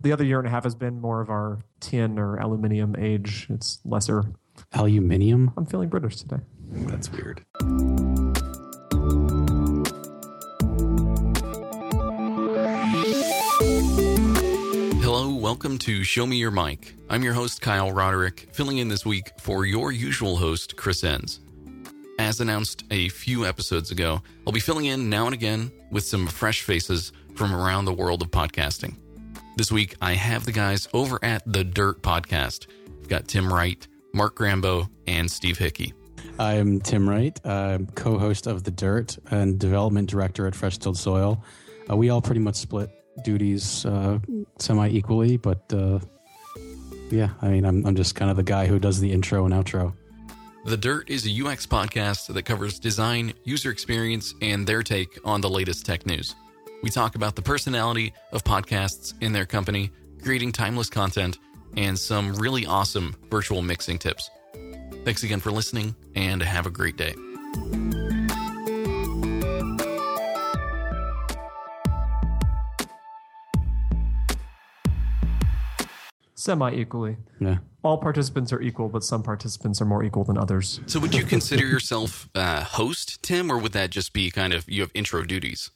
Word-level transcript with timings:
the 0.00 0.12
other 0.12 0.24
year 0.24 0.38
and 0.38 0.48
a 0.48 0.50
half 0.50 0.64
has 0.64 0.74
been 0.74 1.00
more 1.00 1.20
of 1.20 1.28
our 1.28 1.58
tin 1.80 2.18
or 2.18 2.36
aluminium 2.36 2.96
age. 2.98 3.46
It's 3.50 3.80
lesser. 3.84 4.24
Aluminium? 4.72 5.52
I'm 5.56 5.66
feeling 5.66 5.88
British 5.88 6.16
today. 6.16 6.38
That's 6.70 7.10
weird. 7.12 7.44
Hello, 15.02 15.34
welcome 15.34 15.76
to 15.78 16.02
Show 16.02 16.26
Me 16.26 16.36
Your 16.36 16.50
Mic. 16.50 16.94
I'm 17.10 17.22
your 17.22 17.34
host, 17.34 17.60
Kyle 17.60 17.92
Roderick, 17.92 18.48
filling 18.52 18.78
in 18.78 18.88
this 18.88 19.04
week 19.04 19.32
for 19.38 19.66
your 19.66 19.92
usual 19.92 20.36
host, 20.36 20.76
Chris 20.76 21.04
Enns. 21.04 21.40
As 22.18 22.40
announced 22.40 22.84
a 22.90 23.08
few 23.10 23.44
episodes 23.44 23.90
ago, 23.90 24.22
I'll 24.46 24.52
be 24.52 24.60
filling 24.60 24.86
in 24.86 25.10
now 25.10 25.26
and 25.26 25.34
again 25.34 25.70
with 25.90 26.04
some 26.04 26.26
fresh 26.26 26.62
faces 26.62 27.12
from 27.34 27.54
around 27.54 27.86
the 27.86 27.92
world 27.92 28.22
of 28.22 28.30
podcasting. 28.30 28.96
This 29.60 29.70
week, 29.70 29.94
I 30.00 30.14
have 30.14 30.46
the 30.46 30.52
guys 30.52 30.88
over 30.94 31.22
at 31.22 31.42
the 31.44 31.62
Dirt 31.62 32.00
Podcast. 32.00 32.66
We've 32.96 33.08
got 33.08 33.28
Tim 33.28 33.52
Wright, 33.52 33.86
Mark 34.14 34.34
Grambau, 34.34 34.88
and 35.06 35.30
Steve 35.30 35.58
Hickey. 35.58 35.92
I'm 36.38 36.80
Tim 36.80 37.06
Wright, 37.06 37.38
I'm 37.44 37.86
co 37.88 38.18
host 38.18 38.46
of 38.46 38.64
The 38.64 38.70
Dirt 38.70 39.18
and 39.30 39.58
development 39.58 40.08
director 40.08 40.46
at 40.46 40.54
Fresh 40.54 40.78
Tilled 40.78 40.96
Soil. 40.96 41.44
Uh, 41.90 41.94
we 41.94 42.08
all 42.08 42.22
pretty 42.22 42.40
much 42.40 42.54
split 42.54 42.88
duties 43.22 43.84
uh, 43.84 44.18
semi 44.58 44.88
equally, 44.88 45.36
but 45.36 45.70
uh, 45.74 45.98
yeah, 47.10 47.28
I 47.42 47.48
mean, 47.48 47.66
I'm, 47.66 47.84
I'm 47.84 47.96
just 47.96 48.14
kind 48.14 48.30
of 48.30 48.38
the 48.38 48.42
guy 48.42 48.66
who 48.66 48.78
does 48.78 48.98
the 48.98 49.12
intro 49.12 49.44
and 49.44 49.52
outro. 49.52 49.92
The 50.64 50.78
Dirt 50.78 51.10
is 51.10 51.26
a 51.26 51.46
UX 51.46 51.66
podcast 51.66 52.32
that 52.32 52.42
covers 52.44 52.78
design, 52.78 53.34
user 53.44 53.70
experience, 53.70 54.32
and 54.40 54.66
their 54.66 54.82
take 54.82 55.18
on 55.22 55.42
the 55.42 55.50
latest 55.50 55.84
tech 55.84 56.06
news. 56.06 56.34
We 56.82 56.88
talk 56.88 57.14
about 57.14 57.36
the 57.36 57.42
personality 57.42 58.14
of 58.32 58.42
podcasts 58.42 59.12
in 59.20 59.32
their 59.32 59.44
company, 59.44 59.90
creating 60.22 60.52
timeless 60.52 60.88
content, 60.88 61.38
and 61.76 61.98
some 61.98 62.34
really 62.34 62.64
awesome 62.64 63.14
virtual 63.30 63.60
mixing 63.60 63.98
tips. 63.98 64.30
Thanks 65.04 65.22
again 65.22 65.40
for 65.40 65.50
listening, 65.50 65.94
and 66.14 66.42
have 66.42 66.66
a 66.66 66.70
great 66.70 66.96
day. 66.96 67.14
Semi 76.34 76.72
equally. 76.72 77.18
Yeah. 77.38 77.58
All 77.82 77.98
participants 77.98 78.52
are 78.54 78.62
equal, 78.62 78.88
but 78.88 79.04
some 79.04 79.22
participants 79.22 79.82
are 79.82 79.84
more 79.84 80.02
equal 80.02 80.24
than 80.24 80.38
others. 80.38 80.80
So, 80.86 80.98
would 80.98 81.14
you 81.14 81.24
consider 81.24 81.66
yourself 81.66 82.30
a 82.34 82.64
host, 82.64 83.22
Tim, 83.22 83.50
or 83.52 83.58
would 83.58 83.72
that 83.72 83.90
just 83.90 84.14
be 84.14 84.30
kind 84.30 84.54
of 84.54 84.66
you 84.66 84.80
have 84.80 84.90
intro 84.94 85.24
duties? 85.24 85.70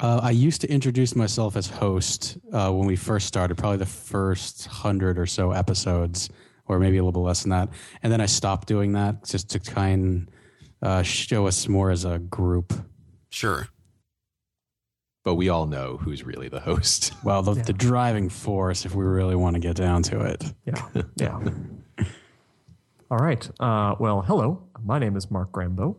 Uh, 0.00 0.20
I 0.22 0.30
used 0.30 0.60
to 0.62 0.70
introduce 0.70 1.14
myself 1.14 1.56
as 1.56 1.68
host 1.68 2.36
uh, 2.52 2.70
when 2.72 2.86
we 2.86 2.96
first 2.96 3.26
started, 3.26 3.56
probably 3.56 3.78
the 3.78 3.86
first 3.86 4.66
hundred 4.66 5.18
or 5.18 5.26
so 5.26 5.52
episodes, 5.52 6.28
or 6.66 6.78
maybe 6.78 6.96
a 6.98 7.00
little 7.04 7.12
bit 7.12 7.26
less 7.26 7.42
than 7.42 7.50
that. 7.50 7.68
And 8.02 8.12
then 8.12 8.20
I 8.20 8.26
stopped 8.26 8.66
doing 8.66 8.92
that 8.92 9.24
just 9.24 9.50
to 9.50 9.60
kind 9.60 10.02
and 10.04 10.30
uh, 10.82 11.02
show 11.02 11.46
us 11.46 11.68
more 11.68 11.90
as 11.90 12.04
a 12.04 12.18
group. 12.18 12.72
Sure. 13.30 13.68
But 15.24 15.36
we 15.36 15.48
all 15.48 15.66
know 15.66 15.96
who's 15.96 16.22
really 16.24 16.48
the 16.48 16.60
host. 16.60 17.12
Well, 17.24 17.42
the, 17.42 17.54
Yeah. 17.54 17.62
the 17.62 17.72
driving 17.72 18.28
force, 18.28 18.84
if 18.84 18.94
we 18.94 19.04
really 19.04 19.34
want 19.36 19.54
to 19.54 19.60
get 19.60 19.76
down 19.76 20.02
to 20.04 20.20
it. 20.22 20.44
Yeah. 20.66 20.86
Yeah. 21.16 21.40
All 23.10 23.18
right. 23.18 23.48
Uh, 23.60 23.94
well, 24.00 24.22
hello. 24.22 24.64
My 24.82 24.98
name 24.98 25.16
is 25.16 25.30
Mark 25.30 25.52
Grambau. 25.52 25.96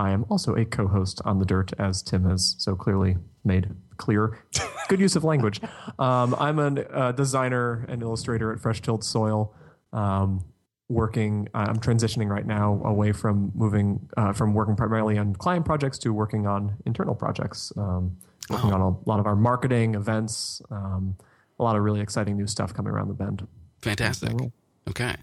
I 0.00 0.12
am 0.12 0.24
also 0.30 0.54
a 0.56 0.64
co 0.64 0.88
host 0.88 1.20
on 1.26 1.38
The 1.38 1.44
Dirt, 1.44 1.74
as 1.78 2.02
Tim 2.02 2.24
has 2.24 2.56
so 2.58 2.74
clearly 2.74 3.18
made 3.44 3.68
clear. 3.98 4.38
Good 4.88 4.98
use 4.98 5.14
of 5.14 5.24
language. 5.24 5.60
Um, 5.98 6.34
I'm 6.38 6.58
a 6.58 6.80
uh, 6.80 7.12
designer 7.12 7.84
and 7.86 8.00
illustrator 8.00 8.50
at 8.54 8.60
Fresh 8.60 8.80
Tilled 8.80 9.04
Soil. 9.04 9.54
Um, 9.92 10.42
working, 10.88 11.46
I'm 11.52 11.76
transitioning 11.76 12.28
right 12.28 12.46
now 12.46 12.80
away 12.86 13.12
from 13.12 13.52
moving 13.54 14.08
uh, 14.16 14.32
from 14.32 14.54
working 14.54 14.76
primarily 14.76 15.18
on 15.18 15.34
client 15.34 15.66
projects 15.66 15.98
to 15.98 16.14
working 16.14 16.46
on 16.46 16.76
internal 16.86 17.14
projects. 17.14 17.70
Um, 17.76 18.16
working 18.48 18.72
on 18.72 18.80
a 18.80 19.10
lot 19.10 19.20
of 19.20 19.26
our 19.26 19.36
marketing 19.36 19.94
events, 19.94 20.62
um, 20.70 21.16
a 21.58 21.62
lot 21.62 21.76
of 21.76 21.82
really 21.82 22.00
exciting 22.00 22.38
new 22.38 22.46
stuff 22.46 22.72
coming 22.72 22.92
around 22.92 23.08
the 23.08 23.14
bend. 23.14 23.46
Fantastic. 23.82 24.32
Okay. 24.88 25.16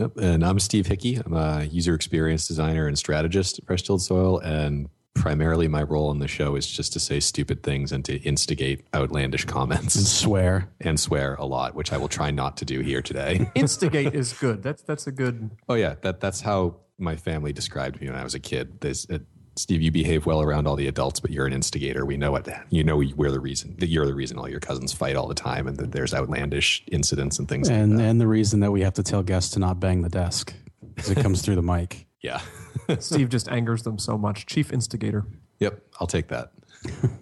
Yep. 0.00 0.16
And 0.16 0.42
I'm 0.42 0.58
Steve 0.58 0.86
Hickey. 0.86 1.16
I'm 1.16 1.34
a 1.34 1.64
user 1.64 1.94
experience 1.94 2.48
designer 2.48 2.86
and 2.86 2.98
strategist 2.98 3.58
at 3.58 3.66
Fresh 3.66 3.82
Tilled 3.82 4.00
Soil. 4.00 4.38
And 4.38 4.88
primarily 5.12 5.68
my 5.68 5.82
role 5.82 6.08
on 6.08 6.20
the 6.20 6.26
show 6.26 6.56
is 6.56 6.66
just 6.66 6.94
to 6.94 7.00
say 7.00 7.20
stupid 7.20 7.62
things 7.62 7.92
and 7.92 8.02
to 8.06 8.16
instigate 8.22 8.86
outlandish 8.94 9.44
comments. 9.44 9.96
And 9.96 10.06
swear. 10.06 10.70
and 10.80 10.98
swear 10.98 11.34
a 11.34 11.44
lot, 11.44 11.74
which 11.74 11.92
I 11.92 11.98
will 11.98 12.08
try 12.08 12.30
not 12.30 12.56
to 12.58 12.64
do 12.64 12.80
here 12.80 13.02
today. 13.02 13.50
instigate 13.54 14.14
is 14.14 14.32
good. 14.32 14.62
That's 14.62 14.80
that's 14.80 15.06
a 15.06 15.12
good. 15.12 15.50
oh, 15.68 15.74
yeah. 15.74 15.96
That, 16.00 16.18
that's 16.18 16.40
how 16.40 16.76
my 16.96 17.16
family 17.16 17.52
described 17.52 18.00
me 18.00 18.06
when 18.06 18.16
I 18.16 18.24
was 18.24 18.34
a 18.34 18.40
kid. 18.40 18.80
This, 18.80 19.06
uh, 19.10 19.18
Steve, 19.56 19.82
you 19.82 19.90
behave 19.90 20.26
well 20.26 20.40
around 20.40 20.66
all 20.66 20.76
the 20.76 20.86
adults, 20.86 21.20
but 21.20 21.30
you're 21.30 21.46
an 21.46 21.52
instigator. 21.52 22.06
We 22.06 22.16
know 22.16 22.36
it. 22.36 22.48
You 22.70 22.84
know 22.84 22.96
we're 22.96 23.30
the 23.30 23.40
reason 23.40 23.76
that 23.78 23.88
you're 23.88 24.06
the 24.06 24.14
reason 24.14 24.38
all 24.38 24.48
your 24.48 24.60
cousins 24.60 24.92
fight 24.92 25.16
all 25.16 25.26
the 25.28 25.34
time, 25.34 25.66
and 25.68 25.76
that 25.78 25.92
there's 25.92 26.14
outlandish 26.14 26.82
incidents 26.90 27.38
and 27.38 27.48
things. 27.48 27.68
like 27.68 27.78
And 27.78 27.98
that. 27.98 28.04
and 28.04 28.20
the 28.20 28.26
reason 28.28 28.60
that 28.60 28.70
we 28.70 28.80
have 28.82 28.94
to 28.94 29.02
tell 29.02 29.22
guests 29.22 29.52
to 29.54 29.58
not 29.58 29.80
bang 29.80 30.02
the 30.02 30.08
desk 30.08 30.54
because 30.94 31.10
it 31.10 31.18
comes 31.18 31.42
through 31.42 31.56
the 31.56 31.62
mic. 31.62 32.06
yeah. 32.22 32.40
Steve 33.00 33.28
just 33.28 33.48
angers 33.48 33.82
them 33.82 33.98
so 33.98 34.16
much. 34.16 34.46
Chief 34.46 34.72
instigator. 34.72 35.26
yep. 35.58 35.82
I'll 36.00 36.06
take 36.06 36.28
that. 36.28 36.52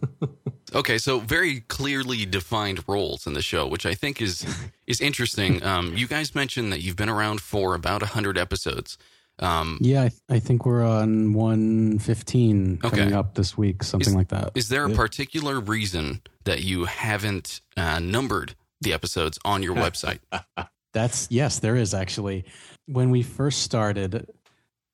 Okay, 0.75 0.99
so 0.99 1.19
very 1.19 1.61
clearly 1.61 2.27
defined 2.27 2.85
roles 2.87 3.27
in 3.27 3.33
the 3.33 3.41
show, 3.41 3.67
which 3.67 3.87
I 3.87 3.95
think 3.95 4.21
is 4.21 4.45
is 4.87 5.01
interesting. 5.01 5.63
Um, 5.63 5.97
you 5.97 6.07
guys 6.07 6.35
mentioned 6.35 6.71
that 6.75 6.83
you've 6.83 6.95
been 6.97 7.09
around 7.09 7.41
for 7.41 7.75
about 7.75 8.03
hundred 8.03 8.37
episodes. 8.37 8.99
Um, 9.41 9.79
Yeah, 9.81 10.03
I, 10.29 10.35
I 10.35 10.39
think 10.39 10.67
we're 10.67 10.85
on 10.85 11.33
115 11.33 12.81
Okay. 12.85 12.97
coming 12.97 13.15
up 13.15 13.35
this 13.35 13.57
week, 13.57 13.83
something 13.83 14.09
Is- 14.11 14.15
like 14.17 14.29
that. 14.29 14.53
is 14.55 14.69
there 14.69 14.85
a 14.85 14.91
particular 14.91 15.61
reason 15.61 16.23
that 16.45 16.63
you 16.63 16.85
haven't 16.87 17.61
uh, 17.77 17.99
numbered 17.99 18.55
the 18.81 18.93
episodes 18.93 19.39
on 19.45 19.63
your 19.63 19.75
website? 19.75 20.19
That's 20.93 21.29
yes, 21.31 21.59
there 21.59 21.77
is 21.77 21.93
actually. 21.95 22.45
When 22.87 23.11
we 23.11 23.23
first 23.23 23.63
started, 23.63 24.27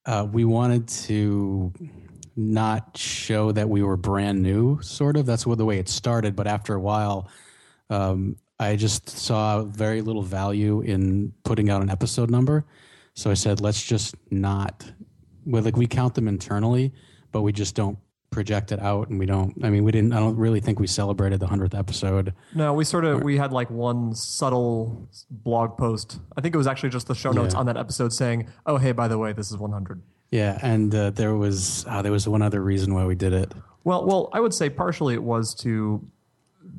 uh, 0.04 0.26
we 0.30 0.44
wanted 0.44 0.88
to 0.88 1.72
not 2.36 2.96
show 2.98 3.52
that 3.52 3.68
we 3.68 3.82
were 3.82 3.96
brand 3.96 4.42
new. 4.42 4.82
Sort 4.82 5.16
of 5.16 5.24
that's 5.24 5.46
what 5.46 5.56
the 5.56 5.64
way 5.64 5.78
it 5.78 5.88
started. 5.88 6.34
But 6.34 6.48
after 6.48 6.74
a 6.74 6.80
while, 6.80 7.28
um, 7.90 8.36
I 8.58 8.74
just 8.74 9.08
saw 9.08 9.62
very 9.62 10.02
little 10.02 10.22
value 10.22 10.80
in 10.80 11.32
putting 11.44 11.70
out 11.70 11.80
an 11.80 11.90
episode 11.90 12.28
number. 12.28 12.64
So 13.14 13.30
I 13.30 13.34
said, 13.34 13.60
let's 13.60 13.82
just 13.82 14.14
not. 14.30 14.84
Well, 15.46 15.62
like 15.62 15.76
we 15.76 15.86
count 15.86 16.14
them 16.14 16.26
internally, 16.28 16.92
but 17.32 17.42
we 17.42 17.52
just 17.52 17.74
don't 17.74 17.98
project 18.30 18.72
it 18.72 18.80
out, 18.80 19.08
and 19.10 19.18
we 19.18 19.26
don't. 19.26 19.54
I 19.64 19.70
mean, 19.70 19.84
we 19.84 19.92
didn't. 19.92 20.12
I 20.12 20.18
don't 20.18 20.36
really 20.36 20.60
think 20.60 20.80
we 20.80 20.86
celebrated 20.88 21.38
the 21.38 21.46
hundredth 21.46 21.74
episode. 21.74 22.34
No, 22.54 22.72
we 22.74 22.84
sort 22.84 23.04
of 23.04 23.22
we 23.22 23.36
had 23.36 23.52
like 23.52 23.70
one 23.70 24.14
subtle 24.14 25.08
blog 25.30 25.76
post. 25.78 26.18
I 26.36 26.40
think 26.40 26.54
it 26.54 26.58
was 26.58 26.66
actually 26.66 26.88
just 26.90 27.06
the 27.06 27.14
show 27.14 27.30
notes 27.30 27.54
Yeah. 27.54 27.60
on 27.60 27.66
that 27.66 27.76
episode 27.76 28.12
saying, 28.12 28.48
"Oh, 28.66 28.78
hey, 28.78 28.92
by 28.92 29.06
the 29.06 29.18
way, 29.18 29.32
this 29.32 29.50
is 29.50 29.58
100." 29.58 30.02
Yeah, 30.30 30.58
and 30.62 30.92
uh, 30.92 31.10
there 31.10 31.34
was 31.36 31.84
uh, 31.88 32.02
there 32.02 32.10
was 32.10 32.26
one 32.26 32.42
other 32.42 32.60
reason 32.62 32.94
why 32.94 33.04
we 33.04 33.14
did 33.14 33.32
it. 33.32 33.52
Well, 33.84 34.04
well, 34.06 34.30
I 34.32 34.40
would 34.40 34.54
say 34.54 34.70
partially 34.70 35.14
it 35.14 35.22
was 35.22 35.54
to 35.56 36.04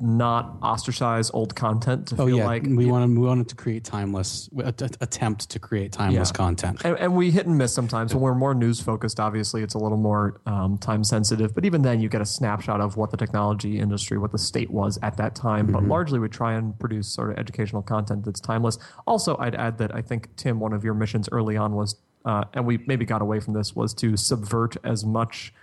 not 0.00 0.58
ostracize 0.62 1.30
old 1.30 1.54
content. 1.56 2.08
To 2.08 2.14
Oh 2.20 2.26
feel 2.26 2.38
yeah, 2.38 2.44
like 2.46 2.62
we 2.64 2.86
wanted 2.86 3.10
we 3.18 3.26
wanted 3.26 3.48
to 3.48 3.54
create 3.54 3.84
timeless 3.84 4.48
attempt 4.56 5.48
to 5.50 5.58
create 5.58 5.92
timeless 5.92 6.28
Yeah. 6.30 6.36
content. 6.36 6.82
and, 6.84 6.96
and 6.98 7.14
we 7.16 7.30
hit 7.30 7.46
and 7.46 7.56
miss 7.56 7.72
sometimes. 7.72 8.14
When 8.14 8.22
we're 8.22 8.34
more 8.34 8.54
news 8.54 8.80
focused, 8.80 9.18
obviously, 9.20 9.62
it's 9.62 9.74
a 9.74 9.78
little 9.78 9.96
more 9.98 10.40
um, 10.46 10.76
time 10.78 11.02
sensitive. 11.04 11.54
But 11.54 11.64
even 11.64 11.82
then, 11.82 12.00
you 12.00 12.08
get 12.08 12.20
a 12.20 12.26
snapshot 12.26 12.80
of 12.80 12.96
what 12.96 13.10
the 13.10 13.16
technology 13.16 13.78
industry, 13.78 14.18
what 14.18 14.32
the 14.32 14.38
state 14.38 14.70
was 14.70 14.98
at 15.02 15.16
that 15.16 15.34
time. 15.34 15.66
But 15.68 15.84
largely, 15.84 16.18
we 16.18 16.28
try 16.28 16.54
and 16.54 16.78
produce 16.78 17.08
sort 17.08 17.30
of 17.30 17.38
educational 17.38 17.82
content 17.82 18.24
that's 18.24 18.40
timeless. 18.40 18.78
Also, 19.06 19.36
I'd 19.38 19.54
add 19.54 19.78
that 19.78 19.94
I 19.94 20.02
think 20.02 20.34
Tim, 20.36 20.60
one 20.60 20.72
of 20.72 20.84
your 20.84 20.94
missions 20.94 21.28
early 21.32 21.56
on 21.56 21.74
was, 21.74 21.96
uh, 22.24 22.44
and 22.54 22.66
we 22.66 22.78
maybe 22.86 23.04
got 23.04 23.22
away 23.22 23.40
from 23.40 23.54
this, 23.54 23.74
was 23.74 23.94
to 23.94 24.16
subvert 24.16 24.76
as 24.84 25.04
much 25.04 25.54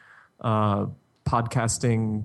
uh, 0.42 0.88
podcasting 1.26 2.24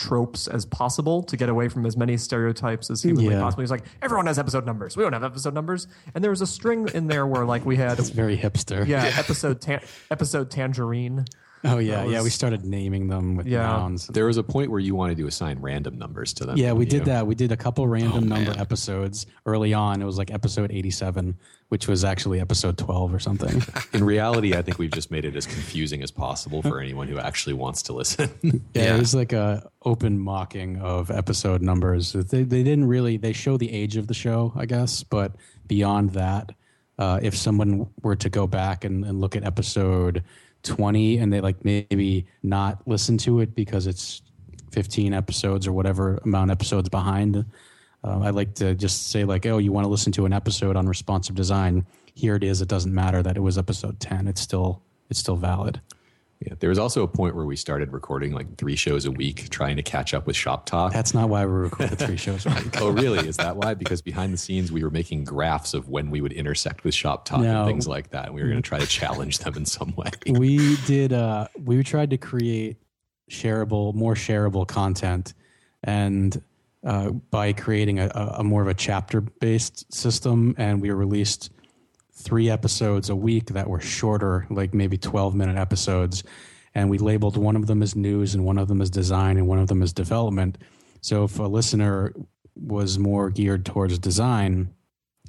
tropes 0.00 0.46
as 0.48 0.64
possible 0.64 1.22
to 1.24 1.36
get 1.36 1.48
away 1.50 1.68
from 1.68 1.84
as 1.84 1.96
many 1.96 2.16
stereotypes 2.16 2.90
as 2.90 3.02
humanly 3.02 3.34
Yeah. 3.34 3.40
possible. 3.42 3.60
He's 3.62 3.70
like, 3.70 3.84
everyone 4.00 4.26
has 4.26 4.38
episode 4.38 4.64
numbers. 4.64 4.96
We 4.96 5.02
don't 5.02 5.12
have 5.12 5.24
episode 5.24 5.52
numbers. 5.52 5.86
And 6.14 6.24
there 6.24 6.30
was 6.30 6.40
a 6.40 6.46
string 6.46 6.88
in 6.94 7.06
there 7.06 7.26
where 7.26 7.44
like 7.44 7.64
we 7.66 7.76
had 7.76 7.98
It's 7.98 8.08
very 8.08 8.36
hipster. 8.38 8.86
yeah, 8.86 9.12
episode 9.18 9.60
tan- 9.60 9.82
episode 10.10 10.50
tangerine. 10.50 11.26
Oh 11.62 11.78
yeah, 11.78 12.04
That 12.04 12.10
yeah. 12.10 12.22
We 12.22 12.30
started 12.30 12.64
naming 12.64 13.08
them 13.08 13.36
with 13.36 13.46
Yeah. 13.46 13.62
nouns. 13.66 14.06
There 14.06 14.24
was 14.26 14.38
a 14.38 14.42
point 14.42 14.70
where 14.70 14.80
you 14.80 14.94
wanted 14.94 15.18
to 15.18 15.26
assign 15.26 15.58
random 15.60 15.98
numbers 15.98 16.32
to 16.34 16.46
them. 16.46 16.56
Yeah, 16.56 16.72
we 16.72 16.84
didn't 16.86 17.04
did 17.04 17.10
you? 17.10 17.12
that. 17.14 17.26
We 17.26 17.34
did 17.34 17.52
a 17.52 17.56
couple 17.56 17.86
random 17.86 18.12
Oh, 18.12 18.34
number 18.36 18.50
man. 18.52 18.58
episodes 18.60 19.26
early 19.44 19.74
on. 19.74 20.00
It 20.00 20.06
was 20.06 20.16
like 20.16 20.30
episode 20.32 20.70
87, 20.72 21.36
which 21.68 21.86
was 21.86 22.02
actually 22.02 22.40
episode 22.40 22.78
12 22.78 23.12
or 23.12 23.18
something. 23.18 23.62
In 23.92 24.02
reality, 24.04 24.54
I 24.54 24.62
think 24.62 24.78
we've 24.78 24.90
just 24.90 25.10
made 25.10 25.26
it 25.26 25.36
as 25.36 25.44
confusing 25.44 26.02
as 26.02 26.10
possible 26.10 26.62
for 26.62 26.80
anyone 26.80 27.08
who 27.08 27.18
actually 27.18 27.52
wants 27.54 27.82
to 27.82 27.92
listen. 27.92 28.30
Yeah, 28.42 28.52
Yeah. 28.74 28.96
it 28.96 28.98
was 28.98 29.14
like 29.14 29.32
a 29.34 29.68
open 29.84 30.18
mocking 30.18 30.78
of 30.80 31.10
episode 31.10 31.60
numbers. 31.60 32.12
They 32.14 32.42
they 32.42 32.62
didn't 32.62 32.86
really 32.86 33.18
they 33.18 33.34
show 33.34 33.58
the 33.58 33.70
age 33.70 33.96
of 33.98 34.06
the 34.06 34.14
show, 34.14 34.52
I 34.56 34.64
guess, 34.64 35.02
but 35.02 35.32
beyond 35.66 36.10
that, 36.14 36.52
uh, 36.98 37.20
if 37.22 37.36
someone 37.36 37.88
were 38.02 38.16
to 38.16 38.28
go 38.30 38.46
back 38.46 38.84
and, 38.84 39.04
and 39.04 39.20
look 39.20 39.36
at 39.36 39.44
episode 39.44 40.22
twenty 40.62 41.18
and 41.18 41.32
they 41.32 41.40
like 41.40 41.64
maybe 41.64 42.26
not 42.42 42.86
listen 42.86 43.18
to 43.18 43.40
it 43.40 43.54
because 43.54 43.86
it's 43.86 44.22
fifteen 44.70 45.12
episodes 45.12 45.66
or 45.66 45.72
whatever 45.72 46.18
amount 46.24 46.50
episodes 46.50 46.88
behind, 46.88 47.44
uh, 48.04 48.20
I 48.20 48.30
like 48.30 48.54
to 48.56 48.74
just 48.74 49.08
say 49.08 49.24
like, 49.24 49.46
oh, 49.46 49.58
you 49.58 49.72
want 49.72 49.84
to 49.84 49.88
listen 49.88 50.12
to 50.12 50.26
an 50.26 50.32
episode 50.32 50.76
on 50.76 50.86
responsive 50.86 51.34
design? 51.34 51.86
Here 52.14 52.34
it 52.36 52.44
is. 52.44 52.60
It 52.60 52.68
doesn't 52.68 52.94
matter 52.94 53.22
that 53.22 53.36
it 53.36 53.40
was 53.40 53.58
episode 53.58 54.00
ten. 54.00 54.28
It's 54.28 54.40
still 54.40 54.82
it's 55.10 55.20
still 55.20 55.36
valid. 55.36 55.80
Yeah, 56.40 56.54
there 56.58 56.70
was 56.70 56.78
also 56.78 57.02
a 57.02 57.08
point 57.08 57.36
where 57.36 57.44
we 57.44 57.54
started 57.54 57.92
recording 57.92 58.32
like 58.32 58.56
three 58.56 58.74
shows 58.74 59.04
a 59.04 59.10
week, 59.10 59.50
trying 59.50 59.76
to 59.76 59.82
catch 59.82 60.14
up 60.14 60.26
with 60.26 60.34
Shop 60.34 60.64
Talk. 60.64 60.90
That's 60.90 61.12
not 61.12 61.28
why 61.28 61.44
we 61.44 61.52
record 61.52 61.90
the 61.90 61.96
three 61.96 62.16
shows 62.16 62.46
a 62.46 62.48
week. 62.64 62.80
oh, 62.80 62.88
really? 62.88 63.28
Is 63.28 63.36
that 63.36 63.56
why? 63.56 63.74
Because 63.74 64.00
behind 64.00 64.32
the 64.32 64.38
scenes, 64.38 64.72
we 64.72 64.82
were 64.82 64.90
making 64.90 65.24
graphs 65.24 65.74
of 65.74 65.90
when 65.90 66.10
we 66.10 66.22
would 66.22 66.32
intersect 66.32 66.82
with 66.82 66.94
Shop 66.94 67.26
Talk 67.26 67.40
No. 67.42 67.60
and 67.60 67.66
things 67.68 67.86
like 67.86 68.08
that. 68.10 68.26
And 68.26 68.34
we 68.34 68.40
were 68.40 68.48
going 68.48 68.62
to 68.62 68.66
try 68.66 68.78
to 68.78 68.86
challenge 68.86 69.40
them 69.40 69.54
in 69.54 69.66
some 69.66 69.94
way. 69.96 70.08
we 70.30 70.76
did 70.86 71.12
uh 71.12 71.46
we 71.62 71.82
tried 71.82 72.08
to 72.10 72.16
create 72.16 72.78
shareable 73.30 73.94
more 73.94 74.14
shareable 74.14 74.66
content 74.66 75.34
and 75.84 76.42
uh, 76.84 77.10
by 77.10 77.52
creating 77.52 77.98
a, 77.98 78.10
a 78.14 78.26
a 78.38 78.44
more 78.44 78.62
of 78.62 78.68
a 78.68 78.74
chapter 78.74 79.20
based 79.20 79.92
system 79.92 80.54
and 80.56 80.80
we 80.80 80.90
released 80.90 81.50
three 82.20 82.50
episodes 82.50 83.10
a 83.10 83.16
week 83.16 83.46
that 83.46 83.68
were 83.68 83.80
shorter 83.80 84.46
like 84.50 84.74
maybe 84.74 84.96
12 84.96 85.34
minute 85.34 85.56
episodes 85.56 86.22
and 86.74 86.88
we 86.88 86.98
labeled 86.98 87.36
one 87.36 87.56
of 87.56 87.66
them 87.66 87.82
as 87.82 87.96
news 87.96 88.34
and 88.34 88.44
one 88.44 88.58
of 88.58 88.68
them 88.68 88.80
as 88.80 88.90
design 88.90 89.36
and 89.36 89.46
one 89.46 89.58
of 89.58 89.68
them 89.68 89.82
as 89.82 89.92
development 89.92 90.58
so 91.00 91.24
if 91.24 91.38
a 91.38 91.42
listener 91.42 92.12
was 92.54 92.98
more 92.98 93.30
geared 93.30 93.64
towards 93.64 93.98
design 93.98 94.72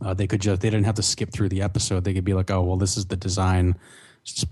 uh, 0.03 0.13
they 0.13 0.27
could 0.27 0.41
just 0.41 0.61
they 0.61 0.69
didn't 0.69 0.85
have 0.85 0.95
to 0.95 1.03
skip 1.03 1.31
through 1.31 1.49
the 1.49 1.61
episode 1.61 2.03
they 2.03 2.13
could 2.13 2.25
be 2.25 2.33
like 2.33 2.51
oh 2.51 2.61
well 2.61 2.77
this 2.77 2.97
is 2.97 3.05
the 3.05 3.15
design 3.15 3.75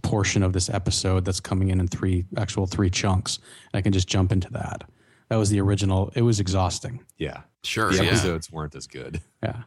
portion 0.01 0.41
of 0.41 0.53
this 0.53 0.69
episode 0.69 1.23
that's 1.23 1.39
coming 1.39 1.69
in 1.69 1.79
in 1.79 1.87
three 1.87 2.25
actual 2.37 2.65
three 2.65 2.89
chunks 2.89 3.37
and 3.71 3.79
i 3.79 3.81
can 3.81 3.93
just 3.93 4.07
jump 4.07 4.31
into 4.31 4.49
that 4.51 4.83
that 5.29 5.35
was 5.35 5.49
the 5.49 5.61
original 5.61 6.11
it 6.15 6.23
was 6.23 6.39
exhausting 6.39 7.03
Yeah. 7.17 7.41
Sure. 7.63 7.91
The 7.91 8.03
yeah. 8.03 8.11
episodes 8.11 8.49
weren't 8.51 8.73
as 8.73 8.87
good. 8.87 9.21
yeah 9.43 9.63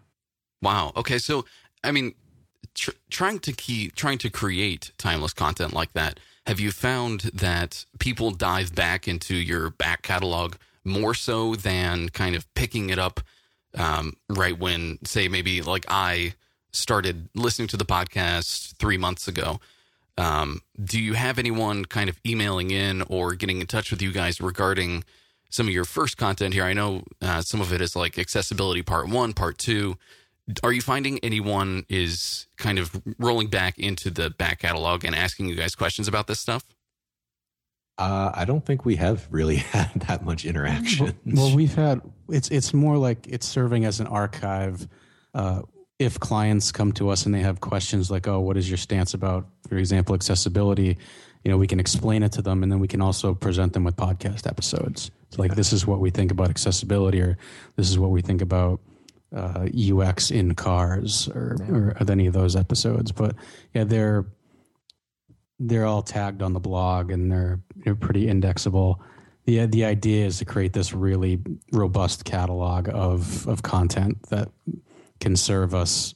Wow. 0.62 0.92
Okay. 0.96 1.18
So, 1.18 1.44
I 1.84 1.90
mean, 1.90 2.14
tr- 2.74 2.90
trying 3.10 3.38
to 3.40 3.52
key, 3.52 3.90
trying 3.90 4.18
to 4.18 4.30
create 4.30 4.92
timeless 4.98 5.32
content 5.32 5.72
like 5.72 5.92
that, 5.92 6.20
have 6.46 6.58
you 6.58 6.72
found 6.72 7.20
that 7.34 7.84
people 7.98 8.30
dive 8.30 8.74
back 8.74 9.06
into 9.06 9.34
your 9.36 9.70
back 9.70 10.02
catalog 10.02 10.54
more 10.84 11.14
so 11.14 11.54
than 11.54 12.08
kind 12.08 12.34
of 12.34 12.52
picking 12.54 12.90
it 12.90 12.98
up 12.98 13.20
um, 13.76 14.14
right 14.28 14.58
when, 14.58 14.98
say, 15.04 15.28
maybe 15.28 15.62
like 15.62 15.86
I 15.88 16.34
started 16.72 17.28
listening 17.34 17.68
to 17.68 17.76
the 17.76 17.84
podcast 17.84 18.76
three 18.76 18.96
months 18.96 19.28
ago? 19.28 19.60
Um, 20.18 20.60
do 20.82 21.00
you 21.00 21.14
have 21.14 21.38
anyone 21.38 21.84
kind 21.84 22.10
of 22.10 22.18
emailing 22.26 22.70
in 22.70 23.02
or 23.02 23.34
getting 23.34 23.60
in 23.60 23.66
touch 23.66 23.90
with 23.90 24.02
you 24.02 24.12
guys 24.12 24.40
regarding 24.40 25.04
some 25.48 25.68
of 25.68 25.72
your 25.72 25.84
first 25.84 26.16
content 26.16 26.54
here? 26.54 26.64
I 26.64 26.72
know 26.72 27.04
uh, 27.20 27.40
some 27.42 27.60
of 27.60 27.72
it 27.72 27.80
is 27.80 27.96
like 27.96 28.18
accessibility 28.18 28.82
part 28.82 29.08
one, 29.08 29.32
part 29.32 29.58
two 29.58 29.96
are 30.62 30.72
you 30.72 30.80
finding 30.80 31.18
anyone 31.20 31.84
is 31.88 32.46
kind 32.56 32.78
of 32.78 33.00
rolling 33.18 33.48
back 33.48 33.78
into 33.78 34.10
the 34.10 34.30
back 34.30 34.60
catalog 34.60 35.04
and 35.04 35.14
asking 35.14 35.46
you 35.46 35.54
guys 35.54 35.74
questions 35.74 36.08
about 36.08 36.26
this 36.26 36.40
stuff? 36.40 36.64
Uh, 37.98 38.32
I 38.34 38.44
don't 38.44 38.64
think 38.64 38.84
we 38.84 38.96
have 38.96 39.28
really 39.30 39.56
had 39.74 39.92
that 40.08 40.24
much 40.24 40.44
interaction. 40.44 41.14
well 41.26 41.54
we've 41.54 41.74
had 41.74 42.00
it's 42.28 42.48
it's 42.50 42.74
more 42.74 42.96
like 42.96 43.26
it's 43.28 43.46
serving 43.46 43.84
as 43.84 44.00
an 44.00 44.06
archive 44.06 44.88
uh, 45.34 45.62
if 45.98 46.18
clients 46.18 46.72
come 46.72 46.92
to 46.92 47.10
us 47.10 47.26
and 47.26 47.34
they 47.34 47.40
have 47.40 47.60
questions 47.60 48.10
like 48.10 48.26
oh 48.26 48.40
what 48.40 48.56
is 48.56 48.68
your 48.68 48.78
stance 48.78 49.14
about 49.14 49.46
for 49.68 49.76
example 49.76 50.14
accessibility 50.14 50.98
you 51.44 51.50
know 51.50 51.56
we 51.58 51.66
can 51.66 51.78
explain 51.78 52.22
it 52.22 52.32
to 52.32 52.42
them 52.42 52.62
and 52.62 52.72
then 52.72 52.80
we 52.80 52.88
can 52.88 53.00
also 53.00 53.34
present 53.34 53.72
them 53.72 53.84
with 53.84 53.94
podcast 53.94 54.48
episodes 54.48 55.10
so 55.30 55.40
like 55.40 55.54
this 55.54 55.72
is 55.72 55.86
what 55.86 56.00
we 56.00 56.10
think 56.10 56.30
about 56.32 56.50
accessibility 56.50 57.20
or 57.20 57.36
this 57.76 57.88
is 57.88 57.98
what 57.98 58.10
we 58.10 58.20
think 58.22 58.40
about 58.42 58.80
uh, 59.34 59.66
ux 59.94 60.30
in 60.30 60.54
cars 60.54 61.28
or, 61.34 61.56
or 61.70 61.96
any 62.10 62.26
of 62.26 62.32
those 62.32 62.54
episodes 62.54 63.12
but 63.12 63.34
yeah 63.74 63.84
they're 63.84 64.26
they're 65.68 65.86
all 65.86 66.02
tagged 66.02 66.42
on 66.42 66.52
the 66.52 66.60
blog 66.60 67.10
and 67.10 67.30
they're 67.30 67.60
they're 67.76 67.94
pretty 67.94 68.28
indexable. 68.28 69.00
The 69.44 69.66
the 69.66 69.84
idea 69.84 70.26
is 70.26 70.38
to 70.38 70.44
create 70.44 70.72
this 70.72 70.92
really 70.92 71.40
robust 71.72 72.24
catalog 72.24 72.88
of 72.92 73.46
of 73.46 73.62
content 73.62 74.18
that 74.30 74.50
can 75.20 75.36
serve 75.36 75.74
us, 75.74 76.14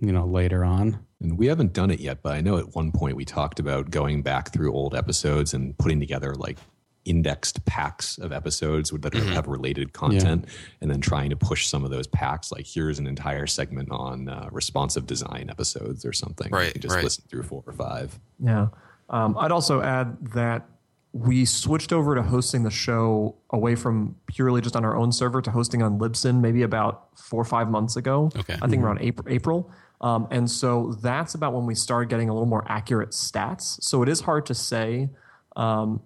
you 0.00 0.12
know, 0.12 0.26
later 0.26 0.64
on. 0.64 0.98
And 1.20 1.36
we 1.38 1.46
haven't 1.46 1.72
done 1.72 1.90
it 1.90 2.00
yet, 2.00 2.22
but 2.22 2.34
I 2.34 2.40
know 2.40 2.56
at 2.56 2.74
one 2.74 2.92
point 2.92 3.14
we 3.14 3.24
talked 3.24 3.60
about 3.60 3.90
going 3.90 4.22
back 4.22 4.52
through 4.52 4.72
old 4.72 4.94
episodes 4.94 5.52
and 5.54 5.76
putting 5.78 6.00
together 6.00 6.34
like 6.34 6.58
indexed 7.04 7.64
packs 7.64 8.18
of 8.18 8.32
episodes 8.32 8.90
that 8.90 9.00
Mm-hmm. 9.12 9.32
have 9.32 9.46
related 9.48 9.92
content 9.92 10.44
and 10.80 10.90
then 10.90 11.00
trying 11.00 11.30
to 11.30 11.36
push 11.36 11.66
some 11.66 11.84
of 11.84 11.90
those 11.90 12.06
packs 12.06 12.52
like 12.52 12.66
here's 12.66 12.98
an 12.98 13.06
entire 13.06 13.46
segment 13.46 13.90
on 13.90 14.28
uh, 14.28 14.48
responsive 14.52 15.06
design 15.06 15.48
episodes 15.50 16.04
or 16.04 16.12
something 16.12 16.50
Right, 16.52 16.66
you 16.66 16.72
can 16.72 16.80
just 16.82 16.94
right. 16.94 17.02
listen 17.04 17.24
through 17.28 17.44
four 17.44 17.62
or 17.66 17.72
five 17.72 18.18
Yeah. 18.38 18.68
Um, 19.08 19.36
I'd 19.38 19.50
also 19.50 19.80
add 19.82 20.16
that 20.34 20.66
we 21.12 21.44
switched 21.44 21.92
over 21.92 22.14
to 22.14 22.22
hosting 22.22 22.62
the 22.62 22.70
show 22.70 23.34
away 23.50 23.74
from 23.74 24.14
purely 24.26 24.60
just 24.60 24.76
on 24.76 24.84
our 24.84 24.96
own 24.96 25.10
server 25.10 25.42
to 25.42 25.50
hosting 25.50 25.82
on 25.82 25.98
Libsyn 25.98 26.40
maybe 26.40 26.62
about 26.62 27.08
four 27.18 27.40
or 27.40 27.44
five 27.44 27.68
months 27.68 27.96
ago. 27.96 28.30
Okay. 28.36 28.56
I 28.62 28.68
think 28.68 28.84
around 28.84 28.98
April. 29.00 29.26
April. 29.28 29.70
Um, 30.00 30.28
and 30.30 30.48
so 30.48 30.92
that's 31.02 31.34
about 31.34 31.52
when 31.52 31.66
we 31.66 31.74
started 31.74 32.08
getting 32.10 32.28
a 32.28 32.32
little 32.32 32.46
more 32.46 32.64
accurate 32.68 33.10
stats. 33.10 33.82
So 33.82 34.02
it 34.04 34.08
is 34.08 34.20
hard 34.20 34.46
to 34.46 34.54
say 34.54 35.08
um, 35.56 36.00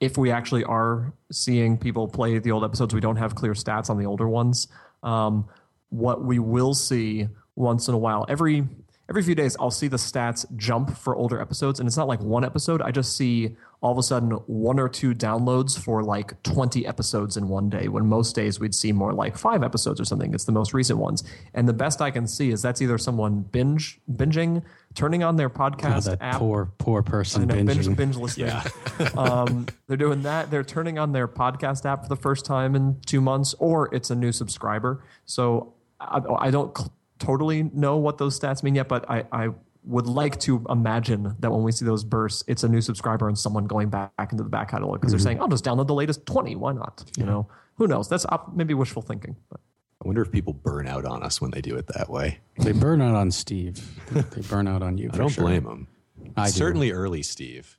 if 0.00 0.16
we 0.16 0.30
actually 0.30 0.64
are 0.64 1.12
seeing 1.30 1.76
people 1.76 2.08
play 2.08 2.38
the 2.38 2.50
old 2.50 2.64
episodes. 2.64 2.94
We 2.94 3.00
don't 3.00 3.16
have 3.16 3.34
clear 3.34 3.52
stats 3.52 3.90
on 3.90 3.98
the 3.98 4.06
older 4.06 4.28
ones. 4.28 4.66
Um, 5.02 5.48
what 5.90 6.24
we 6.24 6.38
will 6.38 6.74
see 6.74 7.28
once 7.54 7.88
in 7.88 7.94
a 7.94 7.98
while, 7.98 8.24
every 8.28 8.66
every 9.08 9.22
few 9.22 9.34
days, 9.34 9.56
I'll 9.58 9.72
see 9.72 9.88
the 9.88 9.96
stats 9.96 10.46
jump 10.56 10.96
for 10.96 11.16
older 11.16 11.40
episodes, 11.40 11.80
and 11.80 11.86
it's 11.86 11.96
not 11.96 12.08
like 12.08 12.20
one 12.20 12.44
episode. 12.44 12.80
I 12.80 12.92
just 12.92 13.16
see 13.16 13.56
all 13.82 13.92
of 13.92 13.98
a 13.98 14.02
sudden 14.02 14.30
one 14.46 14.78
or 14.78 14.88
two 14.88 15.14
downloads 15.14 15.78
for 15.78 16.02
like 16.02 16.40
20 16.42 16.86
episodes 16.86 17.36
in 17.36 17.48
one 17.48 17.70
day 17.70 17.88
when 17.88 18.06
most 18.06 18.34
days 18.36 18.60
we'd 18.60 18.74
see 18.74 18.92
more 18.92 19.12
like 19.12 19.36
five 19.36 19.62
episodes 19.62 20.00
or 20.00 20.04
something 20.04 20.34
it's 20.34 20.44
the 20.44 20.52
most 20.52 20.74
recent 20.74 20.98
ones 20.98 21.24
and 21.54 21.66
the 21.66 21.72
best 21.72 22.02
i 22.02 22.10
can 22.10 22.26
see 22.26 22.50
is 22.50 22.60
that's 22.60 22.82
either 22.82 22.98
someone 22.98 23.40
binge 23.40 23.98
binging 24.12 24.62
turning 24.94 25.22
on 25.22 25.36
their 25.36 25.46
Oh, 25.46 25.50
podcast 25.50 26.04
that 26.06 26.18
app 26.20 26.38
poor 26.38 26.72
poor 26.78 27.02
person 27.02 27.46
know, 27.46 27.54
binge, 27.54 27.70
binging. 27.86 27.96
binge 27.96 28.16
listening. 28.16 28.52
um, 29.16 29.66
they're 29.86 29.96
doing 29.96 30.22
that. 30.22 30.50
They're 30.50 30.64
turning 30.64 30.98
on 30.98 31.12
their 31.12 31.28
podcast 31.28 31.84
app 31.86 32.02
for 32.02 32.08
the 32.08 32.16
first 32.16 32.44
time 32.44 32.74
in 32.74 33.00
two 33.06 33.20
months, 33.20 33.54
or 33.58 33.92
it's 33.94 34.10
a 34.10 34.14
new 34.16 34.32
subscriber. 34.32 35.02
So 35.26 35.74
I, 36.00 36.20
I 36.38 36.50
don't 36.50 36.76
cl- 36.76 36.92
totally 37.18 37.62
know 37.74 37.96
what 37.96 38.18
those 38.18 38.38
stats 38.38 38.62
mean 38.62 38.74
yet, 38.74 38.88
but 38.88 39.08
I, 39.10 39.24
I 39.32 39.48
would 39.84 40.06
like 40.06 40.38
to 40.40 40.64
imagine 40.68 41.34
that 41.38 41.50
when 41.50 41.62
we 41.62 41.72
see 41.72 41.84
those 41.86 42.04
bursts, 42.04 42.44
it's 42.46 42.64
a 42.64 42.68
new 42.68 42.80
subscriber 42.80 43.28
and 43.28 43.38
someone 43.38 43.66
going 43.66 43.88
back 43.88 44.12
into 44.30 44.42
the 44.44 44.50
back 44.50 44.70
catalog 44.70 45.00
because 45.00 45.12
they're 45.12 45.18
saying, 45.20 45.40
"I'll 45.40 45.48
just 45.48 45.64
download 45.64 45.86
the 45.86 45.94
latest 45.94 46.26
twenty. 46.26 46.54
Why 46.56 46.72
not?" 46.72 47.04
You 47.16 47.24
know, 47.24 47.48
who 47.76 47.86
knows? 47.86 48.08
That's 48.08 48.26
op- 48.26 48.54
maybe 48.54 48.74
wishful 48.74 49.02
thinking. 49.02 49.36
But. 49.50 49.60
I 50.02 50.06
wonder 50.06 50.22
if 50.22 50.30
people 50.30 50.52
burn 50.52 50.86
out 50.86 51.04
on 51.04 51.22
us 51.22 51.40
when 51.40 51.50
they 51.50 51.60
do 51.60 51.76
it 51.76 51.86
that 51.88 52.08
way 52.10 52.38
They 52.58 52.72
burn 52.72 53.00
out 53.02 53.14
on 53.14 53.30
Steve. 53.30 53.78
they 54.12 54.42
burn 54.42 54.66
out 54.68 54.82
on 54.82 54.98
you. 54.98 55.08
i 55.08 55.12
for 55.12 55.18
don't 55.18 55.28
sure. 55.30 55.44
blame 55.44 55.64
them 55.64 55.88
I 56.36 56.46
do. 56.46 56.52
certainly 56.52 56.90
early 56.92 57.22
steve 57.22 57.78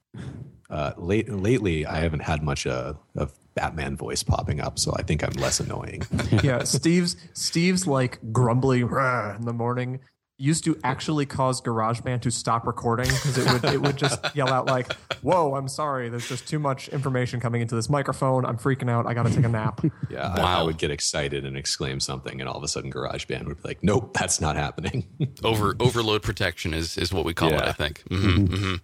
uh, 0.70 0.94
late, 0.98 1.30
lately 1.30 1.86
i 1.86 1.98
haven't 2.00 2.22
had 2.24 2.44
much 2.44 2.66
uh, 2.68 2.94
of 3.16 3.34
batman 3.56 3.96
voice 3.98 4.24
popping 4.24 4.62
up 4.62 4.80
so 4.80 4.94
i 4.98 5.02
think 5.04 5.24
i'm 5.24 5.34
less 5.42 5.60
annoying 5.60 6.02
yeah, 6.44 6.64
Steve's 6.64 7.18
Steve's 7.34 7.86
like 7.88 8.20
grumbly 8.32 8.84
"Rah," 8.84 9.36
in 9.36 9.42
the 9.46 9.54
morning. 9.54 10.00
Used 10.42 10.64
to 10.66 10.78
actually 10.84 11.26
cause 11.26 11.62
GarageBand 11.62 12.22
to 12.24 12.32
stop 12.32 12.66
recording 12.66 13.06
because 13.06 13.38
it 13.38 13.52
would 13.52 13.74
it 13.74 13.82
would 13.82 13.96
just 13.98 14.20
yell 14.36 14.50
out 14.50 14.66
like, 14.66 14.92
"Whoa, 15.22 15.56
I'm 15.56 15.68
sorry. 15.68 16.10
There's 16.10 16.28
just 16.28 16.48
too 16.48 16.58
much 16.60 16.90
information 16.90 17.40
coming 17.40 17.62
into 17.62 17.76
this 17.76 17.90
microphone. 17.90 18.46
I'm 18.46 18.58
freaking 18.58 18.90
out. 18.90 19.06
I 19.06 19.14
got 19.14 19.28
to 19.28 19.34
take 19.34 19.46
a 19.46 19.50
nap." 19.50 19.82
Yeah, 20.10 20.34
I, 20.36 20.60
I 20.60 20.64
would 20.64 20.78
get 20.78 20.90
excited 20.92 21.46
and 21.46 21.56
exclaim 21.56 22.00
something, 22.00 22.42
and 22.42 22.50
all 22.50 22.58
of 22.58 22.64
a 22.64 22.68
sudden, 22.68 22.92
GarageBand 22.92 23.46
would 23.46 23.62
be 23.62 23.68
like, 23.70 23.84
"Nope, 23.84 24.14
that's 24.18 24.42
not 24.42 24.56
happening." 24.56 25.08
Over 25.44 25.76
overload 25.80 26.24
protection 26.24 26.74
is 26.74 26.98
is 26.98 27.14
what 27.14 27.24
we 27.26 27.34
call 27.34 27.54
it. 27.54 27.62
I 27.62 27.72
think. 27.72 28.02
hmm 28.10 28.46
hmm 28.46 28.76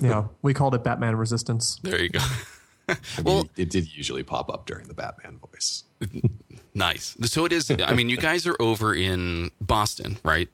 yeah, 0.04 0.24
we 0.42 0.52
called 0.52 0.74
it 0.74 0.82
Batman 0.84 1.16
Resistance. 1.16 1.78
There 1.82 2.00
you 2.02 2.08
go. 2.10 2.20
I 2.88 2.94
mean, 3.18 3.24
Well- 3.24 3.48
it 3.56 3.70
did 3.70 3.94
usually 3.94 4.22
pop 4.22 4.50
up 4.52 4.66
during 4.66 4.88
the 4.88 4.94
Batman 4.94 5.38
voice. 5.38 5.84
nice. 6.74 7.16
So 7.24 7.44
it 7.44 7.52
is. 7.52 7.70
I 7.70 7.94
mean, 7.94 8.08
you 8.08 8.16
guys 8.16 8.46
are 8.46 8.56
over 8.60 8.94
in 8.94 9.50
Boston, 9.60 10.18
right? 10.24 10.48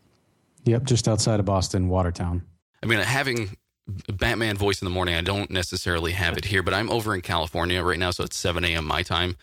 Yep, 0.64 0.84
just 0.84 1.08
outside 1.08 1.40
of 1.40 1.46
Boston, 1.46 1.88
Watertown. 1.88 2.42
I 2.82 2.86
mean, 2.86 2.98
having 2.98 3.56
Batman 4.12 4.56
voice 4.56 4.80
in 4.80 4.86
the 4.86 4.90
morning, 4.90 5.14
I 5.14 5.20
don't 5.20 5.50
necessarily 5.50 6.12
have 6.12 6.36
it 6.36 6.46
here, 6.46 6.62
but 6.62 6.74
I'm 6.74 6.90
over 6.90 7.14
in 7.14 7.20
California 7.20 7.82
right 7.82 7.98
now, 7.98 8.10
so 8.10 8.24
it's 8.24 8.36
7 8.36 8.64
a.m. 8.64 8.86
my 8.86 9.02
time, 9.02 9.36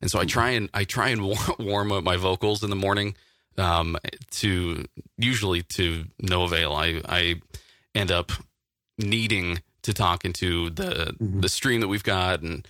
and 0.00 0.10
so 0.10 0.20
I 0.20 0.24
try 0.24 0.50
and 0.50 0.70
I 0.72 0.84
try 0.84 1.08
and 1.08 1.36
warm 1.58 1.92
up 1.92 2.04
my 2.04 2.16
vocals 2.16 2.62
in 2.62 2.70
the 2.70 2.76
morning. 2.76 3.16
Um, 3.56 3.96
to 4.30 4.84
usually 5.16 5.62
to 5.62 6.04
no 6.20 6.44
avail. 6.44 6.72
I 6.74 7.02
I 7.08 7.40
end 7.92 8.12
up 8.12 8.30
needing 8.98 9.62
to 9.82 9.92
talk 9.92 10.24
into 10.24 10.70
the 10.70 11.16
the 11.18 11.48
stream 11.48 11.80
that 11.80 11.88
we've 11.88 12.04
got 12.04 12.40
and 12.42 12.68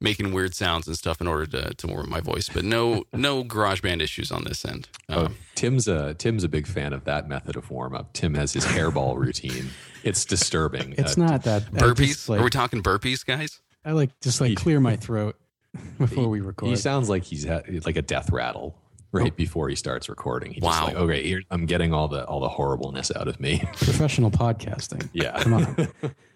making 0.00 0.32
weird 0.32 0.54
sounds 0.54 0.86
and 0.86 0.96
stuff 0.96 1.20
in 1.20 1.26
order 1.26 1.44
to 1.46 1.74
to 1.74 1.86
warm 1.86 2.08
my 2.08 2.20
voice. 2.20 2.48
But 2.48 2.64
no 2.64 3.04
no 3.12 3.44
GarageBand 3.44 4.00
issues 4.02 4.30
on 4.30 4.44
this 4.44 4.64
end. 4.64 4.88
Oh, 5.08 5.26
Um, 5.26 5.36
Tim's 5.54 5.88
a 5.88 6.14
Tim's 6.14 6.44
a 6.44 6.48
big 6.48 6.66
fan 6.66 6.92
of 6.92 7.04
that 7.04 7.28
method 7.28 7.56
of 7.56 7.70
warm 7.70 7.94
up. 7.94 8.12
Tim 8.12 8.34
has 8.34 8.52
his 8.52 8.64
hairball 8.64 9.16
routine. 9.24 9.70
It's 10.04 10.24
disturbing. 10.24 10.94
It's 10.96 11.18
Uh, 11.18 11.26
not 11.26 11.42
that 11.44 11.64
I 11.74 11.78
burpees? 11.78 12.06
just, 12.08 12.28
like, 12.28 12.40
Are 12.40 12.44
we 12.44 12.50
talking 12.50 12.82
burpees, 12.82 13.24
guys? 13.26 13.60
I 13.84 13.92
like 13.92 14.10
just 14.20 14.40
like 14.40 14.56
clear 14.56 14.80
my 14.80 14.96
throat 14.96 15.36
before 15.98 16.28
we 16.28 16.40
record. 16.40 16.68
He 16.70 16.76
sounds 16.76 17.08
like 17.08 17.24
he's 17.24 17.46
ha- 17.46 17.62
like 17.86 17.96
a 17.96 18.02
death 18.02 18.30
rattle 18.30 18.76
right 19.10 19.34
before 19.34 19.68
he 19.70 19.74
starts 19.74 20.08
recording. 20.08 20.52
He 20.52 20.60
just 20.60 20.64
Wow. 20.64 20.86
like, 20.86 20.94
okay, 20.96 21.26
here, 21.26 21.42
I'm 21.50 21.64
getting 21.66 21.92
all 21.94 22.08
the 22.08 22.24
all 22.26 22.40
the 22.40 22.48
horribleness 22.48 23.10
out 23.16 23.26
of 23.28 23.40
me. 23.40 23.62
Professional 23.74 24.30
podcasting. 24.30 25.08
yeah. 25.12 25.42
Come 25.42 25.54
on. 25.54 25.64
I 25.64 25.86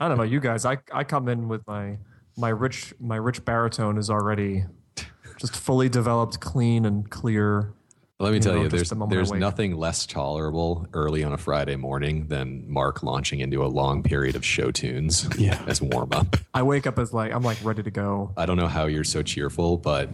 don't 0.01 0.09
know 0.09 0.15
about 0.15 0.31
you 0.31 0.41
guys. 0.41 0.65
I 0.65 0.79
I 0.93 1.05
come 1.05 1.29
in 1.29 1.49
with 1.49 1.67
my 1.67 1.99
my 2.37 2.49
rich 2.49 2.95
my 3.01 3.17
rich 3.17 3.45
baritone 3.45 3.99
is 3.99 4.11
already 4.11 4.65
just 5.39 5.57
fully 5.57 5.89
developed, 5.89 6.41
clean 6.41 6.85
and 6.85 7.09
clear. 7.11 7.75
Let 8.21 8.31
me 8.31 8.37
You 8.37 8.41
tell 8.41 8.55
know, 8.55 8.63
you, 8.63 8.69
there's 8.69 8.91
the 8.91 9.07
there's 9.07 9.33
nothing 9.33 9.75
less 9.75 10.07
tolerable 10.07 10.87
early 10.93 11.25
on 11.25 11.33
a 11.33 11.37
Friday 11.39 11.75
morning 11.75 12.29
than 12.29 12.71
Mark 12.71 13.03
launching 13.03 13.41
into 13.41 13.65
a 13.65 13.67
long 13.67 14.05
period 14.05 14.37
of 14.37 14.45
show 14.45 14.71
tunes 14.71 15.29
Yeah. 15.37 15.61
as 15.67 15.83
warm 15.83 16.11
up. 16.13 16.37
I 16.55 16.63
wake 16.63 16.87
up 16.87 17.01
as 17.01 17.13
like 17.13 17.33
I'm 17.33 17.43
like 17.43 17.59
ready 17.65 17.83
to 17.83 17.91
go. 17.91 18.33
I 18.37 18.47
don't 18.47 18.57
know 18.57 18.69
how 18.69 18.87
you're 18.87 19.03
so 19.03 19.23
cheerful, 19.23 19.77
but 19.77 20.11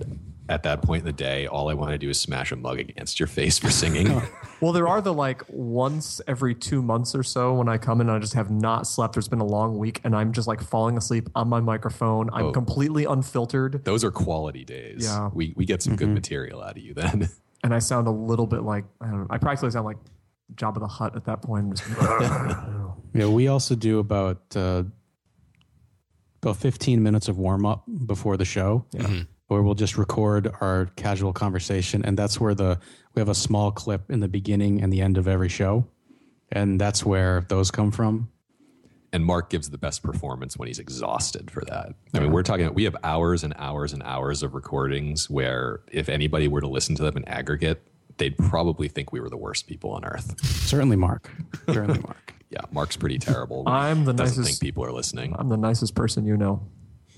at 0.48 0.62
that 0.62 0.82
point 0.82 1.00
in 1.00 1.06
the 1.06 1.12
day, 1.12 1.46
all 1.46 1.68
I 1.68 1.74
want 1.74 1.92
to 1.92 1.98
do 1.98 2.08
is 2.08 2.18
smash 2.20 2.52
a 2.52 2.56
mug 2.56 2.78
against 2.78 3.20
your 3.20 3.26
face 3.26 3.58
for 3.58 3.70
singing. 3.70 4.22
Well, 4.60 4.72
there 4.72 4.88
are 4.88 5.00
the 5.00 5.14
like 5.14 5.42
once 5.48 6.20
every 6.26 6.52
two 6.52 6.82
months 6.82 7.14
or 7.14 7.22
so 7.22 7.54
when 7.54 7.68
I 7.68 7.78
come 7.78 8.00
in 8.00 8.08
and 8.08 8.16
I 8.16 8.18
just 8.18 8.34
have 8.34 8.50
not 8.50 8.88
slept. 8.88 9.14
There's 9.14 9.28
been 9.28 9.38
a 9.38 9.46
long 9.46 9.78
week 9.78 10.00
and 10.02 10.16
I'm 10.16 10.32
just 10.32 10.48
like 10.48 10.60
falling 10.60 10.96
asleep 10.96 11.28
on 11.36 11.48
my 11.48 11.60
microphone. 11.60 12.28
I'm 12.32 12.46
Oh. 12.46 12.50
completely 12.52 13.04
unfiltered 13.04 13.84
Those 13.84 14.02
are 14.02 14.10
quality 14.10 14.64
days. 14.64 15.04
Yeah. 15.04 15.30
We 15.32 15.52
we 15.54 15.64
get 15.64 15.80
some 15.80 15.94
good 15.94 16.08
material 16.08 16.60
out 16.60 16.72
of 16.72 16.78
you 16.82 16.92
then. 16.92 17.28
and 17.62 17.72
I 17.72 17.78
sound 17.78 18.08
a 18.08 18.10
little 18.10 18.48
bit 18.48 18.64
like 18.64 18.84
I 19.00 19.06
don't 19.06 19.20
know. 19.20 19.26
I 19.30 19.38
practically 19.38 19.70
sound 19.70 19.84
like 19.86 19.98
Jabba 20.56 20.80
the 20.80 20.88
Hutt 20.88 21.14
at 21.14 21.24
that 21.26 21.40
point. 21.40 21.80
Yeah, 23.14 23.26
we 23.28 23.46
also 23.46 23.76
do 23.76 24.00
about 24.00 24.42
uh, 24.56 24.82
about 26.42 26.56
15 26.56 27.00
minutes 27.02 27.28
of 27.28 27.38
warm 27.38 27.64
up 27.64 27.84
before 28.06 28.36
the 28.36 28.44
show, 28.44 28.84
where 29.48 29.62
we'll 29.62 29.74
just 29.74 29.98
record 29.98 30.50
our 30.60 30.86
casual 30.96 31.32
conversation, 31.32 32.04
and 32.04 32.16
that's 32.18 32.38
where 32.40 32.54
the 32.54 32.78
we 33.14 33.20
have 33.20 33.28
a 33.28 33.34
small 33.34 33.72
clip 33.72 34.10
in 34.10 34.20
the 34.20 34.28
beginning 34.28 34.80
and 34.82 34.92
the 34.92 35.00
end 35.00 35.18
of 35.18 35.26
every 35.26 35.48
show, 35.48 35.86
and 36.52 36.80
that's 36.80 37.04
where 37.04 37.44
those 37.48 37.70
come 37.70 37.90
from. 37.90 38.28
and 39.12 39.24
Mark 39.24 39.48
gives 39.50 39.70
the 39.70 39.78
best 39.78 40.02
performance 40.02 40.56
when 40.58 40.68
he's 40.68 40.78
exhausted 40.78 41.50
for 41.50 41.64
that. 41.64 41.94
I 42.14 42.20
mean, 42.20 42.30
we're 42.30 42.42
talking 42.42 42.72
we 42.74 42.84
have 42.84 42.96
hours 43.02 43.42
and 43.42 43.54
hours 43.56 43.92
and 43.94 44.02
hours 44.04 44.42
of 44.42 44.54
recordings 44.54 45.28
where 45.30 45.80
if 45.90 46.08
anybody 46.10 46.46
were 46.46 46.60
to 46.60 46.68
listen 46.68 46.94
to 46.96 47.02
them 47.02 47.16
in 47.16 47.24
aggregate, 47.26 47.82
they'd 48.18 48.36
probably 48.36 48.88
think 48.88 49.10
we 49.12 49.20
were 49.20 49.30
the 49.30 49.36
worst 49.38 49.66
people 49.66 49.90
on 49.92 50.04
earth. 50.04 50.38
Certainly, 50.44 50.96
Mark. 50.96 51.30
Certainly, 51.66 52.00
Mark. 52.00 52.34
Yeah, 52.50 52.62
Mark's 52.72 52.96
pretty 52.96 53.18
terrible. 53.18 53.64
I'm 53.66 54.06
the 54.06 54.14
doesn't 54.14 54.38
nicest- 54.42 54.58
think 54.60 54.66
people 54.66 54.82
are 54.82 54.90
listening. 54.90 55.34
I'm 55.38 55.50
the 55.50 55.58
nicest 55.58 55.94
person 55.94 56.24
you 56.24 56.34
know. 56.34 56.66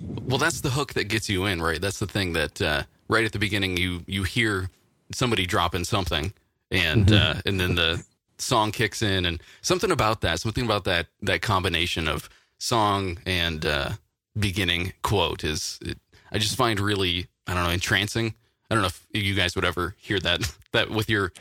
Well, 0.00 0.38
that's 0.38 0.61
the 0.61 0.71
hook 0.71 0.95
that 0.95 1.04
gets 1.04 1.28
you 1.28 1.45
in, 1.47 1.61
right? 1.61 1.80
That's 1.80 1.99
the 1.99 2.07
thing 2.07 2.33
that 2.35 2.61
uh, 2.62 2.83
right 3.09 3.25
at 3.25 3.33
the 3.33 3.38
beginning 3.38 3.76
you 3.76 4.02
you 4.07 4.23
hear 4.23 4.71
somebody 5.12 5.47
dropping 5.47 5.85
something, 5.85 6.33
and 6.71 7.12
uh, 7.12 7.35
and 7.45 7.61
then 7.61 7.75
the 7.75 8.04
song 8.38 8.73
kicks 8.73 9.02
in, 9.02 9.26
and 9.26 9.42
something 9.62 9.90
about 9.90 10.21
that, 10.23 10.40
something 10.40 10.64
about 10.64 10.85
that 10.85 11.07
that 11.23 11.42
combination 11.42 12.09
of 12.09 12.28
song 12.59 13.19
and 13.26 13.64
uh, 13.66 13.90
beginning 14.38 14.92
quote 15.02 15.45
is, 15.45 15.78
it, 15.83 15.99
I 16.30 16.38
just 16.38 16.57
find 16.57 16.78
really, 16.78 17.26
I 17.47 17.54
don't 17.54 17.64
know, 17.64 17.71
entrancing. 17.71 18.35
I 18.71 18.75
don't 18.75 18.83
know 18.83 18.88
if 18.88 19.04
you 19.12 19.35
guys 19.35 19.57
would 19.57 19.64
ever 19.64 19.97
hear 19.99 20.21
that 20.21 20.54
that 20.73 20.90
with 20.90 21.11
your 21.11 21.33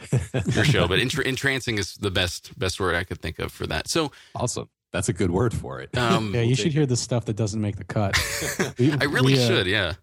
your 0.54 0.66
show, 0.66 0.88
but 0.88 1.00
entra- 1.06 1.26
entrancing 1.26 1.78
is 1.78 1.96
the 1.96 2.12
best 2.12 2.58
best 2.58 2.80
word 2.80 2.96
I 2.96 3.04
could 3.04 3.22
think 3.22 3.40
of 3.40 3.52
for 3.52 3.68
that. 3.68 3.88
So, 3.88 4.12
Awesome. 4.36 4.70
That's 4.92 5.10
a 5.10 5.14
good 5.14 5.32
word 5.32 5.54
for 5.54 5.80
it. 5.82 5.96
um, 5.98 6.34
Yeah, 6.34 6.42
you 6.42 6.56
should 6.56 6.74
hear 6.74 6.86
the 6.86 6.96
stuff 6.98 7.26
that 7.26 7.36
doesn't 7.36 7.62
make 7.62 7.76
the 7.76 7.84
cut. 7.84 8.18
We- 8.80 8.92
I 8.94 9.04
really 9.06 9.34
we, 9.34 9.40
uh, 9.44 9.48
should, 9.48 9.68
yeah. 9.68 9.94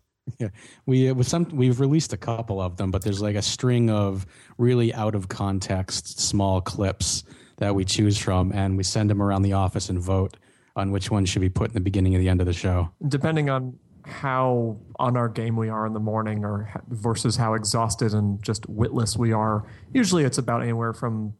Yeah, 0.40 0.48
we 0.86 1.08
uh, 1.10 1.14
with 1.14 1.28
some 1.28 1.44
we've 1.52 1.78
released 1.78 2.12
a 2.12 2.16
couple 2.16 2.60
of 2.60 2.76
them, 2.76 2.90
but 2.90 3.02
there's 3.02 3.22
like 3.22 3.36
a 3.36 3.42
string 3.42 3.90
of 3.90 4.26
really 4.58 4.92
out 4.92 5.14
of 5.14 5.28
context 5.28 6.18
small 6.18 6.60
clips 6.60 7.22
that 7.58 7.74
we 7.74 7.84
choose 7.84 8.18
from, 8.18 8.50
and 8.52 8.76
we 8.76 8.82
send 8.82 9.08
them 9.08 9.22
around 9.22 9.42
the 9.42 9.52
office 9.52 9.88
and 9.88 10.00
vote 10.00 10.36
on 10.74 10.90
which 10.90 11.12
one 11.12 11.24
should 11.26 11.42
be 11.42 11.48
put 11.48 11.68
in 11.68 11.74
the 11.74 11.80
beginning 11.80 12.14
and 12.16 12.22
the 12.22 12.28
end 12.28 12.40
of 12.40 12.46
the 12.46 12.52
show. 12.52 12.90
Depending 13.06 13.50
on 13.50 13.78
how 14.04 14.76
on 14.98 15.16
our 15.16 15.28
game 15.28 15.54
we 15.56 15.68
are 15.68 15.86
in 15.86 15.92
the 15.92 16.00
morning 16.00 16.44
or 16.44 16.70
versus 16.88 17.36
how 17.36 17.54
exhausted 17.54 18.12
and 18.12 18.42
just 18.42 18.68
witless 18.68 19.16
we 19.16 19.32
are, 19.32 19.64
usually 19.92 20.24
it's 20.24 20.38
about 20.38 20.60
anywhere 20.62 20.92
from 20.92 21.34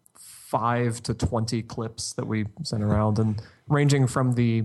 five 0.50 1.02
to 1.02 1.12
20 1.14 1.62
clips 1.62 2.12
that 2.12 2.26
we 2.26 2.46
sent 2.62 2.82
around 2.82 3.18
and 3.18 3.42
ranging 3.68 4.06
from 4.06 4.34
the 4.34 4.64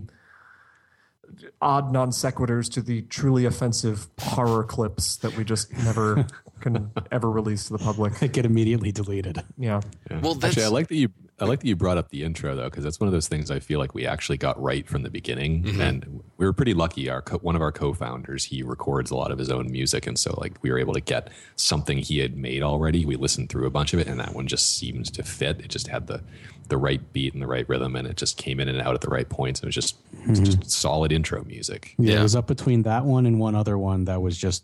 odd 1.61 1.91
non 1.91 2.09
sequiturs 2.11 2.71
to 2.71 2.81
the 2.81 3.01
truly 3.03 3.45
offensive 3.45 4.07
horror 4.19 4.63
clips 4.63 5.17
that 5.17 5.35
we 5.37 5.43
just 5.43 5.71
never 5.83 6.25
can 6.59 6.91
ever 7.11 7.31
release 7.31 7.65
to 7.65 7.73
the 7.73 7.79
public. 7.79 8.13
They 8.19 8.27
get 8.27 8.45
immediately 8.45 8.91
deleted. 8.91 9.43
Yeah. 9.57 9.81
Yeah. 10.09 10.19
Well, 10.19 10.35
that's- 10.35 10.51
actually, 10.53 10.65
I 10.65 10.67
like 10.69 10.87
that 10.89 10.95
you. 10.95 11.09
I 11.41 11.45
like 11.45 11.59
that 11.61 11.67
you 11.67 11.75
brought 11.75 11.97
up 11.97 12.09
the 12.09 12.23
intro 12.23 12.55
though, 12.55 12.65
because 12.69 12.83
that's 12.83 12.99
one 12.99 13.07
of 13.07 13.13
those 13.13 13.27
things 13.27 13.49
I 13.51 13.59
feel 13.59 13.79
like 13.79 13.93
we 13.95 14.05
actually 14.05 14.37
got 14.37 14.61
right 14.61 14.87
from 14.87 15.01
the 15.03 15.09
beginning, 15.09 15.63
Mm-hmm. 15.63 15.81
and 15.81 16.23
we 16.37 16.45
were 16.45 16.53
pretty 16.53 16.73
lucky. 16.73 17.09
Our 17.09 17.21
co- 17.21 17.39
one 17.39 17.55
of 17.55 17.61
our 17.61 17.71
co-founders, 17.71 18.45
he 18.45 18.63
records 18.63 19.11
a 19.11 19.15
lot 19.15 19.31
of 19.31 19.39
his 19.39 19.49
own 19.49 19.71
music, 19.71 20.07
and 20.07 20.17
so 20.17 20.33
like 20.39 20.53
we 20.61 20.71
were 20.71 20.79
able 20.79 20.93
to 20.93 21.01
get 21.01 21.29
something 21.55 21.97
he 21.97 22.19
had 22.19 22.37
made 22.37 22.61
already. 22.63 23.05
We 23.05 23.15
listened 23.15 23.49
through 23.49 23.65
a 23.65 23.71
bunch 23.71 23.93
of 23.93 23.99
it, 23.99 24.07
and 24.07 24.19
that 24.19 24.33
one 24.35 24.47
just 24.47 24.77
seemed 24.77 25.13
to 25.13 25.23
fit. 25.23 25.59
It 25.59 25.69
just 25.69 25.87
had 25.87 26.07
the 26.07 26.21
the 26.69 26.77
right 26.77 27.11
beat 27.11 27.33
and 27.33 27.41
the 27.43 27.47
right 27.47 27.67
rhythm, 27.67 27.95
and 27.97 28.07
it 28.07 28.15
just 28.15 28.37
came 28.37 28.59
in 28.61 28.69
and 28.69 28.79
out 28.81 28.95
at 28.95 29.01
the 29.01 29.09
right 29.09 29.27
points. 29.27 29.59
It 29.61 29.65
was 29.65 29.75
just, 29.75 29.97
it 30.23 30.29
was 30.29 30.39
just 30.39 30.71
solid 30.71 31.11
intro 31.11 31.43
music. 31.43 31.95
Yeah, 31.97 32.13
Yeah. 32.13 32.19
it 32.21 32.23
was 32.23 32.35
up 32.35 32.47
between 32.47 32.83
that 32.83 33.03
one 33.03 33.25
and 33.25 33.41
one 33.41 33.55
other 33.55 33.77
one 33.77 34.05
that 34.05 34.21
was 34.21 34.37
just 34.37 34.63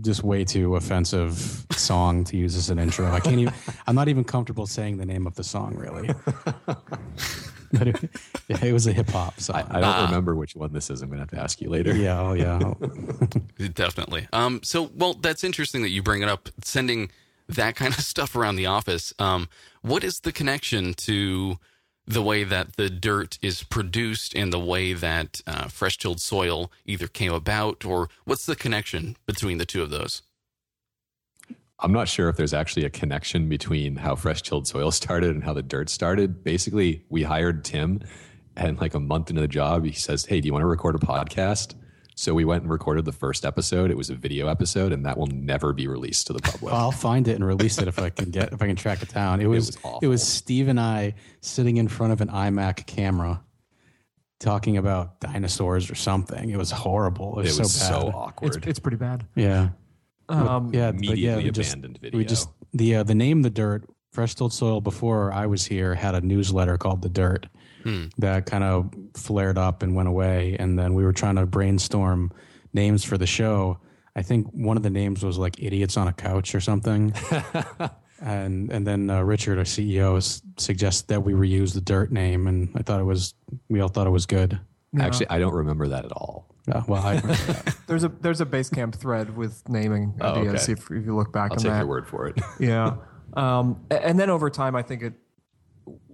just 0.00 0.22
way 0.22 0.44
too 0.44 0.76
offensive 0.76 1.66
song 1.72 2.24
to 2.24 2.36
use 2.36 2.56
as 2.56 2.70
an 2.70 2.78
intro. 2.78 3.10
I 3.10 3.20
can't 3.20 3.38
even. 3.38 3.54
I'm 3.86 3.94
not 3.94 4.08
even 4.08 4.24
comfortable 4.24 4.66
saying 4.66 4.98
the 4.98 5.06
name 5.06 5.26
of 5.26 5.34
the 5.34 5.44
song 5.44 5.74
really. 5.76 6.10
but 7.72 7.88
it, 7.88 8.10
yeah, 8.48 8.64
it 8.64 8.72
was 8.72 8.86
a 8.86 8.92
hip 8.92 9.10
hop 9.10 9.40
song. 9.40 9.64
I 9.70 9.80
don't 9.80 10.06
remember 10.06 10.34
which 10.34 10.54
one 10.54 10.72
this 10.72 10.90
is. 10.90 11.02
I'm 11.02 11.08
gonna 11.08 11.22
have 11.22 11.30
to 11.30 11.40
ask 11.40 11.60
you 11.60 11.68
later. 11.70 11.94
yeah, 11.94 12.20
oh 12.20 12.32
yeah. 12.32 12.58
Definitely. 13.74 14.28
Um, 14.32 14.60
so, 14.62 14.90
well, 14.94 15.14
that's 15.14 15.44
interesting 15.44 15.82
that 15.82 15.90
you 15.90 16.02
bring 16.02 16.22
it 16.22 16.28
up, 16.28 16.48
sending 16.62 17.10
that 17.48 17.76
kind 17.76 17.94
of 17.94 18.00
stuff 18.04 18.36
around 18.36 18.56
the 18.56 18.66
office. 18.66 19.12
Um, 19.18 19.48
what 19.82 20.04
is 20.04 20.20
the 20.20 20.32
connection 20.32 20.94
to 20.94 21.58
the 22.08 22.22
way 22.22 22.42
that 22.42 22.76
the 22.76 22.88
dirt 22.88 23.38
is 23.42 23.62
produced 23.62 24.34
and 24.34 24.52
the 24.52 24.58
way 24.58 24.94
that 24.94 25.42
uh, 25.46 25.68
fresh 25.68 25.98
tilled 25.98 26.20
soil 26.20 26.72
either 26.86 27.06
came 27.06 27.32
about, 27.32 27.84
or 27.84 28.08
what's 28.24 28.46
the 28.46 28.56
connection 28.56 29.16
between 29.26 29.58
the 29.58 29.66
two 29.66 29.82
of 29.82 29.90
those? 29.90 30.22
I'm 31.80 31.92
not 31.92 32.08
sure 32.08 32.28
if 32.28 32.36
there's 32.36 32.54
actually 32.54 32.86
a 32.86 32.90
connection 32.90 33.48
between 33.48 33.96
how 33.96 34.16
Fresh 34.16 34.42
Chilled 34.42 34.66
Soil 34.66 34.90
started 35.02 35.30
and 35.30 35.44
how 35.44 35.52
the 35.52 35.62
dirt 35.62 35.90
started. 35.90 36.42
Basically, 36.42 37.04
we 37.08 37.22
hired 37.22 37.64
Tim, 37.64 38.00
and 38.56 38.80
like 38.80 38.94
a 38.94 39.00
month 39.00 39.30
into 39.30 39.42
the 39.42 39.48
job, 39.48 39.84
he 39.84 39.92
says, 39.92 40.24
Hey, 40.24 40.40
do 40.40 40.46
you 40.46 40.52
want 40.52 40.62
to 40.62 40.66
record 40.66 40.96
a 40.96 40.98
podcast? 40.98 41.74
So 42.18 42.34
we 42.34 42.44
went 42.44 42.64
and 42.64 42.72
recorded 42.72 43.04
the 43.04 43.12
first 43.12 43.44
episode. 43.44 43.92
It 43.92 43.96
was 43.96 44.10
a 44.10 44.14
video 44.16 44.48
episode, 44.48 44.92
and 44.92 45.06
that 45.06 45.16
will 45.16 45.28
never 45.28 45.72
be 45.72 45.86
released 45.86 46.26
to 46.26 46.32
the 46.32 46.40
public. 46.40 46.74
I'll 46.74 46.90
find 46.90 47.28
it 47.28 47.36
and 47.36 47.46
release 47.46 47.78
it 47.78 47.86
if 47.86 48.00
I 48.00 48.10
can 48.10 48.32
get 48.32 48.52
if 48.52 48.60
I 48.60 48.66
can 48.66 48.74
track 48.74 49.04
it 49.04 49.14
down. 49.14 49.40
It 49.40 49.46
was 49.46 49.78
was 49.84 49.98
it 50.02 50.08
was, 50.08 50.26
Steve 50.26 50.66
and 50.66 50.80
I 50.80 51.14
sitting 51.42 51.76
in 51.76 51.86
front 51.86 52.12
of 52.12 52.20
an 52.20 52.26
iMac 52.26 52.86
camera 52.86 53.40
talking 54.40 54.78
about 54.78 55.20
dinosaurs 55.20 55.92
or 55.92 55.94
something. 55.94 56.50
It 56.50 56.56
was 56.56 56.72
horrible. 56.72 57.38
It 57.38 57.42
it 57.42 57.50
was, 57.50 57.60
was 57.60 57.72
so 57.72 57.86
so, 57.86 58.04
bad. 58.06 58.14
awkward. 58.16 58.56
It's, 58.56 58.66
it's 58.66 58.78
pretty 58.80 58.96
bad. 58.96 59.24
yeah. 59.36 59.68
Um, 60.28 60.74
yeah, 60.74 60.90
but 60.90 60.96
Immediately 60.96 61.20
yeah, 61.20 61.36
we 61.36 61.50
just, 61.52 61.72
abandoned 61.72 61.98
video. 61.98 62.18
we 62.18 62.24
just 62.24 62.48
the 62.72 62.96
uh, 62.96 63.02
the 63.04 63.14
name 63.14 63.42
the 63.42 63.50
dirt 63.50 63.88
fresh 64.10 64.34
tilled 64.34 64.52
soil 64.52 64.80
before 64.80 65.32
I 65.32 65.46
was 65.46 65.66
here 65.66 65.94
had 65.94 66.16
a 66.16 66.20
newsletter 66.20 66.78
called 66.78 67.02
the 67.02 67.08
dirt 67.08 67.46
Hmm. 67.84 68.06
that 68.18 68.46
kind 68.46 68.64
of 68.64 68.92
flared 69.14 69.56
up 69.58 69.82
and 69.82 69.94
went 69.94 70.08
away 70.08 70.56
and 70.58 70.78
then 70.78 70.94
we 70.94 71.04
were 71.04 71.12
trying 71.12 71.36
to 71.36 71.46
brainstorm 71.46 72.32
names 72.72 73.04
for 73.04 73.16
the 73.18 73.26
show 73.26 73.78
I 74.16 74.22
think 74.22 74.48
one 74.52 74.76
of 74.76 74.82
the 74.82 74.90
names 74.90 75.22
was 75.24 75.38
like 75.38 75.62
idiots 75.62 75.96
on 75.96 76.08
a 76.08 76.12
couch 76.12 76.54
or 76.54 76.60
something 76.60 77.12
and 78.20 78.70
and 78.72 78.86
then 78.86 79.10
uh, 79.10 79.22
Richard 79.22 79.58
our 79.58 79.64
CEO 79.64 80.16
s- 80.16 80.42
suggested 80.56 81.08
that 81.08 81.20
we 81.22 81.32
reuse 81.34 81.72
the 81.74 81.80
dirt 81.80 82.10
name 82.10 82.46
and 82.46 82.68
I 82.74 82.82
thought 82.82 83.00
it 83.00 83.04
was 83.04 83.34
we 83.68 83.80
all 83.80 83.88
thought 83.88 84.06
it 84.06 84.10
was 84.10 84.26
good 84.26 84.58
Actually, 84.98 85.28
I 85.28 85.38
don't 85.38 85.52
remember 85.54 85.86
that 85.88 86.06
at 86.06 86.12
all. 86.12 86.46
uh, 86.72 86.82
well 86.88 87.02
I 87.04 87.16
remember 87.16 87.34
that. 87.52 87.76
There's 87.86 88.04
a 88.04 88.08
there's 88.08 88.40
a 88.40 88.46
Basecamp 88.46 88.94
thread 88.94 89.36
with 89.36 89.68
naming 89.68 90.14
Oh, 90.20 90.40
ideas. 90.40 90.62
okay. 90.64 90.72
If, 90.72 90.90
if 90.90 91.04
you 91.04 91.14
look 91.14 91.30
back 91.32 91.50
I'll 91.52 91.58
on 91.58 91.62
take 91.62 91.72
that, 91.72 91.78
your 91.80 91.86
word 91.86 92.08
for 92.08 92.26
it. 92.26 92.40
yeah. 92.58 92.96
Um, 93.34 93.84
and 93.90 94.18
then 94.18 94.30
over 94.30 94.48
time, 94.48 94.74
I 94.74 94.80
think 94.82 95.02
it 95.02 95.12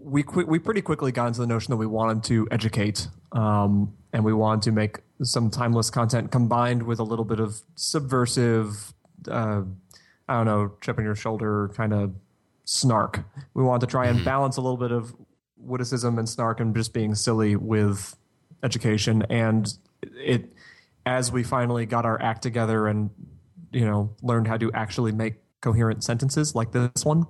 we 0.04 0.22
qui- 0.22 0.44
we 0.44 0.58
pretty 0.58 0.82
quickly 0.82 1.10
got 1.10 1.28
into 1.28 1.40
the 1.40 1.46
notion 1.46 1.72
that 1.72 1.78
we 1.78 1.86
wanted 1.86 2.22
to 2.24 2.46
educate, 2.50 3.08
um, 3.32 3.92
and 4.12 4.24
we 4.24 4.32
wanted 4.32 4.62
to 4.62 4.72
make 4.72 5.00
some 5.22 5.50
timeless 5.50 5.90
content 5.90 6.30
combined 6.30 6.82
with 6.82 6.98
a 6.98 7.02
little 7.02 7.24
bit 7.24 7.40
of 7.40 7.62
subversive, 7.74 8.92
uh, 9.28 9.62
I 10.28 10.34
don't 10.34 10.46
know, 10.46 10.72
chip 10.82 10.98
on 10.98 11.04
your 11.04 11.14
shoulder 11.14 11.70
kind 11.74 11.94
of 11.94 12.14
snark. 12.64 13.24
We 13.54 13.62
wanted 13.62 13.86
to 13.86 13.90
try 13.90 14.06
and 14.06 14.24
balance 14.24 14.58
a 14.58 14.60
little 14.60 14.76
bit 14.76 14.92
of 14.92 15.14
witticism 15.56 16.18
and 16.18 16.28
snark 16.28 16.60
and 16.60 16.74
just 16.74 16.92
being 16.92 17.14
silly 17.14 17.56
with 17.56 18.14
education. 18.62 19.22
And 19.30 19.72
it, 20.02 20.52
as 21.06 21.32
we 21.32 21.42
finally 21.42 21.86
got 21.86 22.04
our 22.04 22.20
act 22.20 22.42
together 22.42 22.86
and 22.86 23.10
you 23.72 23.84
know 23.84 24.14
learned 24.22 24.46
how 24.46 24.56
to 24.56 24.70
actually 24.72 25.12
make 25.12 25.34
coherent 25.60 26.04
sentences 26.04 26.54
like 26.54 26.72
this 26.72 27.04
one 27.04 27.24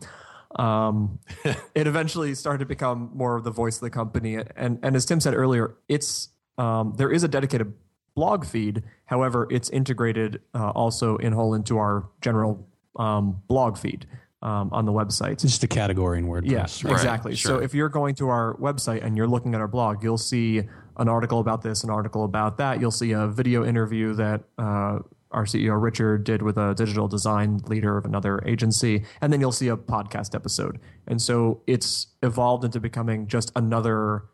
um, 0.56 1.18
it 1.74 1.86
eventually 1.86 2.34
started 2.34 2.58
to 2.58 2.66
become 2.66 3.10
more 3.14 3.36
of 3.36 3.44
the 3.44 3.50
voice 3.50 3.76
of 3.76 3.80
the 3.82 3.90
company 3.90 4.36
and 4.56 4.78
and 4.82 4.96
as 4.96 5.04
tim 5.04 5.20
said 5.20 5.34
earlier 5.34 5.76
it's 5.88 6.28
um, 6.58 6.94
there 6.96 7.10
is 7.10 7.24
a 7.24 7.28
dedicated 7.28 7.72
blog 8.14 8.44
feed 8.44 8.82
however 9.06 9.46
it's 9.50 9.68
integrated 9.70 10.40
uh, 10.54 10.70
also 10.70 11.16
in 11.16 11.32
whole 11.32 11.54
into 11.54 11.78
our 11.78 12.08
general 12.20 12.66
um, 12.96 13.42
blog 13.48 13.76
feed 13.76 14.06
um, 14.44 14.68
on 14.72 14.84
the 14.84 14.92
website 14.92 15.32
It's 15.32 15.42
just 15.42 15.64
a 15.64 15.68
category 15.68 16.18
in 16.18 16.26
WordPress 16.26 16.50
Yes, 16.50 16.84
Right, 16.84 16.92
exactly. 16.92 17.34
So 17.34 17.54
sure. 17.54 17.62
if 17.62 17.74
you're 17.74 17.88
going 17.88 18.14
to 18.16 18.28
our 18.28 18.56
website 18.58 19.02
and 19.02 19.16
you're 19.16 19.26
looking 19.26 19.54
at 19.54 19.60
our 19.60 19.68
blog, 19.68 20.02
you'll 20.02 20.18
see 20.18 20.62
an 20.98 21.08
article 21.08 21.40
about 21.40 21.62
this, 21.62 21.82
an 21.82 21.90
article 21.90 22.24
about 22.24 22.58
that. 22.58 22.80
You'll 22.80 22.90
see 22.90 23.12
a 23.12 23.26
video 23.26 23.64
interview 23.64 24.12
that 24.14 24.42
uh, 24.58 24.98
our 25.34 25.44
CEO 25.44 25.80
Richard 25.80 26.24
did 26.24 26.42
with 26.42 26.56
a 26.56 26.74
digital 26.74 27.08
design 27.08 27.58
leader 27.66 27.98
of 27.98 28.04
another 28.04 28.42
agency, 28.46 29.04
and 29.20 29.32
then 29.32 29.40
you'll 29.40 29.52
see 29.52 29.68
a 29.68 29.76
podcast 29.76 30.34
episode. 30.34 30.80
And 31.06 31.20
so 31.20 31.62
it's 31.66 32.06
evolved 32.22 32.64
into 32.64 32.80
becoming 32.80 33.26
just 33.26 33.52
another 33.56 34.24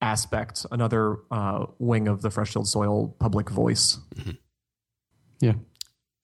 aspect, 0.00 0.66
another 0.70 1.18
uh, 1.30 1.66
wing 1.78 2.08
of 2.08 2.22
the 2.22 2.30
Fresh 2.30 2.52
Tilled 2.52 2.68
Soil 2.68 3.14
public 3.18 3.50
voice. 3.50 3.98
yeah 5.40 5.54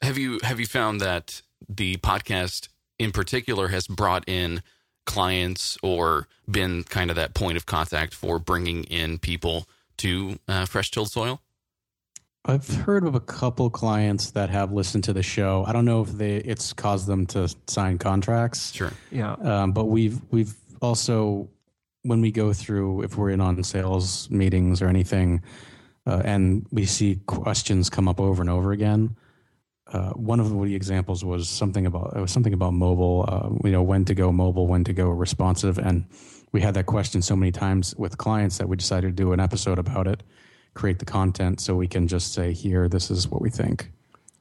Have 0.02 0.18
you 0.18 0.38
have 0.42 0.60
you 0.60 0.66
found 0.66 1.00
that 1.00 1.42
the 1.68 1.96
podcast 1.96 2.68
in 2.98 3.12
particular 3.12 3.68
has 3.68 3.86
brought 3.86 4.28
in 4.28 4.62
clients 5.06 5.76
or 5.82 6.28
been 6.48 6.84
kind 6.84 7.10
of 7.10 7.16
that 7.16 7.34
point 7.34 7.56
of 7.56 7.66
contact 7.66 8.14
for 8.14 8.38
bringing 8.38 8.84
in 8.84 9.18
people 9.18 9.66
to 9.98 10.38
uh, 10.48 10.64
fresh 10.66 10.90
tilled 10.90 11.10
soil? 11.10 11.40
I've 12.44 12.66
heard 12.68 13.04
of 13.04 13.14
a 13.14 13.20
couple 13.20 13.70
clients 13.70 14.32
that 14.32 14.50
have 14.50 14.72
listened 14.72 15.04
to 15.04 15.12
the 15.12 15.22
show. 15.22 15.64
I 15.66 15.72
don't 15.72 15.84
know 15.84 16.02
if 16.02 16.10
they 16.10 16.36
it's 16.38 16.72
caused 16.72 17.06
them 17.06 17.24
to 17.26 17.48
sign 17.68 17.98
contracts, 17.98 18.72
Sure. 18.72 18.92
Yeah. 19.12 19.34
um, 19.34 19.72
but 19.72 19.84
we've 19.84 20.20
we've 20.30 20.54
also 20.80 21.48
when 22.02 22.20
we 22.20 22.32
go 22.32 22.52
through 22.52 23.02
if 23.02 23.16
we're 23.16 23.30
in 23.30 23.40
on 23.40 23.62
sales 23.62 24.28
meetings 24.28 24.82
or 24.82 24.88
anything, 24.88 25.40
uh, 26.04 26.22
and 26.24 26.66
we 26.72 26.84
see 26.84 27.20
questions 27.26 27.88
come 27.88 28.08
up 28.08 28.18
over 28.20 28.42
and 28.42 28.50
over 28.50 28.72
again. 28.72 29.14
Uh, 29.92 30.10
one 30.10 30.40
of 30.40 30.50
the 30.50 30.74
examples 30.74 31.24
was 31.24 31.48
something 31.48 31.86
about 31.86 32.16
it 32.16 32.20
was 32.20 32.32
something 32.32 32.54
about 32.54 32.72
mobile. 32.72 33.24
Uh, 33.28 33.50
you 33.64 33.70
know 33.70 33.82
when 33.84 34.04
to 34.06 34.14
go 34.16 34.32
mobile, 34.32 34.66
when 34.66 34.82
to 34.82 34.92
go 34.92 35.08
responsive, 35.10 35.78
and 35.78 36.06
we 36.50 36.60
had 36.60 36.74
that 36.74 36.86
question 36.86 37.22
so 37.22 37.36
many 37.36 37.52
times 37.52 37.94
with 37.96 38.18
clients 38.18 38.58
that 38.58 38.68
we 38.68 38.76
decided 38.76 39.16
to 39.16 39.22
do 39.22 39.32
an 39.32 39.38
episode 39.38 39.78
about 39.78 40.08
it 40.08 40.24
create 40.74 40.98
the 40.98 41.04
content 41.04 41.60
so 41.60 41.74
we 41.74 41.86
can 41.86 42.08
just 42.08 42.32
say 42.32 42.52
here 42.52 42.88
this 42.88 43.10
is 43.10 43.28
what 43.28 43.40
we 43.42 43.50
think 43.50 43.90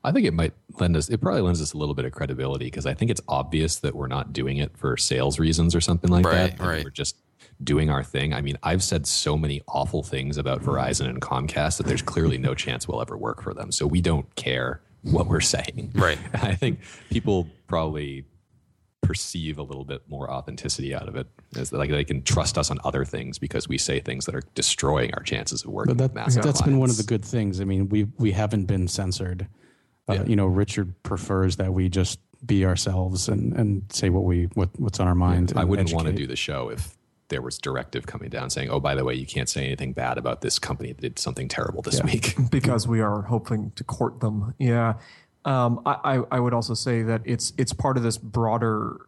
I 0.04 0.12
think 0.12 0.26
it 0.26 0.34
might 0.34 0.54
lend 0.80 0.98
us, 0.98 1.10
it 1.10 1.22
probably 1.22 1.42
lends 1.42 1.62
us 1.62 1.74
a 1.74 1.78
little 1.78 1.94
bit 1.94 2.06
of 2.06 2.12
credibility 2.12 2.66
because 2.66 2.88
I 2.88 2.96
think 2.96 3.12
it's 3.12 3.22
obvious 3.28 3.76
that 3.82 3.94
we're 3.96 4.08
not 4.08 4.34
doing 4.34 4.58
it 4.58 4.76
for 4.76 4.98
sales 4.98 5.38
reasons 5.38 5.76
or 5.76 5.82
something 5.82 6.10
like 6.10 6.26
Right, 6.26 6.34
that. 6.34 6.58
that 6.58 6.68
right. 6.68 6.84
We're 6.84 6.90
just 6.90 7.18
doing 7.64 7.92
our 7.92 8.04
thing. 8.04 8.34
I 8.34 8.42
mean, 8.42 8.58
I've 8.64 8.82
said 8.82 9.06
so 9.06 9.38
many 9.38 9.62
awful 9.68 10.02
things 10.02 10.40
about 10.40 10.64
Verizon 10.64 11.08
and 11.08 11.22
Comcast 11.22 11.78
that 11.78 11.86
there's 11.86 12.02
clearly 12.02 12.40
no 12.40 12.56
chance 12.56 12.88
we'll 12.88 13.00
ever 13.00 13.16
work 13.16 13.44
for 13.44 13.54
them. 13.54 13.72
So 13.72 13.86
we 13.86 14.02
don't 14.02 14.34
care 14.36 14.82
what 15.04 15.28
we're 15.28 15.40
saying. 15.40 15.92
Right. 15.94 16.18
I 16.34 16.56
think 16.56 16.80
people 17.12 17.48
probably 17.68 18.26
perceive 19.02 19.58
a 19.58 19.64
little 19.64 19.84
bit 19.84 20.02
more 20.08 20.32
authenticity 20.32 20.94
out 20.94 21.08
of 21.08 21.16
it. 21.16 21.28
As 21.58 21.74
like 21.74 21.90
they 21.90 22.04
can 22.04 22.24
trust 22.24 22.58
us 22.58 22.72
on 22.72 22.80
other 22.84 23.04
things 23.04 23.38
because 23.40 23.68
we 23.68 23.78
say 23.78 24.00
things 24.00 24.26
that 24.26 24.36
are 24.36 24.44
destroying 24.56 25.14
our 25.16 25.24
chances 25.24 25.64
of 25.64 25.72
working 25.72 25.96
but 25.96 26.04
with 26.04 26.14
that, 26.14 26.16
massive 26.16 26.44
that's 26.44 26.62
been 26.62 26.78
one 26.78 26.90
of 26.90 26.98
the 26.98 27.04
good 27.04 27.26
things. 27.26 27.60
I 27.60 27.66
mean 27.66 27.90
we 27.90 28.06
we 28.18 28.32
haven't 28.32 28.66
been 28.66 28.88
censored. 28.88 29.48
Uh, 30.08 30.24
you 30.26 30.36
know 30.36 30.48
richard 30.48 30.94
prefers 31.04 31.56
that 31.56 31.74
we 31.74 31.88
just 31.88 32.20
be 32.46 32.66
ourselves 32.66 33.30
and 33.30 33.54
and 33.54 33.84
say 33.94 34.10
what 34.10 34.24
we 34.24 34.46
what 34.56 34.70
what's 34.78 35.00
on 35.00 35.08
our 35.08 35.16
mind 35.16 35.54
I 35.56 35.64
wouldn't 35.64 35.94
want 35.94 36.08
to 36.08 36.14
do 36.14 36.28
the 36.28 36.36
show 36.36 36.70
if 36.70 36.98
there 37.32 37.42
was 37.42 37.58
directive 37.58 38.06
coming 38.06 38.30
down 38.30 38.50
saying, 38.50 38.70
"Oh, 38.70 38.80
by 38.80 38.94
the 38.94 39.04
way, 39.06 39.16
you 39.16 39.26
can't 39.26 39.50
say 39.50 39.66
anything 39.66 39.94
bad 39.94 40.18
about 40.18 40.42
this 40.42 40.60
company 40.60 40.92
that 40.92 41.02
did 41.02 41.18
something 41.18 41.48
terrible 41.48 41.82
this 41.82 42.04
week." 42.04 42.36
because 42.52 42.88
we 42.88 43.00
are 43.00 43.24
hoping 43.24 43.72
to 43.78 43.84
court 43.86 44.20
them. 44.20 44.54
Yeah, 44.60 44.96
um, 45.46 45.82
I, 45.86 46.22
I 46.32 46.40
would 46.40 46.54
also 46.54 46.74
say 46.74 47.02
that 47.04 47.22
it's 47.26 47.54
it's 47.58 47.74
part 47.74 47.98
of 47.98 48.04
this 48.04 48.18
broader 48.18 49.08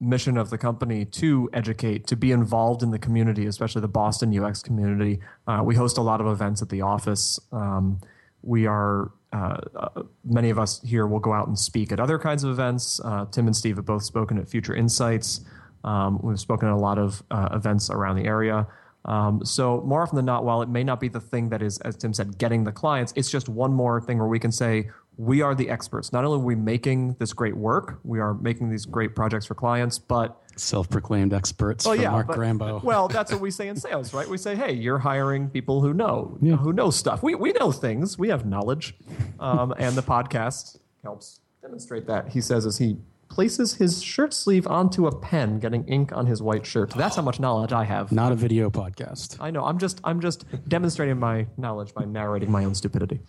mission 0.00 0.36
of 0.36 0.50
the 0.50 0.58
company 0.58 1.04
to 1.04 1.48
educate, 1.52 2.06
to 2.08 2.16
be 2.16 2.32
involved 2.32 2.82
in 2.82 2.90
the 2.90 2.98
community, 2.98 3.46
especially 3.46 3.80
the 3.80 3.88
Boston 3.88 4.36
UX 4.38 4.62
community. 4.62 5.20
Uh, 5.46 5.62
we 5.64 5.74
host 5.74 5.96
a 5.96 6.02
lot 6.02 6.20
of 6.20 6.26
events 6.26 6.60
at 6.60 6.68
the 6.68 6.82
office. 6.82 7.40
Um, 7.52 8.00
we 8.42 8.66
are 8.66 9.12
uh, 9.32 9.56
uh, 9.74 10.02
many 10.24 10.50
of 10.50 10.58
us 10.58 10.80
here 10.82 11.06
will 11.06 11.18
go 11.18 11.32
out 11.32 11.48
and 11.48 11.58
speak 11.58 11.90
at 11.90 11.98
other 11.98 12.18
kinds 12.18 12.44
of 12.44 12.50
events. 12.50 13.00
Uh, 13.02 13.26
Tim 13.26 13.46
and 13.46 13.56
Steve 13.56 13.76
have 13.76 13.86
both 13.86 14.04
spoken 14.04 14.38
at 14.38 14.48
Future 14.48 14.74
Insights. 14.74 15.40
Um, 15.82 16.20
we've 16.22 16.38
spoken 16.38 16.68
at 16.68 16.74
a 16.74 16.76
lot 16.76 16.98
of 16.98 17.22
uh, 17.30 17.48
events 17.52 17.90
around 17.90 18.16
the 18.16 18.26
area. 18.26 18.66
Um, 19.06 19.44
so 19.44 19.82
more 19.82 20.02
often 20.02 20.16
than 20.16 20.24
not, 20.24 20.44
while 20.44 20.62
it 20.62 20.68
may 20.68 20.84
not 20.84 21.00
be 21.00 21.08
the 21.08 21.20
thing 21.20 21.50
that 21.50 21.62
is, 21.62 21.78
as 21.80 21.96
Tim 21.96 22.14
said, 22.14 22.38
getting 22.38 22.64
the 22.64 22.72
clients, 22.72 23.12
it's 23.16 23.30
just 23.30 23.48
one 23.48 23.72
more 23.72 24.00
thing 24.00 24.18
where 24.18 24.28
we 24.28 24.38
can 24.38 24.52
say 24.52 24.88
we 25.16 25.42
are 25.42 25.54
the 25.54 25.70
experts. 25.70 26.12
Not 26.12 26.24
only 26.24 26.40
are 26.40 26.44
we 26.44 26.54
making 26.54 27.14
this 27.18 27.32
great 27.32 27.56
work, 27.56 28.00
we 28.04 28.20
are 28.20 28.34
making 28.34 28.70
these 28.70 28.84
great 28.84 29.14
projects 29.14 29.46
for 29.46 29.54
clients, 29.54 29.98
but 29.98 30.40
self-proclaimed 30.56 31.32
experts 31.32 31.84
well, 31.84 31.94
from 31.94 32.02
yeah, 32.02 32.10
mark 32.10 32.26
but- 32.26 32.36
Grambau. 32.36 32.82
Well, 32.84 33.08
that's 33.08 33.32
what 33.32 33.40
we 33.40 33.50
say 33.50 33.68
in 33.68 33.76
sales, 33.76 34.12
right? 34.12 34.28
We 34.28 34.38
say, 34.38 34.56
hey, 34.56 34.72
you're 34.72 34.98
hiring 34.98 35.48
people 35.48 35.80
who 35.80 35.94
know, 35.94 36.36
who 36.40 36.72
know 36.72 36.90
stuff. 36.90 37.22
We 37.22 37.34
we 37.34 37.52
know 37.52 37.72
things. 37.72 38.18
We 38.18 38.28
have 38.28 38.44
knowledge, 38.44 38.94
um, 39.40 39.74
and 39.78 39.96
the 39.96 40.02
podcast 40.02 40.78
helps 41.02 41.40
demonstrate 41.62 42.06
that. 42.06 42.28
He 42.28 42.40
says 42.40 42.66
as 42.66 42.78
he 42.78 42.96
places 43.28 43.74
his 43.74 44.02
shirt 44.02 44.32
sleeve 44.32 44.66
onto 44.66 45.06
a 45.06 45.18
pen, 45.18 45.58
getting 45.58 45.84
ink 45.88 46.12
on 46.12 46.26
his 46.26 46.40
white 46.40 46.64
shirt. 46.64 46.90
That's 46.90 47.16
how 47.16 47.22
much 47.22 47.40
knowledge 47.40 47.72
I 47.72 47.82
have. 47.84 48.12
not 48.12 48.30
a 48.30 48.36
video 48.36 48.70
podcast 48.70 49.36
I 49.40 49.50
know. 49.50 49.64
I'm 49.64 49.78
just 49.78 50.00
I'm 50.04 50.20
just 50.20 50.44
demonstrating 50.68 51.18
my 51.18 51.46
knowledge 51.56 51.94
by 51.94 52.04
narrating 52.04 52.50
my 52.50 52.64
own 52.64 52.74
stupidity. 52.74 53.20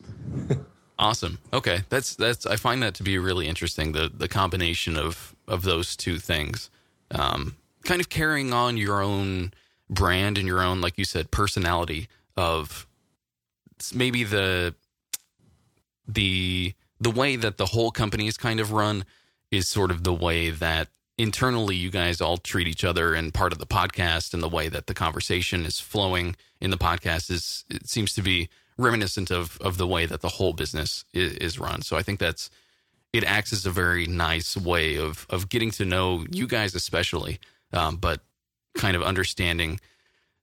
Awesome. 0.97 1.39
Okay, 1.51 1.81
that's 1.89 2.15
that's. 2.15 2.45
I 2.45 2.55
find 2.55 2.81
that 2.81 2.95
to 2.95 3.03
be 3.03 3.17
really 3.17 3.47
interesting. 3.47 3.91
The 3.91 4.09
the 4.13 4.27
combination 4.27 4.97
of 4.97 5.35
of 5.47 5.63
those 5.63 5.95
two 5.95 6.19
things, 6.19 6.69
um, 7.11 7.57
kind 7.83 7.99
of 7.99 8.09
carrying 8.09 8.53
on 8.53 8.77
your 8.77 9.01
own 9.01 9.53
brand 9.89 10.37
and 10.37 10.47
your 10.47 10.61
own, 10.61 10.81
like 10.81 10.97
you 10.97 11.05
said, 11.05 11.31
personality 11.31 12.07
of 12.37 12.87
maybe 13.93 14.23
the 14.23 14.73
the 16.07 16.73
the 16.99 17.11
way 17.11 17.35
that 17.35 17.57
the 17.57 17.67
whole 17.67 17.91
company 17.91 18.27
is 18.27 18.37
kind 18.37 18.59
of 18.59 18.71
run 18.71 19.05
is 19.51 19.67
sort 19.67 19.91
of 19.91 20.03
the 20.03 20.13
way 20.13 20.49
that 20.49 20.87
internally 21.17 21.75
you 21.75 21.89
guys 21.89 22.19
all 22.19 22.37
treat 22.37 22.67
each 22.67 22.83
other 22.83 23.13
and 23.13 23.33
part 23.33 23.53
of 23.53 23.59
the 23.59 23.65
podcast 23.65 24.33
and 24.33 24.43
the 24.43 24.49
way 24.49 24.67
that 24.67 24.87
the 24.87 24.93
conversation 24.93 25.65
is 25.65 25.79
flowing 25.79 26.35
in 26.59 26.71
the 26.71 26.77
podcast 26.77 27.29
is 27.29 27.63
it 27.69 27.87
seems 27.87 28.13
to 28.13 28.21
be 28.21 28.49
reminiscent 28.77 29.31
of 29.31 29.57
of 29.61 29.77
the 29.77 29.87
way 29.87 30.05
that 30.05 30.21
the 30.21 30.29
whole 30.29 30.53
business 30.53 31.05
is, 31.13 31.33
is 31.33 31.59
run. 31.59 31.81
So 31.81 31.97
I 31.97 32.03
think 32.03 32.19
that's 32.19 32.49
it 33.13 33.23
acts 33.23 33.53
as 33.53 33.65
a 33.65 33.71
very 33.71 34.05
nice 34.07 34.57
way 34.57 34.97
of 34.97 35.25
of 35.29 35.47
getting 35.49 35.71
to 35.71 35.85
know 35.85 36.25
you 36.31 36.47
guys, 36.47 36.75
especially, 36.75 37.39
um, 37.73 37.95
but 37.97 38.21
kind 38.77 38.95
of 38.95 39.01
understanding 39.03 39.79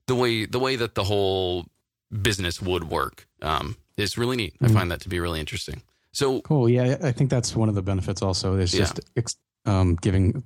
the 0.06 0.14
way 0.14 0.46
the 0.46 0.58
way 0.58 0.76
that 0.76 0.94
the 0.94 1.04
whole 1.04 1.66
business 2.22 2.60
would 2.60 2.84
work 2.90 3.26
um, 3.42 3.76
is 3.96 4.16
really 4.18 4.36
neat. 4.36 4.54
I 4.60 4.68
find 4.68 4.90
that 4.90 5.00
to 5.02 5.08
be 5.08 5.20
really 5.20 5.40
interesting. 5.40 5.82
So 6.12 6.40
Cool. 6.42 6.68
Yeah, 6.68 6.98
I 7.02 7.12
think 7.12 7.30
that's 7.30 7.54
one 7.56 7.68
of 7.68 7.74
the 7.74 7.82
benefits. 7.82 8.20
Also, 8.22 8.56
is 8.56 8.74
Yeah. 8.74 8.90
just 9.16 9.38
um, 9.64 9.96
giving 9.96 10.42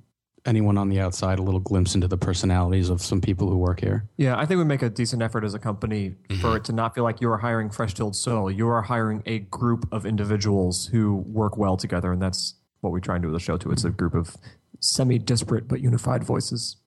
anyone 0.47 0.77
on 0.77 0.89
the 0.89 0.99
outside 0.99 1.37
a 1.37 1.41
little 1.43 1.59
glimpse 1.59 1.93
into 1.93 2.07
the 2.07 2.17
personalities 2.17 2.89
of 2.89 3.01
some 3.01 3.21
people 3.21 3.49
who 3.49 3.57
work 3.57 3.81
here. 3.81 4.05
Yeah, 4.17 4.37
I 4.39 4.45
think 4.45 4.57
we 4.57 4.63
make 4.63 4.81
a 4.81 4.89
decent 4.89 5.21
effort 5.21 5.43
as 5.43 5.53
a 5.53 5.59
company 5.59 6.15
for 6.41 6.55
it 6.57 6.63
to 6.65 6.73
not 6.73 6.95
feel 6.95 7.03
like 7.03 7.21
you 7.21 7.29
are 7.29 7.37
hiring 7.37 7.69
fresh 7.69 7.93
tilled 7.93 8.15
soil. 8.15 8.49
You 8.49 8.67
are 8.69 8.81
hiring 8.81 9.21
a 9.25 9.39
group 9.39 9.87
of 9.91 10.05
individuals 10.05 10.87
who 10.87 11.17
work 11.17 11.57
well 11.57 11.77
together, 11.77 12.11
and 12.11 12.21
that's 12.21 12.55
what 12.81 12.91
we 12.91 13.01
try 13.01 13.15
and 13.15 13.21
do 13.21 13.27
with 13.27 13.35
the 13.35 13.39
show 13.43 13.57
too. 13.57 13.71
It's 13.71 13.83
a 13.83 13.89
group 13.89 14.15
of 14.15 14.35
semi-disparate 14.79 15.67
but 15.67 15.81
unified 15.81 16.23
voices. 16.23 16.77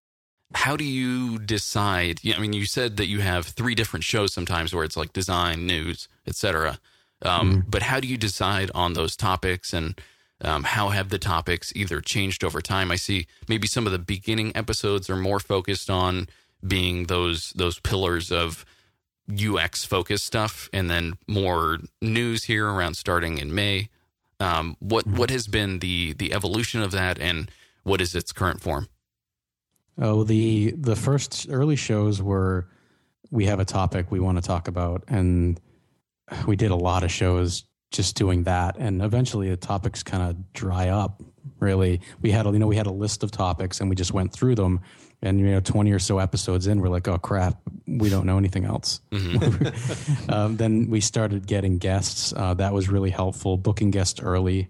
how 0.54 0.76
do 0.76 0.84
you 0.84 1.38
decide? 1.38 2.20
I 2.36 2.40
mean, 2.40 2.52
you 2.52 2.64
said 2.66 2.96
that 2.96 3.06
you 3.06 3.20
have 3.20 3.46
three 3.46 3.74
different 3.76 4.02
shows 4.04 4.32
sometimes 4.32 4.74
where 4.74 4.84
it's 4.84 4.96
like 4.96 5.12
design, 5.12 5.66
news, 5.66 6.08
etc. 6.26 6.80
Um, 7.22 7.64
But 7.68 7.82
how 7.82 8.00
do 8.00 8.08
you 8.08 8.16
decide 8.16 8.70
on 8.74 8.94
those 8.94 9.14
topics, 9.16 9.72
and 9.72 10.00
um, 10.42 10.64
how 10.64 10.88
have 10.88 11.10
the 11.10 11.18
topics 11.18 11.72
either 11.76 12.00
changed 12.00 12.44
over 12.44 12.60
time? 12.60 12.90
I 12.90 12.96
see 12.96 13.26
maybe 13.48 13.66
some 13.66 13.86
of 13.86 13.92
the 13.92 13.98
beginning 13.98 14.56
episodes 14.56 15.10
are 15.10 15.16
more 15.16 15.40
focused 15.40 15.90
on 15.90 16.28
being 16.66 17.04
those 17.06 17.52
those 17.56 17.78
pillars 17.80 18.30
of 18.30 18.64
UX 19.30 19.84
focused 19.84 20.26
stuff, 20.26 20.68
and 20.72 20.90
then 20.90 21.14
more 21.26 21.78
news 22.00 22.44
here 22.44 22.68
around 22.68 22.94
starting 22.94 23.38
in 23.38 23.54
May. 23.54 23.88
Um, 24.38 24.76
what 24.80 25.06
what 25.06 25.30
has 25.30 25.46
been 25.46 25.80
the 25.80 26.14
the 26.14 26.32
evolution 26.32 26.82
of 26.82 26.90
that, 26.92 27.18
and 27.18 27.50
what 27.82 28.00
is 28.00 28.14
its 28.14 28.32
current 28.32 28.60
form? 28.60 28.88
Oh, 29.98 30.24
the 30.24 30.72
the 30.72 30.96
first 30.96 31.46
early 31.50 31.76
shows 31.76 32.22
were 32.22 32.68
we 33.30 33.46
have 33.46 33.60
a 33.60 33.64
topic 33.64 34.10
we 34.10 34.20
want 34.20 34.38
to 34.38 34.42
talk 34.42 34.68
about, 34.68 35.04
and 35.08 35.60
we 36.46 36.56
did 36.56 36.70
a 36.70 36.76
lot 36.76 37.04
of 37.04 37.10
shows 37.10 37.64
just 37.90 38.16
doing 38.16 38.44
that, 38.44 38.76
and 38.78 39.02
eventually 39.02 39.50
the 39.50 39.56
topics 39.56 40.02
kind 40.02 40.22
of 40.22 40.52
dry 40.52 40.88
up. 40.88 41.22
Really, 41.58 42.00
we 42.22 42.30
had 42.30 42.46
a, 42.46 42.50
you 42.50 42.58
know 42.58 42.66
we 42.66 42.76
had 42.76 42.86
a 42.86 42.92
list 42.92 43.22
of 43.22 43.30
topics, 43.30 43.80
and 43.80 43.90
we 43.90 43.96
just 43.96 44.12
went 44.12 44.32
through 44.32 44.54
them, 44.54 44.80
and 45.22 45.40
you 45.40 45.46
know 45.46 45.60
twenty 45.60 45.92
or 45.92 45.98
so 45.98 46.18
episodes 46.18 46.66
in, 46.66 46.80
we're 46.80 46.88
like, 46.88 47.08
oh 47.08 47.18
crap, 47.18 47.60
we 47.86 48.08
don't 48.08 48.26
know 48.26 48.38
anything 48.38 48.64
else. 48.64 49.00
um, 50.28 50.56
then 50.56 50.88
we 50.88 51.00
started 51.00 51.46
getting 51.46 51.78
guests. 51.78 52.32
Uh, 52.34 52.54
that 52.54 52.72
was 52.72 52.88
really 52.88 53.10
helpful. 53.10 53.56
Booking 53.56 53.90
guests 53.90 54.20
early, 54.20 54.68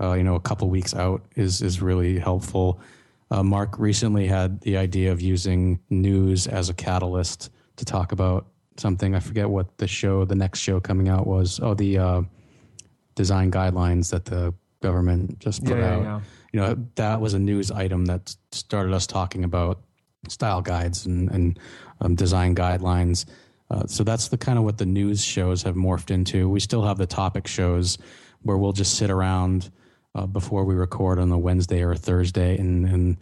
uh, 0.00 0.12
you 0.12 0.22
know, 0.22 0.34
a 0.34 0.40
couple 0.40 0.68
weeks 0.68 0.94
out 0.94 1.22
is 1.36 1.62
is 1.62 1.80
really 1.80 2.18
helpful. 2.18 2.80
Uh, 3.30 3.42
Mark 3.42 3.78
recently 3.78 4.26
had 4.26 4.60
the 4.62 4.76
idea 4.76 5.12
of 5.12 5.20
using 5.20 5.80
news 5.90 6.46
as 6.46 6.70
a 6.70 6.74
catalyst 6.74 7.50
to 7.76 7.84
talk 7.84 8.12
about 8.12 8.46
something. 8.76 9.14
I 9.14 9.20
forget 9.20 9.50
what 9.50 9.76
the 9.78 9.86
show, 9.86 10.24
the 10.24 10.34
next 10.34 10.60
show 10.60 10.80
coming 10.80 11.08
out 11.08 11.26
was. 11.26 11.60
Oh, 11.62 11.74
the 11.74 11.98
uh, 11.98 12.22
design 13.18 13.50
guidelines 13.50 14.10
that 14.12 14.24
the 14.24 14.54
government 14.80 15.40
just 15.40 15.64
put 15.64 15.76
Yeah, 15.76 15.84
yeah, 15.84 15.96
out. 15.96 16.02
yeah. 16.02 16.20
You 16.52 16.60
know, 16.60 16.86
that 16.94 17.20
was 17.20 17.34
a 17.34 17.38
news 17.38 17.70
item 17.72 18.06
that 18.06 18.34
started 18.52 18.94
us 18.94 19.06
talking 19.06 19.42
about 19.44 19.80
style 20.28 20.62
guides 20.62 21.04
and, 21.04 21.28
and 21.30 21.58
um, 22.00 22.14
design 22.14 22.54
guidelines. 22.54 23.26
Uh, 23.70 23.86
so 23.86 24.04
that's 24.04 24.28
the 24.28 24.38
kind 24.38 24.56
of 24.56 24.64
what 24.64 24.78
the 24.78 24.86
news 24.86 25.22
shows 25.22 25.62
have 25.64 25.74
morphed 25.74 26.10
into. 26.12 26.48
We 26.48 26.60
still 26.60 26.84
have 26.84 26.96
the 26.96 27.06
topic 27.06 27.46
shows 27.48 27.98
where 28.42 28.56
we'll 28.56 28.72
just 28.72 28.94
sit 28.96 29.10
around 29.10 29.70
uh, 30.14 30.26
before 30.26 30.64
we 30.64 30.74
record 30.76 31.18
on 31.18 31.30
a 31.32 31.38
Wednesday 31.38 31.82
or 31.82 31.90
a 31.92 31.96
Thursday 31.96 32.56
and, 32.56 32.86
and 32.86 33.16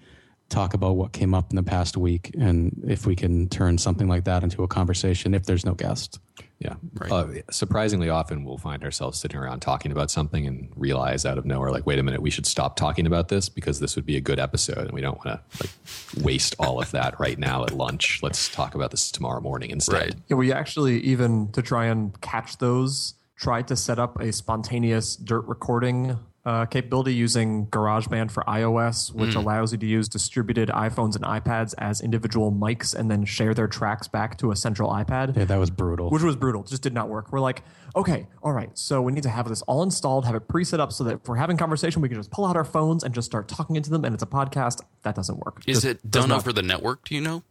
talk 0.48 0.74
about 0.74 0.92
what 0.92 1.12
came 1.12 1.34
up 1.34 1.50
in 1.50 1.56
the 1.56 1.62
past 1.62 1.96
week 1.96 2.30
and 2.38 2.84
if 2.86 3.04
we 3.04 3.16
can 3.16 3.48
turn 3.48 3.76
something 3.78 4.08
like 4.08 4.24
that 4.24 4.44
into 4.44 4.62
a 4.62 4.68
conversation 4.68 5.34
if 5.34 5.44
there's 5.44 5.66
no 5.66 5.74
guest. 5.74 6.20
Yeah. 6.60 6.74
Right. 6.94 7.10
Uh, 7.10 7.26
surprisingly 7.50 8.08
often 8.08 8.44
we'll 8.44 8.56
find 8.56 8.84
ourselves 8.84 9.18
sitting 9.18 9.38
around 9.38 9.60
talking 9.60 9.92
about 9.92 10.10
something 10.10 10.46
and 10.46 10.72
realize 10.76 11.26
out 11.26 11.36
of 11.36 11.44
nowhere, 11.44 11.70
like, 11.70 11.84
wait 11.84 11.98
a 11.98 12.02
minute, 12.02 12.22
we 12.22 12.30
should 12.30 12.46
stop 12.46 12.76
talking 12.76 13.06
about 13.06 13.28
this 13.28 13.48
because 13.48 13.80
this 13.80 13.96
would 13.96 14.06
be 14.06 14.16
a 14.16 14.20
good 14.20 14.38
episode 14.38 14.78
and 14.78 14.92
we 14.92 15.00
don't 15.00 15.22
want 15.24 15.38
to 15.38 15.64
like 15.64 16.24
waste 16.24 16.54
all 16.58 16.80
of 16.80 16.92
that 16.92 17.18
right 17.18 17.38
now 17.38 17.64
at 17.64 17.72
lunch. 17.72 18.20
Let's 18.22 18.48
talk 18.48 18.74
about 18.74 18.90
this 18.90 19.10
tomorrow 19.10 19.40
morning 19.40 19.70
instead. 19.70 19.94
Right. 19.94 20.14
Yeah, 20.28 20.36
we 20.36 20.52
actually 20.52 21.00
even 21.00 21.50
to 21.52 21.62
try 21.62 21.86
and 21.86 22.18
catch 22.20 22.58
those 22.58 23.14
tried 23.36 23.68
to 23.68 23.76
set 23.76 23.98
up 23.98 24.18
a 24.18 24.32
spontaneous 24.32 25.16
dirt 25.16 25.44
recording 25.46 26.18
uh, 26.46 26.64
capability 26.64 27.12
using 27.12 27.66
GarageBand 27.66 28.30
for 28.30 28.44
iOS, 28.44 29.12
which 29.12 29.34
allows 29.34 29.72
you 29.72 29.78
to 29.78 29.86
use 29.86 30.08
distributed 30.08 30.68
iPhones 30.68 31.16
and 31.16 31.24
iPads 31.24 31.74
as 31.78 32.00
individual 32.00 32.52
mics 32.52 32.94
and 32.94 33.10
then 33.10 33.24
share 33.24 33.52
their 33.52 33.66
tracks 33.66 34.06
back 34.06 34.38
to 34.38 34.52
a 34.52 34.56
central 34.56 34.88
iPad. 34.90 35.36
Yeah, 35.36 35.44
that 35.44 35.58
was 35.58 35.70
brutal. 35.70 36.08
Which 36.08 36.22
was 36.22 36.36
brutal. 36.36 36.62
Just 36.62 36.82
did 36.82 36.94
not 36.94 37.08
work. 37.08 37.32
We're 37.32 37.40
like, 37.40 37.62
okay, 37.96 38.28
all 38.44 38.52
right. 38.52 38.70
So 38.78 39.02
we 39.02 39.12
need 39.12 39.24
to 39.24 39.28
have 39.28 39.48
this 39.48 39.62
all 39.62 39.82
installed, 39.82 40.24
have 40.24 40.36
it 40.36 40.46
preset 40.46 40.78
up 40.78 40.92
so 40.92 41.02
that 41.02 41.14
if 41.14 41.28
we're 41.28 41.34
having 41.34 41.56
conversation, 41.56 42.00
we 42.00 42.08
can 42.08 42.16
just 42.16 42.30
pull 42.30 42.44
out 42.46 42.56
our 42.56 42.64
phones 42.64 43.02
and 43.02 43.12
just 43.12 43.26
start 43.26 43.48
talking 43.48 43.74
into 43.74 43.90
them, 43.90 44.04
and 44.04 44.14
it's 44.14 44.22
a 44.22 44.26
podcast. 44.26 44.82
That 45.02 45.16
doesn't 45.16 45.38
work. 45.44 45.62
Is 45.66 45.82
Just 45.82 45.86
it 45.86 46.10
done 46.10 46.28
not 46.28 46.38
over 46.38 46.52
the 46.52 46.62
network? 46.62 47.04
Do 47.04 47.16
you 47.16 47.20
know? 47.20 47.42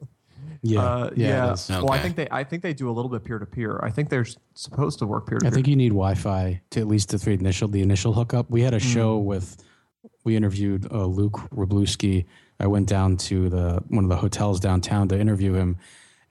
Yeah, 0.62 0.82
uh, 0.82 1.10
yeah. 1.16 1.28
yeah. 1.28 1.50
it 1.50 1.54
is. 1.54 1.70
Well, 1.70 1.92
I 1.92 2.00
think 2.00 2.16
they 2.16 2.28
I 2.32 2.44
think 2.44 2.64
they 2.64 2.74
do 2.74 2.90
a 2.90 2.94
little 2.94 3.10
bit 3.10 3.24
peer 3.24 3.40
to 3.40 3.46
peer. 3.46 3.80
I 3.84 3.90
think 3.90 4.10
they're 4.10 4.28
supposed 4.54 5.00
to 5.00 5.06
work 5.06 5.28
peer 5.28 5.40
to 5.40 5.44
peer. 5.44 5.52
I 5.52 5.54
think 5.54 5.68
you 5.68 5.76
need 5.76 5.90
Wi-Fi 5.90 6.62
to 6.72 6.80
at 6.80 6.88
least 6.88 7.10
the 7.10 7.32
initial 7.32 7.68
the 7.68 7.82
initial 7.82 8.14
hookup. 8.14 8.50
We 8.50 8.62
had 8.62 8.74
a 8.74 8.80
show 8.80 9.18
with 9.18 9.64
we 10.24 10.36
interviewed 10.36 10.92
uh, 10.92 11.06
Luke 11.06 11.40
Wroblewski. 11.56 12.26
I 12.60 12.68
went 12.68 12.88
down 12.88 13.18
to 13.18 13.50
the 13.50 13.84
one 13.90 14.04
of 14.04 14.10
the 14.10 14.16
hotels 14.16 14.60
downtown 14.60 15.08
to 15.10 15.20
interview 15.20 15.54
him, 15.54 15.78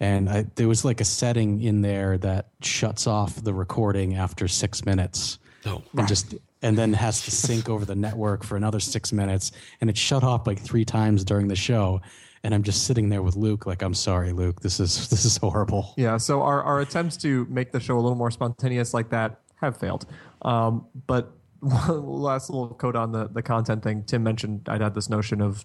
and 0.00 0.29
I, 0.29 0.46
there 0.55 0.68
was 0.68 0.85
like 0.85 1.00
a 1.00 1.05
setting 1.05 1.61
in 1.61 1.83
there 1.83 2.18
that 2.18 2.48
shuts 2.62 3.07
off 3.07 3.42
the 3.42 3.55
recording 3.55 4.14
after 4.14 4.48
six 4.48 4.85
minutes, 4.85 5.38
Oh, 5.66 5.83
and 5.96 6.09
just 6.09 6.35
and 6.62 6.79
then 6.79 6.92
has 6.94 7.22
to 7.24 7.31
sync 7.31 7.68
over 7.68 7.85
the 7.85 7.94
network 7.94 8.42
for 8.42 8.57
another 8.57 8.81
six 8.81 9.12
minutes, 9.12 9.53
and 9.81 9.90
it 9.90 9.96
shut 9.96 10.24
off 10.24 10.46
like 10.46 10.59
three 10.59 10.85
times 10.85 11.24
during 11.24 11.48
the 11.48 11.57
show. 11.57 12.00
And 12.44 12.54
I'm 12.54 12.62
just 12.62 12.85
sitting 12.87 13.09
there 13.09 13.22
with 13.22 13.37
Luke, 13.37 13.66
like, 13.66 13.83
I'm 13.83 13.94
sorry, 13.94 14.33
Luke, 14.33 14.61
this 14.61 14.78
is 14.78 15.09
this 15.11 15.24
is 15.24 15.37
horrible. 15.38 15.94
Yeah, 15.96 16.18
so 16.18 16.42
our, 16.42 16.62
our 16.62 16.80
attempts 16.80 17.16
to 17.18 17.46
make 17.48 17.72
the 17.72 17.80
show 17.80 17.94
a 17.96 18.02
little 18.02 18.16
more 18.16 18.30
spontaneous 18.30 18.94
like 18.94 19.11
that 19.11 19.40
have 19.57 19.76
failed. 19.76 20.07
Um, 20.42 20.87
but 21.07 21.33
last 21.62 22.50
little 22.50 22.74
coat 22.74 22.94
on 22.94 23.12
the, 23.12 23.28
the 23.28 23.42
content 23.42 23.83
thing. 23.83 24.04
Tim 24.04 24.22
mentioned 24.22 24.68
I'd 24.68 24.83
had 24.83 24.94
this 24.94 25.09
notion 25.09 25.40
of 25.40 25.64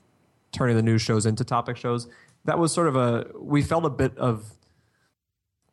turning 0.51 0.75
the 0.75 0.81
news 0.81 1.01
shows 1.01 1.25
into 1.25 1.43
topic 1.43 1.77
shows. 1.77 2.07
That 2.45 2.57
was 2.57 2.71
sort 2.71 2.87
of 2.87 2.95
a, 2.95 3.27
we 3.37 3.61
felt 3.61 3.85
a 3.85 3.89
bit 3.89 4.17
of 4.17 4.49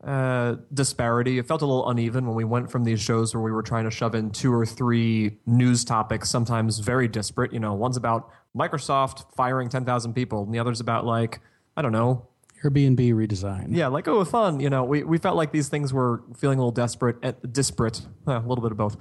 uh, 0.05 0.57
disparity. 0.75 1.39
It 1.39 1.47
felt 1.47 1.63
a 1.63 1.67
little 1.67 1.89
uneven 1.89 2.27
when 2.27 2.35
we 2.35 2.45
went 2.45 2.71
from 2.71 2.85
these 2.85 3.01
shows 3.01 3.35
where 3.35 3.43
we 3.43 3.53
were 3.53 3.63
trying 3.63 3.85
to 3.85 3.91
shove 3.91 4.15
in 4.15 4.31
two 4.31 4.53
or 4.53 4.67
three 4.67 5.39
news 5.47 5.85
topics, 5.85 6.29
sometimes 6.29 6.81
very 6.81 7.09
disparate. 7.09 7.53
You 7.53 7.61
know, 7.61 7.75
one's 7.75 7.97
about 7.97 8.31
Microsoft 8.57 9.35
firing 9.35 9.69
10,000 9.69 10.15
people, 10.15 10.43
and 10.45 10.55
the 10.55 10.59
other's 10.59 10.81
about, 10.81 11.05
like, 11.05 11.41
I 11.77 11.83
don't 11.83 11.93
know, 11.93 12.27
Airbnb 12.63 12.99
redesign. 13.13 13.77
yeah, 13.77 13.87
like 13.89 14.09
oh, 14.09 14.25
fun. 14.25 14.61
You 14.61 14.71
know, 14.71 14.85
we, 14.85 15.03
we 15.05 15.19
felt 15.19 15.37
like 15.37 15.53
these 15.53 15.69
things 15.69 15.93
were 15.93 16.23
feeling 16.37 16.59
a 16.59 16.63
little 16.63 16.73
desperate, 16.73 17.17
eh, 17.23 17.33
disparate, 17.51 18.01
a 18.27 18.41
little 18.41 18.63
bit 18.63 18.73
of 18.73 18.79
both. 18.79 18.97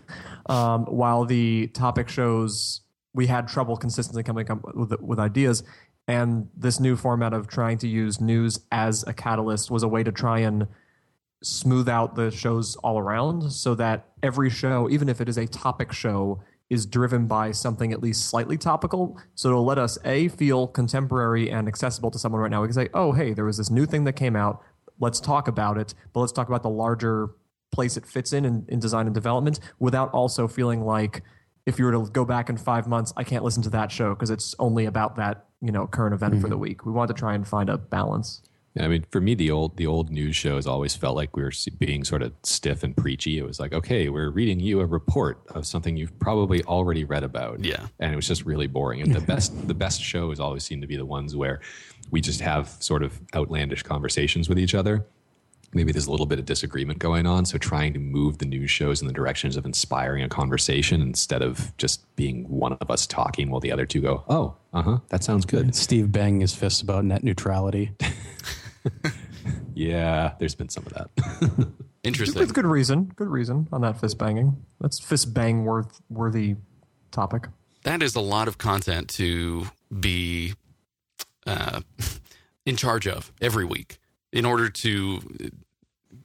Um, 0.48 0.86
while 0.86 1.26
the 1.26 1.68
topic 1.68 2.10
shows 2.10 2.82
we 3.14 3.28
had 3.28 3.48
trouble 3.48 3.78
consistently 3.78 4.24
coming 4.24 4.50
up 4.52 4.76
with 4.76 5.00
with 5.02 5.20
ideas, 5.20 5.64
and 6.08 6.50
this 6.56 6.80
new 6.80 6.96
format 6.96 7.34
of 7.34 7.48
trying 7.48 7.78
to 7.80 7.88
use 7.88 8.20
news 8.20 8.60
as 8.72 9.04
a 9.08 9.14
catalyst 9.14 9.72
was 9.72 9.84
a 9.84 9.88
way 9.88 10.04
to 10.04 10.12
try 10.12 10.40
and 10.40 10.68
smooth 11.42 11.88
out 11.88 12.16
the 12.16 12.32
shows 12.32 12.76
all 12.78 13.00
around, 13.00 13.52
so 13.52 13.74
that 13.76 14.08
every 14.22 14.50
show, 14.50 14.90
even 14.90 15.08
if 15.08 15.22
it 15.22 15.30
is 15.30 15.38
a 15.38 15.48
topic 15.48 15.94
show, 15.94 16.42
is 16.70 16.86
driven 16.86 17.28
by 17.28 17.52
something 17.52 17.94
at 17.94 18.02
least 18.02 18.30
slightly 18.30 18.58
topical. 18.58 19.20
So 19.36 19.50
it'll 19.50 19.66
let 19.66 19.78
us 19.78 19.98
a 20.04 20.30
feel 20.30 20.68
contemporary 20.68 21.52
and 21.52 21.68
accessible 21.68 22.12
to 22.12 22.20
someone 22.20 22.42
right 22.42 22.52
now. 22.52 22.62
We 22.62 22.68
can 22.68 22.74
say, 22.74 22.90
"Oh, 22.94 23.12
hey, 23.12 23.34
there 23.34 23.46
was 23.46 23.58
this 23.58 23.70
new 23.70 23.86
thing 23.86 24.04
that 24.06 24.14
came 24.14 24.36
out. 24.36 24.62
Let's 25.00 25.20
talk 25.20 25.48
about 25.48 25.78
it." 25.78 25.94
But 26.14 26.22
let's 26.22 26.32
talk 26.32 26.48
about 26.48 26.64
the 26.64 26.70
larger 26.70 27.30
place 27.72 27.98
it 27.98 28.06
fits 28.06 28.34
in, 28.34 28.46
in 28.46 28.66
in 28.68 28.80
design 28.80 29.06
and 29.06 29.14
development, 29.14 29.60
without 29.80 30.10
also 30.12 30.48
feeling 30.48 30.82
like 30.82 31.22
if 31.66 31.80
you 31.80 31.86
were 31.86 31.92
to 31.92 32.10
go 32.12 32.26
back 32.26 32.50
in 32.50 32.58
five 32.58 32.88
months, 32.88 33.14
I 33.18 33.24
can't 33.24 33.44
listen 33.44 33.64
to 33.64 33.70
that 33.72 33.92
show 33.92 34.14
because 34.14 34.30
it's 34.30 34.56
only 34.60 34.86
about 34.86 35.16
that 35.18 35.46
you 35.62 35.72
know 35.72 35.88
current 35.88 36.14
event 36.14 36.36
for 36.36 36.42
mm-hmm. 36.42 36.50
the 36.50 36.58
week. 36.58 36.86
We 36.86 36.92
want 36.92 37.10
to 37.10 37.14
try 37.14 37.36
and 37.36 37.48
find 37.48 37.70
a 37.70 37.78
balance. 37.78 38.42
Yeah, 38.76 38.84
I 38.84 38.88
mean, 38.90 39.06
for 39.10 39.22
me, 39.22 39.36
the 39.36 39.52
old 39.52 39.78
the 39.78 39.88
old 39.88 40.12
news 40.12 40.36
shows 40.36 40.68
always 40.68 40.96
felt 40.96 41.16
like 41.16 41.36
we 41.38 41.44
were 41.44 41.54
being 41.80 42.04
sort 42.04 42.22
of 42.22 42.34
stiff 42.44 42.84
and 42.84 42.96
preachy. 42.96 43.38
It 43.38 43.46
was 43.46 43.58
like, 43.58 43.74
okay, 43.74 44.10
we're 44.10 44.30
reading 44.30 44.60
you 44.60 44.82
a 44.82 44.86
report 44.86 45.40
of 45.50 45.66
something 45.66 45.96
you've 45.96 46.18
probably 46.20 46.62
already 46.64 47.06
read 47.06 47.24
about. 47.24 47.64
Yeah. 47.64 47.88
and 48.00 48.12
it 48.12 48.18
was 48.18 48.28
just 48.28 48.46
really 48.46 48.68
boring. 48.68 49.02
And 49.02 49.16
the 49.16 49.22
best 49.22 49.68
the 49.68 49.74
best 49.74 50.02
shows 50.02 50.40
always 50.42 50.66
seem 50.66 50.82
to 50.82 50.88
be 50.88 50.98
the 50.98 51.06
ones 51.06 51.36
where 51.38 51.62
we 52.12 52.20
just 52.20 52.42
have 52.42 52.68
sort 52.80 53.02
of 53.02 53.20
outlandish 53.34 53.84
conversations 53.84 54.50
with 54.50 54.60
each 54.60 54.76
other. 54.76 55.06
maybe 55.74 55.92
there's 55.94 56.08
a 56.08 56.12
little 56.12 56.26
bit 56.26 56.40
of 56.40 56.46
disagreement 56.46 57.00
going 57.00 57.26
on. 57.26 57.46
So 57.46 57.58
trying 57.58 57.94
to 57.94 58.00
move 58.00 58.38
the 58.40 58.46
news 58.46 58.70
shows 58.72 59.02
in 59.02 59.08
the 59.08 59.14
directions 59.14 59.56
of 59.58 59.66
inspiring 59.66 60.22
a 60.24 60.30
conversation 60.30 61.02
instead 61.02 61.42
of 61.42 61.76
just 61.78 62.14
being 62.18 62.44
one 62.50 62.74
of 62.74 62.92
us 62.92 63.08
talking 63.08 63.50
while 63.50 63.62
the 63.62 63.72
other 63.72 63.86
two 63.86 64.02
go, 64.02 64.24
oh, 64.28 64.56
uh 64.74 64.82
huh, 64.82 64.98
that 65.10 65.24
sounds 65.24 65.46
good. 65.46 65.74
Steve 65.76 66.12
banging 66.12 66.42
his 66.42 66.54
fists 66.54 66.82
about 66.82 67.06
net 67.06 67.24
neutrality. 67.24 67.92
Yeah, 69.76 70.34
there's 70.40 70.56
been 70.56 70.70
some 70.70 70.86
of 70.86 70.94
that. 70.94 71.70
Interesting. 72.04 72.40
With 72.40 72.54
good 72.54 72.66
reason. 72.66 73.12
Good 73.16 73.28
reason 73.28 73.68
on 73.74 73.82
that 73.82 74.00
fist 74.00 74.18
banging. 74.18 74.64
That's 74.80 75.00
fist 75.00 75.34
bang 75.34 75.66
worth 75.66 76.02
worthy 76.10 76.56
topic. 77.12 77.48
that 77.84 78.02
is 78.02 78.16
a 78.16 78.22
lot 78.22 78.48
of 78.48 78.58
content 78.58 79.10
to 79.10 79.68
be 80.00 80.54
uh, 81.46 81.82
in 82.66 82.78
charge 82.78 83.06
of 83.06 83.32
every 83.42 83.66
week 83.66 84.00
in 84.32 84.46
order 84.46 84.70
to 84.70 85.20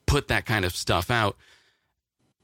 put 0.07 0.29
that 0.29 0.47
kind 0.47 0.65
of 0.65 0.75
stuff 0.75 1.11
out 1.11 1.37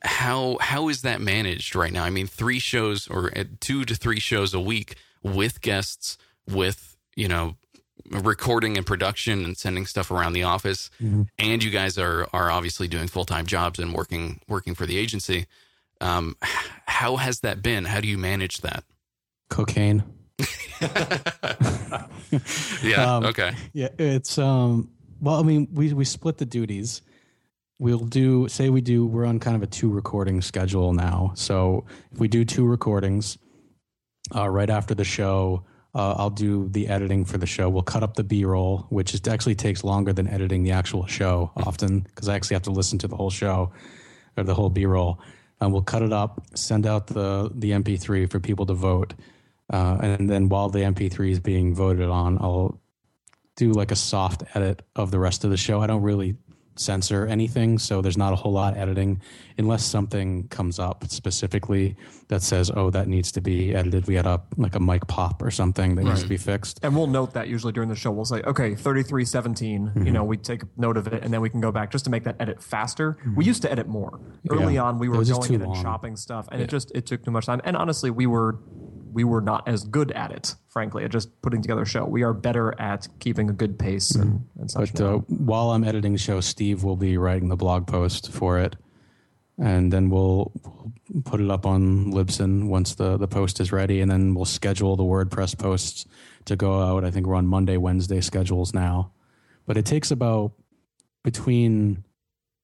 how 0.03 0.57
how 0.61 0.89
is 0.89 1.03
that 1.03 1.21
managed 1.21 1.75
right 1.75 1.93
now 1.93 2.05
i 2.05 2.11
mean 2.11 2.27
three 2.27 2.59
shows 2.61 3.09
or 3.09 3.37
uh, 3.37 3.45
two 3.61 3.85
to 3.85 3.95
three 3.97 4.21
shows 4.21 4.55
a 4.55 4.61
week 4.61 4.95
with 5.23 5.61
guests 5.61 6.17
with 6.49 6.97
you 7.17 7.27
know 7.27 7.57
recording 8.11 8.77
and 8.77 8.87
production 8.87 9.45
and 9.45 9.57
sending 9.57 9.87
stuff 9.87 10.11
around 10.11 10.33
the 10.33 10.43
office 10.43 10.91
and 11.39 11.65
you 11.65 11.71
guys 11.71 11.99
are 11.99 12.27
are 12.33 12.51
obviously 12.51 12.87
doing 12.89 13.09
full-time 13.09 13.47
jobs 13.47 13.79
and 13.79 13.93
working 13.95 14.41
working 14.49 14.75
for 14.75 14.87
the 14.87 14.97
agency 14.99 15.47
um, 16.01 16.37
how 16.87 17.17
has 17.17 17.41
that 17.41 17.63
been 17.63 17.85
how 17.85 18.01
do 18.01 18.07
you 18.09 18.19
manage 18.19 18.59
that 18.61 18.85
Cocaine. 19.49 20.03
yeah 22.83 23.17
Um, 23.17 23.25
okay 23.27 23.55
Yeah, 23.73 23.89
it's 23.99 24.39
um. 24.39 24.91
Well, 25.21 25.41
I 25.41 25.43
mean, 25.43 25.69
we 25.73 25.93
we 25.95 26.05
split 26.05 26.37
the 26.39 26.45
duties. 26.45 27.03
We'll 27.79 28.01
do 28.01 28.49
say 28.49 28.69
we 28.71 28.81
do. 28.81 29.07
We're 29.07 29.25
on 29.25 29.39
kind 29.39 29.57
of 29.57 29.63
a 29.63 29.67
two 29.67 29.91
recording 29.91 30.43
schedule 30.43 30.93
now. 30.93 31.33
So 31.35 31.85
if 32.13 32.19
we 32.19 32.29
do 32.29 32.45
two 32.45 32.67
recordings, 32.67 33.39
uh, 34.35 34.49
right 34.49 34.69
after 34.69 34.95
the 34.95 35.05
show, 35.05 35.65
uh, 35.97 36.15
I'll 36.19 36.31
do 36.31 36.69
the 36.69 36.89
editing 36.89 37.25
for 37.25 37.39
the 37.39 37.47
show. 37.47 37.71
We'll 37.71 37.83
cut 37.83 38.03
up 38.03 38.15
the 38.15 38.23
B 38.23 38.45
roll, 38.45 38.87
which 38.91 39.15
is, 39.15 39.27
actually 39.27 39.55
takes 39.55 39.83
longer 39.83 40.13
than 40.13 40.29
editing 40.29 40.63
the 40.63 40.73
actual 40.73 41.07
show 41.07 41.51
often 41.57 42.01
because 42.01 42.29
I 42.29 42.35
actually 42.35 42.57
have 42.57 42.65
to 42.65 42.71
listen 42.71 42.99
to 42.99 43.09
the 43.09 43.17
whole 43.17 43.31
show 43.31 43.73
or 44.37 44.45
the 44.45 44.55
whole 44.55 44.69
B 44.69 44.85
roll. 44.85 45.19
And 45.59 45.73
we'll 45.73 45.83
cut 45.83 46.03
it 46.03 46.13
up, 46.13 46.45
send 46.55 46.87
out 46.87 47.07
the 47.07 47.51
the 47.55 47.71
MP3 47.71 48.31
for 48.31 48.39
people 48.41 48.67
to 48.67 48.75
vote, 48.75 49.15
uh, 49.73 49.97
and 50.03 50.29
then 50.29 50.51
while 50.51 50.69
the 50.69 50.81
MP3 50.81 51.31
is 51.31 51.41
being 51.41 51.75
voted 51.75 52.11
on, 52.11 52.37
I'll 52.43 52.79
do 53.57 53.73
like 53.73 53.91
a 53.91 53.97
soft 53.97 54.43
edit 54.55 54.83
of 54.95 55.11
the 55.11 55.19
rest 55.19 55.45
of 55.45 55.51
the 55.51 55.57
show. 55.57 55.81
I 55.81 55.87
don't 55.87 56.03
really 56.03 56.37
censor 56.79 57.27
anything, 57.27 57.79
so 57.79 58.01
there's 58.01 58.17
not 58.17 58.33
a 58.33 58.37
whole 58.37 58.53
lot 58.53 58.77
editing 58.77 59.21
unless 59.59 59.85
something 59.85 60.49
comes 60.49 60.79
up 60.79 61.05
specifically 61.09 61.97
that 62.29 62.43
says, 62.43 62.71
"Oh, 62.75 62.91
that 62.91 63.09
needs 63.09 63.33
to 63.33 63.41
be 63.41 63.75
edited." 63.75 64.07
We 64.07 64.15
had 64.15 64.27
a 64.27 64.43
like 64.57 64.75
a 64.75 64.81
mic 64.81 65.07
pop 65.07 65.43
or 65.43 65.51
something 65.51 65.95
that 65.97 66.05
needs 66.05 66.23
to 66.23 66.29
be 66.29 66.37
fixed. 66.37 66.81
And 66.83 66.95
we'll 66.97 67.07
note 67.07 67.35
that 67.35 67.49
usually 67.49 67.73
during 67.73 67.89
the 67.89 67.95
show. 67.95 68.11
We'll 68.11 68.25
say, 68.25 68.43
okay, 68.43 68.75
3317, 68.75 69.83
you 69.83 69.89
mm-hmm. 69.89 70.13
know, 70.13 70.25
we 70.25 70.37
take 70.37 70.63
note 70.77 70.97
of 70.97 71.07
it 71.07 71.23
and 71.23 71.33
then 71.33 71.41
we 71.41 71.51
can 71.51 71.61
go 71.61 71.73
back 71.73 71.91
just 71.91 72.05
to 72.05 72.11
make 72.11 72.25
that 72.25 72.37
edit 72.41 72.63
faster. 72.63 73.17
We 73.25 73.31
mm-hmm. 73.31 73.41
used 73.43 73.63
to 73.63 73.73
edit 73.73 73.89
more. 73.89 74.21
Early 74.51 74.75
Yeah. 74.75 74.85
on, 74.85 74.99
we 74.99 75.09
were 75.09 75.25
going 75.25 75.55
in 75.55 75.63
and 75.63 75.73
long. 75.73 75.83
chopping 75.83 76.17
stuff 76.17 76.49
and 76.51 76.61
it 76.61 76.69
just, 76.69 76.93
it 76.95 77.07
took 77.07 77.25
too 77.25 77.31
much 77.31 77.47
time. 77.47 77.61
And 77.65 77.77
honestly, 77.77 78.11
we 78.11 78.27
were, 78.27 78.59
we 79.17 79.25
were 79.25 79.41
not 79.41 79.67
as 79.67 79.83
good 79.83 80.13
at 80.13 80.31
it, 80.31 80.55
frankly, 80.69 81.03
at 81.03 81.11
just 81.11 81.41
putting 81.41 81.63
together 81.63 81.81
a 81.83 81.87
show. 81.87 82.05
We 82.05 82.23
are 82.23 82.35
better 82.35 82.79
at 82.79 83.09
keeping 83.19 83.49
a 83.49 83.53
good 83.55 83.79
pace 83.79 84.11
and, 84.15 84.47
and 84.61 84.71
such. 84.71 84.93
But 84.93 85.01
uh, 85.01 85.17
while 85.29 85.71
I'm 85.71 85.85
editing 85.85 86.13
the 86.13 86.19
show, 86.19 86.41
Steve 86.43 86.85
will 86.85 86.97
be 86.97 87.17
writing 87.17 87.49
the 87.49 87.57
blog 87.57 87.87
post 87.87 88.31
for 88.31 88.61
it, 88.61 88.77
and 89.59 89.91
then 89.91 90.11
we'll, 90.11 90.53
we'll 90.63 91.23
put 91.25 91.41
it 91.41 91.51
up 91.51 91.65
on 91.65 92.13
Libsyn 92.13 92.69
once 92.69 92.95
the 92.95 93.17
the 93.17 93.27
post 93.27 93.59
is 93.59 93.73
ready, 93.73 94.03
and 94.03 94.11
then 94.11 94.35
we'll 94.35 94.45
schedule 94.45 94.97
the 94.97 95.03
WordPress 95.03 95.59
posts 95.59 96.05
to 96.45 96.55
go 96.55 96.83
out. 96.83 97.03
I 97.03 97.11
think 97.11 97.27
we're 97.27 97.37
on 97.37 97.47
Monday, 97.47 97.79
Wednesday 97.79 98.21
schedules 98.21 98.75
now, 98.75 99.13
but 99.65 99.79
it 99.79 99.87
takes 99.87 100.11
about 100.11 100.53
between 101.25 102.05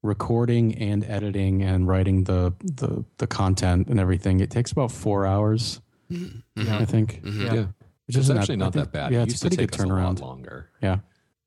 recording 0.02 0.74
and 0.74 1.02
editing 1.04 1.62
and 1.62 1.88
writing 1.88 2.24
the 2.24 2.52
the 2.62 3.06
the 3.16 3.26
content 3.26 3.88
and 3.88 3.98
everything. 3.98 4.40
It 4.40 4.50
takes 4.50 4.70
about 4.70 4.92
four 4.92 5.24
hours, 5.24 5.80
Mm-hmm. 6.12 6.72
I 6.72 6.84
think. 6.84 7.22
Mm-hmm. 7.22 7.40
yeah. 7.46 7.54
yeah. 7.54 7.66
Which 8.06 8.16
It's 8.16 8.24
isn't 8.26 8.36
actually 8.38 8.54
I 8.54 8.56
not 8.56 8.72
think- 8.72 8.86
that 8.86 8.92
bad. 8.92 9.12
Yeah, 9.12 9.20
it 9.20 9.22
it's 9.24 9.30
a 9.30 9.32
used 9.34 9.42
to 9.42 9.48
pretty 9.48 9.56
good 9.64 9.72
take 9.72 9.80
us 9.80 9.84
a 9.84 9.88
lot 9.88 10.16
turnaround. 10.16 10.20
longer. 10.20 10.70
Yeah. 10.82 10.98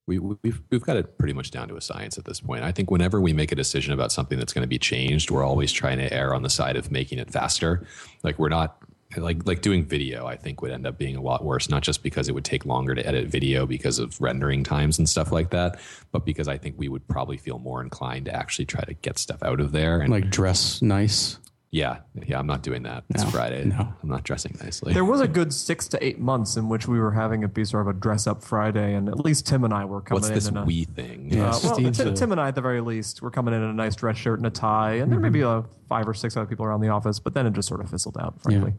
we, 0.07 0.19
we've 0.19 0.61
we've 0.71 0.81
got 0.83 0.97
it 0.97 1.17
pretty 1.17 1.33
much 1.33 1.51
down 1.51 1.67
to 1.67 1.75
a 1.75 1.81
science 1.81 2.17
at 2.17 2.25
this 2.25 2.39
point. 2.39 2.63
I 2.63 2.71
think 2.71 2.91
whenever 2.91 3.19
we 3.19 3.33
make 3.33 3.51
a 3.51 3.55
decision 3.55 3.93
about 3.93 4.11
something 4.11 4.37
that's 4.39 4.53
going 4.53 4.63
to 4.63 4.67
be 4.67 4.77
changed, 4.79 5.31
we're 5.31 5.43
always 5.43 5.71
trying 5.71 5.97
to 5.97 6.11
err 6.13 6.33
on 6.33 6.43
the 6.43 6.49
side 6.49 6.75
of 6.77 6.91
making 6.91 7.19
it 7.19 7.29
faster. 7.31 7.85
Like 8.23 8.37
we're 8.39 8.49
not 8.49 8.77
like 9.17 9.45
like 9.47 9.61
doing 9.61 9.83
video. 9.85 10.25
I 10.25 10.35
think 10.37 10.61
would 10.61 10.71
end 10.71 10.85
up 10.87 10.97
being 10.97 11.15
a 11.15 11.21
lot 11.21 11.43
worse, 11.43 11.69
not 11.69 11.83
just 11.83 12.03
because 12.03 12.27
it 12.29 12.33
would 12.33 12.45
take 12.45 12.65
longer 12.65 12.93
to 12.95 13.05
edit 13.05 13.27
video 13.27 13.65
because 13.65 13.97
of 13.99 14.19
rendering 14.21 14.63
times 14.63 14.97
and 14.99 15.07
stuff 15.09 15.31
like 15.31 15.49
that, 15.51 15.79
but 16.11 16.23
because 16.25 16.47
I 16.47 16.57
think 16.57 16.75
we 16.77 16.87
would 16.87 17.07
probably 17.07 17.37
feel 17.37 17.59
more 17.59 17.81
inclined 17.81 18.25
to 18.25 18.35
actually 18.35 18.65
try 18.65 18.83
to 18.83 18.93
get 18.93 19.17
stuff 19.17 19.41
out 19.43 19.59
of 19.59 19.71
there. 19.71 19.99
And 20.01 20.11
Like 20.11 20.29
dress 20.29 20.81
nice. 20.81 21.37
Yeah, 21.71 21.97
yeah, 22.25 22.39
I'm 22.39 22.47
not 22.47 22.61
doing 22.63 22.83
that. 22.83 23.03
It's 23.09 23.23
No, 23.23 23.29
Friday. 23.31 23.65
no. 23.65 23.93
I'm 24.01 24.09
not 24.09 24.23
dressing 24.23 24.55
nicely. 24.63 24.93
There 24.93 25.03
was 25.03 25.19
a 25.19 25.27
good 25.27 25.53
six 25.53 25.87
to 25.89 26.03
eight 26.05 26.19
months 26.19 26.55
in 26.55 26.69
which 26.69 26.87
we 26.87 26.99
were 26.99 27.11
having 27.11 27.43
it 27.43 27.53
be 27.53 27.65
sort 27.65 27.87
of 27.87 27.95
a 27.95 27.99
dress 27.99 28.27
up 28.27 28.43
Friday, 28.43 28.93
and 28.93 29.09
at 29.09 29.19
least 29.19 29.45
Tim 29.45 29.63
and 29.65 29.73
I 29.73 29.83
were 29.85 29.99
coming 30.01 30.21
What's 30.21 30.29
in. 30.29 30.33
this 30.35 30.47
in 30.47 30.57
a, 30.57 30.63
we 30.63 30.85
thing? 30.85 31.29
Yeah. 31.31 31.49
Uh, 31.49 31.59
well, 31.63 31.73
Steve's 31.75 31.97
Tim, 31.97 32.13
Tim 32.13 32.31
and 32.31 32.39
I, 32.39 32.47
at 32.49 32.55
the 32.55 32.61
very 32.61 32.79
least, 32.81 33.21
were 33.21 33.31
coming 33.31 33.53
in 33.53 33.61
in 33.61 33.69
a 33.69 33.73
nice 33.73 33.95
dress 33.95 34.17
shirt 34.17 34.39
and 34.39 34.45
a 34.47 34.51
tie, 34.51 34.93
and 34.95 35.11
there 35.11 35.19
may 35.19 35.29
be 35.29 35.43
uh, 35.43 35.63
five 35.89 36.07
or 36.07 36.13
six 36.13 36.37
other 36.37 36.45
people 36.45 36.65
around 36.65 36.79
the 36.81 36.89
office, 36.89 37.19
but 37.19 37.33
then 37.33 37.45
it 37.45 37.53
just 37.53 37.67
sort 37.67 37.81
of 37.81 37.89
fizzled 37.89 38.17
out, 38.19 38.41
frankly. 38.41 38.73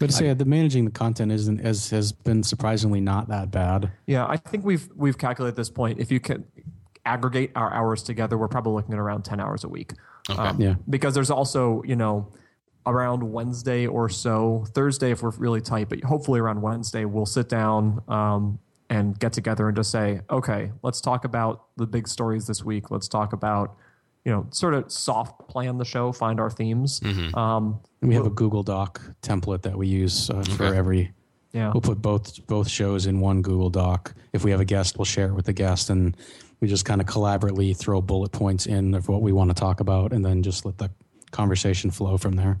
But 0.00 0.06
to 0.06 0.12
say 0.12 0.34
the 0.34 0.44
managing 0.44 0.86
the 0.86 0.90
content 0.90 1.30
isn't 1.30 1.60
as 1.60 1.90
has 1.90 2.10
been 2.10 2.42
surprisingly 2.42 3.00
not 3.00 3.28
that 3.28 3.52
bad. 3.52 3.92
Yeah, 4.06 4.26
I 4.26 4.36
think 4.38 4.64
we've 4.64 4.88
we've 4.96 5.16
calculated 5.16 5.52
at 5.52 5.56
this 5.56 5.70
point. 5.70 6.00
If 6.00 6.10
you 6.10 6.18
can 6.18 6.44
aggregate 7.06 7.52
our 7.54 7.72
hours 7.72 8.02
together, 8.02 8.36
we're 8.36 8.48
probably 8.48 8.72
looking 8.72 8.92
at 8.94 8.98
around 8.98 9.24
ten 9.24 9.38
hours 9.38 9.62
a 9.62 9.68
week. 9.68 9.92
Um, 10.28 10.60
Yeah. 10.60 10.74
Because 10.88 11.14
there's 11.14 11.30
also 11.30 11.82
you 11.84 11.96
know 11.96 12.32
around 12.86 13.22
Wednesday 13.22 13.86
or 13.86 14.08
so, 14.08 14.64
Thursday 14.74 15.10
if 15.10 15.22
we're 15.22 15.30
really 15.30 15.60
tight, 15.60 15.88
but 15.88 16.02
hopefully 16.04 16.38
around 16.40 16.60
Wednesday 16.60 17.04
we'll 17.06 17.24
sit 17.26 17.48
down 17.48 18.02
um, 18.08 18.58
and 18.90 19.18
get 19.18 19.32
together 19.32 19.68
and 19.68 19.76
just 19.76 19.90
say, 19.90 20.20
okay, 20.28 20.70
let's 20.82 21.00
talk 21.00 21.24
about 21.24 21.64
the 21.76 21.86
big 21.86 22.06
stories 22.06 22.46
this 22.46 22.62
week. 22.62 22.90
Let's 22.90 23.08
talk 23.08 23.32
about 23.32 23.76
you 24.24 24.32
know 24.32 24.46
sort 24.50 24.74
of 24.74 24.90
soft 24.90 25.48
plan 25.48 25.78
the 25.78 25.84
show, 25.84 26.12
find 26.12 26.40
our 26.40 26.50
themes. 26.50 27.00
Um, 27.34 27.80
And 28.00 28.08
we 28.08 28.14
have 28.14 28.26
a 28.26 28.30
Google 28.30 28.62
Doc 28.62 29.00
template 29.22 29.62
that 29.62 29.76
we 29.76 29.86
use 29.88 30.28
uh, 30.30 30.42
for 30.56 30.74
every. 30.74 31.12
yeah. 31.52 31.70
We'll 31.72 31.80
put 31.80 32.00
both 32.02 32.46
both 32.46 32.68
shows 32.68 33.06
in 33.06 33.20
one 33.20 33.40
Google 33.42 33.70
Doc. 33.70 34.14
If 34.32 34.44
we 34.44 34.50
have 34.50 34.60
a 34.60 34.64
guest, 34.64 34.98
we'll 34.98 35.04
share 35.06 35.28
it 35.28 35.34
with 35.34 35.46
the 35.46 35.52
guest, 35.54 35.88
and 35.90 36.16
we 36.64 36.68
just 36.68 36.86
kind 36.86 37.02
of 37.02 37.06
collaboratively 37.06 37.76
throw 37.76 38.00
bullet 38.00 38.32
points 38.32 38.64
in 38.64 38.94
of 38.94 39.06
what 39.06 39.20
we 39.20 39.32
want 39.32 39.50
to 39.50 39.54
talk 39.54 39.80
about, 39.80 40.14
and 40.14 40.24
then 40.24 40.42
just 40.42 40.64
let 40.64 40.78
the 40.78 40.90
conversation 41.30 41.90
flow 41.90 42.16
from 42.16 42.36
there. 42.36 42.58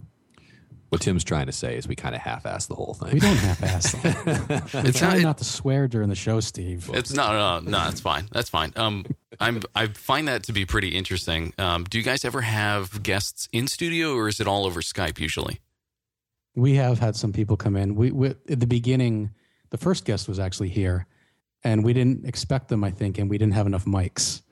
What 0.90 1.00
Tim's 1.00 1.24
trying 1.24 1.46
to 1.46 1.52
say 1.52 1.78
is 1.78 1.88
we 1.88 1.96
kind 1.96 2.14
of 2.14 2.20
half-ass 2.20 2.66
the 2.66 2.74
whole 2.74 2.92
thing. 2.92 3.14
We 3.14 3.20
don't 3.20 3.34
half-ass 3.34 3.92
them. 3.92 4.62
it's 4.86 4.98
Try 4.98 5.14
not, 5.14 5.22
not 5.22 5.38
to 5.38 5.44
swear 5.46 5.88
during 5.88 6.10
the 6.10 6.14
show, 6.14 6.40
Steve. 6.40 6.90
It's 6.92 7.14
no, 7.14 7.32
no, 7.32 7.60
no. 7.60 7.70
That's 7.70 8.00
fine. 8.00 8.28
That's 8.30 8.50
fine. 8.50 8.74
Um, 8.76 9.06
I'm 9.40 9.62
I 9.74 9.86
find 9.86 10.28
that 10.28 10.42
to 10.44 10.52
be 10.52 10.66
pretty 10.66 10.88
interesting. 10.88 11.54
Um, 11.56 11.84
do 11.84 11.96
you 11.96 12.04
guys 12.04 12.26
ever 12.26 12.42
have 12.42 13.02
guests 13.02 13.48
in 13.54 13.68
studio, 13.68 14.14
or 14.14 14.28
is 14.28 14.38
it 14.38 14.46
all 14.46 14.66
over 14.66 14.82
Skype 14.82 15.18
usually? 15.18 15.60
We 16.54 16.74
have 16.74 16.98
had 16.98 17.16
some 17.16 17.32
people 17.32 17.56
come 17.56 17.74
in. 17.74 17.94
We, 17.94 18.10
we 18.10 18.28
at 18.28 18.60
the 18.60 18.66
beginning, 18.66 19.30
the 19.70 19.78
first 19.78 20.04
guest 20.04 20.28
was 20.28 20.38
actually 20.38 20.68
here, 20.68 21.06
and 21.64 21.84
we 21.84 21.92
didn't 21.92 22.24
expect 22.26 22.68
them. 22.68 22.84
I 22.84 22.90
think, 22.90 23.18
and 23.18 23.28
we 23.30 23.38
didn't 23.38 23.54
have 23.54 23.66
enough 23.66 23.84
mics. 23.84 24.42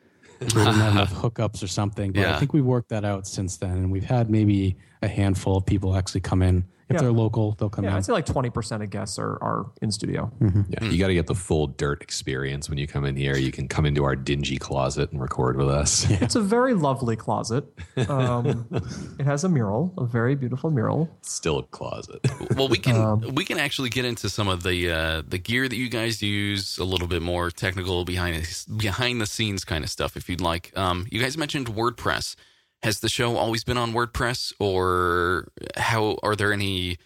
We 0.40 0.46
didn't 0.48 0.74
have 0.74 0.92
enough 0.98 1.14
hookups 1.14 1.62
or 1.62 1.66
something. 1.68 2.12
But 2.12 2.20
Yeah. 2.20 2.36
I 2.36 2.38
think 2.38 2.52
we've 2.52 2.64
worked 2.64 2.88
that 2.88 3.04
out 3.04 3.26
since 3.26 3.56
then, 3.58 3.72
and 3.72 3.92
we've 3.92 4.04
had 4.04 4.30
maybe 4.30 4.76
a 5.02 5.08
handful 5.08 5.56
of 5.56 5.66
people 5.66 5.96
actually 5.96 6.22
come 6.22 6.42
in. 6.42 6.64
If 6.92 6.96
Yeah. 6.96 7.02
they're 7.08 7.12
local, 7.12 7.52
they'll 7.58 7.68
come 7.70 7.84
Yeah, 7.84 7.90
in. 7.92 7.96
I'd 7.96 8.04
say 8.04 8.12
like 8.12 8.26
twenty 8.26 8.50
percent 8.50 8.82
of 8.82 8.90
guests 8.90 9.18
are, 9.18 9.42
are 9.42 9.66
in 9.82 9.90
studio. 9.90 10.30
Yeah, 10.40 10.84
you 10.84 10.98
got 10.98 11.08
to 11.08 11.14
get 11.14 11.26
the 11.26 11.34
full 11.34 11.66
dirt 11.68 12.02
experience 12.02 12.68
when 12.68 12.78
you 12.78 12.86
come 12.86 13.04
in 13.04 13.16
here. 13.16 13.36
You 13.36 13.50
can 13.52 13.68
come 13.68 13.86
into 13.86 14.04
our 14.04 14.14
dingy 14.16 14.56
closet 14.58 15.10
and 15.12 15.20
record 15.20 15.56
with 15.56 15.68
us. 15.68 16.06
It's 16.10 16.34
a 16.36 16.40
very 16.40 16.74
lovely 16.74 17.16
closet. 17.16 17.64
Um, 18.08 18.66
it 19.18 19.24
has 19.24 19.44
a 19.44 19.48
mural, 19.48 19.92
a 19.98 20.04
very 20.04 20.34
beautiful 20.34 20.70
mural. 20.70 21.08
Still 21.22 21.58
a 21.58 21.62
closet. 21.64 22.20
Well, 22.56 22.68
we 22.68 22.78
can 22.78 23.34
we 23.34 23.44
can 23.44 23.58
actually 23.58 23.88
get 23.90 24.04
into 24.04 24.28
some 24.28 24.48
of 24.48 24.62
the 24.62 24.90
uh, 24.90 25.22
the 25.26 25.38
gear 25.38 25.68
that 25.68 25.76
you 25.76 25.88
guys 25.88 26.22
use, 26.22 26.78
a 26.78 26.84
little 26.84 27.08
bit 27.08 27.22
more 27.22 27.50
technical 27.50 28.04
behind 28.04 28.46
behind 28.76 29.20
the 29.20 29.26
scenes 29.26 29.64
kind 29.64 29.84
of 29.84 29.90
stuff, 29.90 30.16
if 30.16 30.28
you'd 30.28 30.40
like. 30.40 30.72
Um, 30.76 31.06
you 31.10 31.20
guys 31.20 31.36
mentioned 31.38 31.68
WordPress. 31.68 32.36
Has 32.82 33.00
the 33.00 33.08
show 33.08 33.36
always 33.36 33.64
been 33.64 33.78
on 33.78 33.92
WordPress, 33.92 34.52
or 34.58 35.48
how 35.76 36.18
are 36.22 36.34
there 36.34 36.52
any 36.52 36.98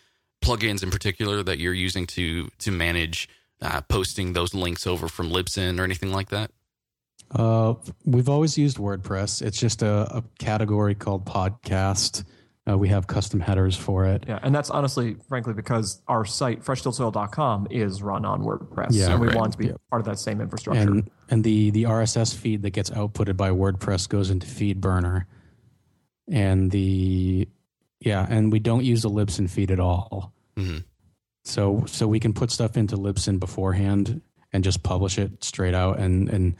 plugins 0.43 0.83
in 0.83 0.91
particular 0.91 1.43
that 1.43 1.59
you're 1.59 1.75
using 1.75 2.07
to 2.07 2.49
to 2.59 2.71
manage 2.71 3.29
uh, 3.61 3.81
posting 3.83 4.33
those 4.33 4.55
links 4.55 4.87
over 4.87 5.09
from 5.09 5.31
Libsyn 5.31 5.79
or 5.79 5.85
anything 5.85 6.13
like 6.13 6.31
that? 6.31 6.51
Uh, 7.31 7.75
we've 8.05 8.29
always 8.29 8.57
used 8.57 8.79
WordPress. 8.79 9.43
It's 9.43 9.59
just 9.59 9.83
a, 9.83 10.17
a 10.17 10.25
category 10.39 10.95
called 10.95 11.25
podcast. 11.25 12.25
Uh, 12.69 12.77
we 12.77 12.89
have 12.89 13.07
custom 13.07 13.39
headers 13.39 13.77
for 13.77 14.07
it. 14.07 14.25
Yeah, 14.27 14.41
and 14.43 14.55
that's 14.55 14.71
honestly, 14.71 15.17
frankly, 15.29 15.55
because 15.55 16.03
our 16.09 16.25
site, 16.25 16.65
freshtilledsoil.com, 16.65 17.69
is 17.71 18.03
run 18.03 18.25
on 18.25 18.43
WordPress. 18.43 18.89
Yeah, 18.91 19.13
and 19.13 19.21
we 19.21 19.29
right. 19.29 19.37
want 19.37 19.53
to 19.53 19.59
be 19.59 19.73
part 19.91 20.01
of 20.01 20.07
that 20.07 20.19
same 20.19 20.41
infrastructure. 20.41 20.81
And 20.83 21.11
and 21.31 21.45
the 21.45 21.71
the 21.71 21.85
RSS 21.85 22.35
feed 22.35 22.63
that 22.63 22.71
gets 22.71 22.91
outputted 22.91 23.37
by 23.37 23.51
WordPress 23.51 24.09
goes 24.09 24.31
into 24.31 24.47
FeedBurner, 24.47 25.27
and 26.31 26.71
the 26.71 27.49
yeah, 28.01 28.27
and 28.29 28.53
we 28.53 28.59
don't 28.59 28.85
use 28.85 29.03
the 29.03 29.11
Libsyn 29.11 29.49
feed 29.49 29.71
at 29.71 29.81
all. 29.81 30.33
Mhm. 30.57 30.85
So 31.45 31.85
so 31.87 32.07
we 32.09 32.21
can 32.21 32.33
put 32.33 32.51
stuff 32.51 32.77
into 32.77 32.97
Libsyn 32.97 33.39
beforehand 33.39 34.21
and 34.53 34.65
just 34.65 34.83
publish 34.83 35.19
it 35.19 35.43
straight 35.45 35.75
out. 35.75 35.99
And 35.99 36.29
and 36.29 36.55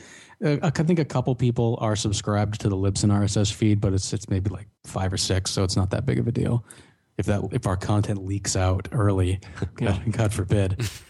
uh, 0.45 0.57
I 0.63 0.71
think 0.71 0.99
a 0.99 1.05
couple 1.05 1.35
people 1.35 1.79
are 1.81 1.97
subscribed 1.97 2.61
to 2.61 2.69
the 2.69 2.77
Libsyn 2.77 3.11
RSS 3.11 3.53
feed, 3.53 3.81
but 3.81 3.93
it's 3.93 4.13
it's 4.13 4.29
maybe 4.29 4.51
like 4.51 4.69
five 4.85 5.13
or 5.13 5.17
six, 5.17 5.51
so 5.51 5.65
it's 5.65 5.77
not 5.77 5.91
that 5.91 6.05
big 6.07 6.19
of 6.19 6.27
a 6.29 6.33
deal. 6.33 6.65
If 7.19 7.27
that 7.27 7.43
if 7.53 7.67
our 7.67 7.77
content 7.77 8.25
leaks 8.25 8.57
out 8.57 8.89
early, 8.93 9.41
God, 9.75 10.03
God 10.13 10.33
forbid. 10.33 10.89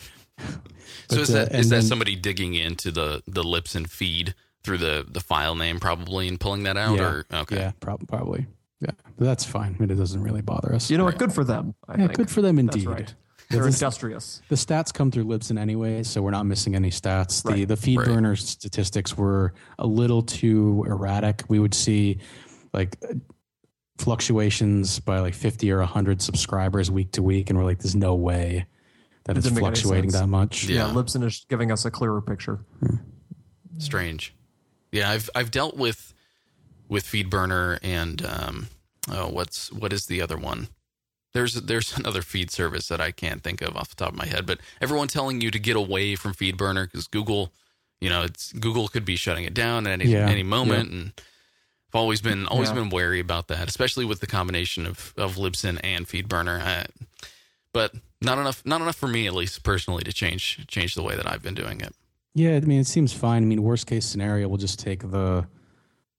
So 1.09 1.21
is 1.21 1.31
uh, 1.31 1.35
that 1.45 1.49
and 1.53 1.61
is 1.61 1.69
that 1.71 1.77
then- 1.77 1.85
somebody 1.85 2.14
digging 2.16 2.55
into 2.55 2.90
the 2.90 3.23
the 3.27 3.42
Libsyn 3.42 3.88
feed 3.88 4.35
through 4.66 4.79
the 4.79 5.07
the 5.09 5.20
file 5.20 5.55
name 5.55 5.81
probably 5.81 6.29
and 6.29 6.38
pulling 6.38 6.64
that 6.64 6.76
out? 6.76 6.98
yeah, 6.98 7.05
Or 7.05 7.24
okay, 7.33 7.57
yeah, 7.57 7.72
prob- 7.81 8.07
probably. 8.07 8.46
Yeah, 8.81 8.90
but 9.16 9.24
that's 9.24 9.44
fine. 9.44 9.76
It 9.81 9.87
doesn't 9.87 10.22
really 10.22 10.42
bother 10.42 10.74
us. 10.74 10.90
you 10.90 10.98
know 10.98 11.05
what? 11.05 11.16
Good 11.18 11.33
for 11.33 11.44
them. 11.44 11.74
I 11.88 11.92
yeah, 11.92 11.98
think. 12.09 12.14
good 12.18 12.31
for 12.31 12.42
them 12.42 12.59
indeed. 12.59 12.87
right. 12.87 13.14
They're 13.48 13.64
this- 13.64 13.76
industrious. 13.81 14.42
The 14.48 14.57
stats 14.57 14.92
come 14.92 15.11
through 15.12 15.24
Libsyn 15.24 15.59
anyway, 15.59 16.02
so 16.02 16.20
we're 16.20 16.33
not 16.33 16.44
missing 16.46 16.74
any 16.74 16.90
stats. 16.90 17.42
The 17.44 17.50
Right. 17.50 17.68
the 17.68 17.76
feed 17.76 17.98
Right. 17.98 18.09
burner 18.09 18.35
statistics 18.37 19.16
were 19.16 19.55
a 19.79 19.87
little 19.87 20.22
too 20.22 20.85
erratic. 20.87 21.44
We 21.48 21.59
would 21.61 21.72
see 21.72 22.18
like 22.74 22.98
fluctuations 23.98 24.98
by 25.00 25.20
like 25.20 25.35
50 25.35 25.70
or 25.70 25.79
100 25.81 26.20
subscribers 26.20 26.90
week 26.90 27.12
to 27.12 27.22
week 27.22 27.48
and 27.48 27.59
we're 27.59 27.64
like 27.64 27.79
there's 27.79 27.96
no 27.96 28.14
way 28.14 28.66
that 29.24 29.37
It 29.37 29.38
it's 29.38 29.46
didn't 29.46 29.57
make 29.57 29.64
any 29.66 29.74
fluctuating 29.76 30.11
that 30.11 30.26
much. 30.29 30.64
Yeah. 30.64 30.88
Yeah, 30.88 30.92
Libsyn 30.94 31.24
is 31.24 31.46
giving 31.48 31.72
us 31.72 31.85
a 31.87 31.90
clearer 31.90 32.20
picture. 32.20 32.61
Hmm. 32.81 32.96
strange. 33.79 34.35
Yeah, 34.97 35.11
I've 35.11 35.29
I've 35.35 35.51
dealt 35.51 35.77
with 35.77 36.15
with 36.89 37.05
FeedBurner 37.05 37.79
and 37.83 38.25
um, 38.25 38.69
oh, 39.11 39.29
what's 39.29 39.71
what 39.73 39.93
is 39.93 40.07
the 40.07 40.23
other 40.23 40.37
one? 40.39 40.69
There's 41.35 41.55
there's 41.55 41.97
another 41.99 42.23
feed 42.23 42.51
service 42.51 42.89
that 42.89 43.01
I 43.01 43.11
can't 43.11 43.43
think 43.43 43.61
of 43.61 43.77
off 43.77 43.91
the 43.91 43.97
top 43.97 44.13
of 44.13 44.19
my 44.19 44.27
head, 44.27 44.47
but 44.47 44.59
everyone 44.81 45.09
telling 45.09 45.41
you 45.41 45.51
to 45.51 45.59
get 45.59 45.77
away 45.77 46.17
from 46.17 46.33
FeedBurner 46.33 46.85
because 46.87 47.07
Google, 47.09 47.53
you 48.01 48.09
know, 48.09 48.23
it's 48.23 48.53
Google 48.53 48.89
could 48.89 49.05
be 49.05 49.17
shutting 49.17 49.45
it 49.45 49.55
down 49.55 49.87
at 49.87 49.93
any 50.01 50.07
Yeah, 50.11 50.29
any 50.29 50.43
moment, 50.43 50.91
and 50.91 51.13
I've 51.89 51.95
always 52.01 52.21
been 52.23 52.47
always 52.47 52.71
Yeah. 52.71 52.77
been 52.77 52.91
wary 52.91 53.21
about 53.21 53.49
that, 53.49 53.69
especially 53.69 54.05
with 54.07 54.21
the 54.21 54.27
combination 54.27 54.87
of 54.87 55.13
of 55.17 55.37
Libsyn 55.37 55.79
and 55.85 56.07
FeedBurner. 56.07 56.61
I, 56.63 56.87
but 57.73 57.95
not 58.23 58.39
enough 58.39 58.65
not 58.65 58.81
enough 58.81 58.97
for 58.97 59.09
me 59.09 59.27
at 59.27 59.35
least 59.35 59.63
personally 59.63 60.05
to 60.05 60.13
change 60.13 60.67
change 60.69 60.95
the 60.95 61.03
way 61.03 61.15
that 61.17 61.31
I've 61.31 61.43
been 61.43 61.55
doing 61.55 61.81
it. 61.83 61.95
Yeah, 62.37 62.57
I 62.57 62.61
mean 62.61 62.81
it 62.81 62.87
seems 62.87 63.14
fine. 63.14 63.42
I 63.42 63.46
mean 63.46 63.62
worst 63.62 63.87
case 63.87 64.05
scenario 64.05 64.46
we'll 64.46 64.59
just 64.59 64.79
take 64.79 65.01
the 65.11 65.46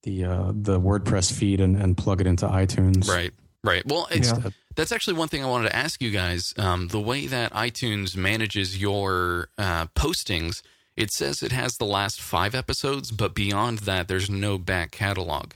the 0.02 0.24
uh, 0.24 0.52
the 0.52 0.80
WordPress 0.80 1.32
feed 1.32 1.60
and, 1.60 1.76
and 1.76 1.96
plug 1.96 2.20
it 2.20 2.26
into 2.26 2.46
iTunes. 2.46 3.08
Right. 3.08 3.32
Right. 3.62 3.84
Well, 3.86 4.08
it's 4.10 4.28
Yeah. 4.32 4.50
that's 4.74 4.90
actually 4.92 5.14
one 5.14 5.28
thing 5.28 5.44
I 5.44 5.46
wanted 5.48 5.68
to 5.70 5.76
ask 5.76 6.02
you 6.02 6.10
guys. 6.10 6.54
Um, 6.58 6.88
the 6.88 7.00
way 7.00 7.26
that 7.26 7.52
iTunes 7.52 8.16
manages 8.16 8.80
your 8.80 9.48
uh, 9.58 9.86
postings, 9.94 10.62
it 10.96 11.12
says 11.12 11.42
it 11.42 11.52
has 11.52 11.76
the 11.76 11.84
last 11.84 12.20
five 12.20 12.54
episodes, 12.54 13.10
but 13.12 13.34
beyond 13.34 13.78
that, 13.80 14.08
there's 14.08 14.28
no 14.30 14.58
back 14.58 14.90
catalog. 14.90 15.52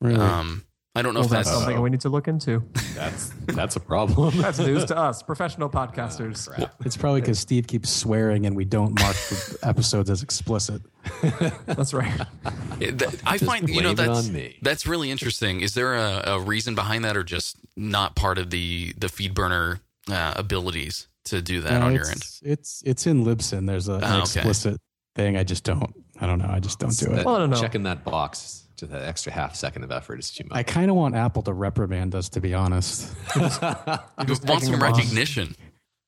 Really? 0.00 0.20
Um, 0.20 0.64
I 0.94 1.00
don't 1.00 1.14
know 1.14 1.20
Well, 1.20 1.26
if 1.26 1.30
that's 1.32 1.48
that's 1.48 1.58
something 1.58 1.80
we 1.80 1.88
need 1.88 2.02
to 2.02 2.10
look 2.10 2.28
into. 2.28 2.62
That's 2.94 3.30
that's 3.46 3.76
a 3.76 3.80
problem. 3.80 4.36
That's 4.36 4.58
news 4.58 4.84
to 4.84 4.96
us, 5.08 5.22
professional 5.22 5.70
podcasters. 5.70 6.46
It's 6.84 6.96
probably 6.98 7.22
because 7.22 7.38
Steve 7.38 7.66
keeps 7.66 7.88
swearing 7.88 8.44
and 8.44 8.54
we 8.54 8.66
don't 8.66 9.00
mark 9.00 9.16
the 9.16 9.58
episodes 9.62 10.10
as 10.10 10.22
explicit. 10.22 10.82
That's 11.66 11.94
right. 11.94 12.12
That- 12.78 13.20
I 13.24 13.38
find 13.38 13.68
you 13.70 13.80
know 13.80 13.94
that's 13.94 14.26
on 14.28 14.32
me. 14.34 14.58
that's 14.60 14.86
really 14.86 15.10
interesting. 15.10 15.62
Is 15.62 15.72
there 15.74 15.94
a, 15.94 16.22
a 16.26 16.40
reason 16.40 16.74
behind 16.74 17.04
that, 17.06 17.16
or 17.16 17.24
just 17.24 17.56
not 17.76 18.14
part 18.14 18.36
of 18.36 18.50
the 18.50 18.92
the 18.98 19.08
feed 19.08 19.32
burner 19.34 19.80
uh, 20.10 20.34
abilities 20.36 21.08
to 21.24 21.40
do 21.40 21.62
that 21.62 21.80
No, 21.80 21.86
on 21.86 21.94
it's, 21.96 22.04
your 22.04 22.10
end? 22.12 22.22
It's 22.42 22.82
it's 22.84 23.06
in 23.06 23.24
Libsyn. 23.24 23.66
There's 23.66 23.88
a, 23.88 23.94
an 23.94 24.04
Oh, 24.04 24.08
okay. 24.08 24.20
explicit 24.40 24.78
thing. 25.16 25.38
I 25.38 25.42
just 25.42 25.64
don't. 25.64 25.92
I 26.20 26.26
don't 26.26 26.38
know. 26.38 26.50
I 26.50 26.60
just 26.60 26.78
don't 26.78 26.96
do 26.96 27.10
it. 27.12 27.24
Well, 27.24 27.36
I 27.36 27.38
don't 27.38 27.50
know. 27.50 27.60
Checking 27.60 27.84
that 27.84 28.04
box 28.04 28.61
to 28.82 28.92
that 28.92 29.02
extra 29.02 29.32
half 29.32 29.54
second 29.54 29.84
of 29.84 29.90
effort 29.92 30.18
is 30.18 30.30
too 30.30 30.44
much. 30.48 30.58
I 30.58 30.62
kind 30.62 30.90
of 30.90 30.96
want 30.96 31.14
Apple 31.14 31.42
to 31.42 31.52
reprimand 31.52 32.14
us, 32.14 32.28
to 32.30 32.40
be 32.40 32.52
honest. 32.54 33.14
You 33.36 33.42
just 34.26 34.44
want 34.46 34.62
some 34.62 34.72
them 34.72 34.82
off. 34.82 34.96
recognition? 34.96 35.54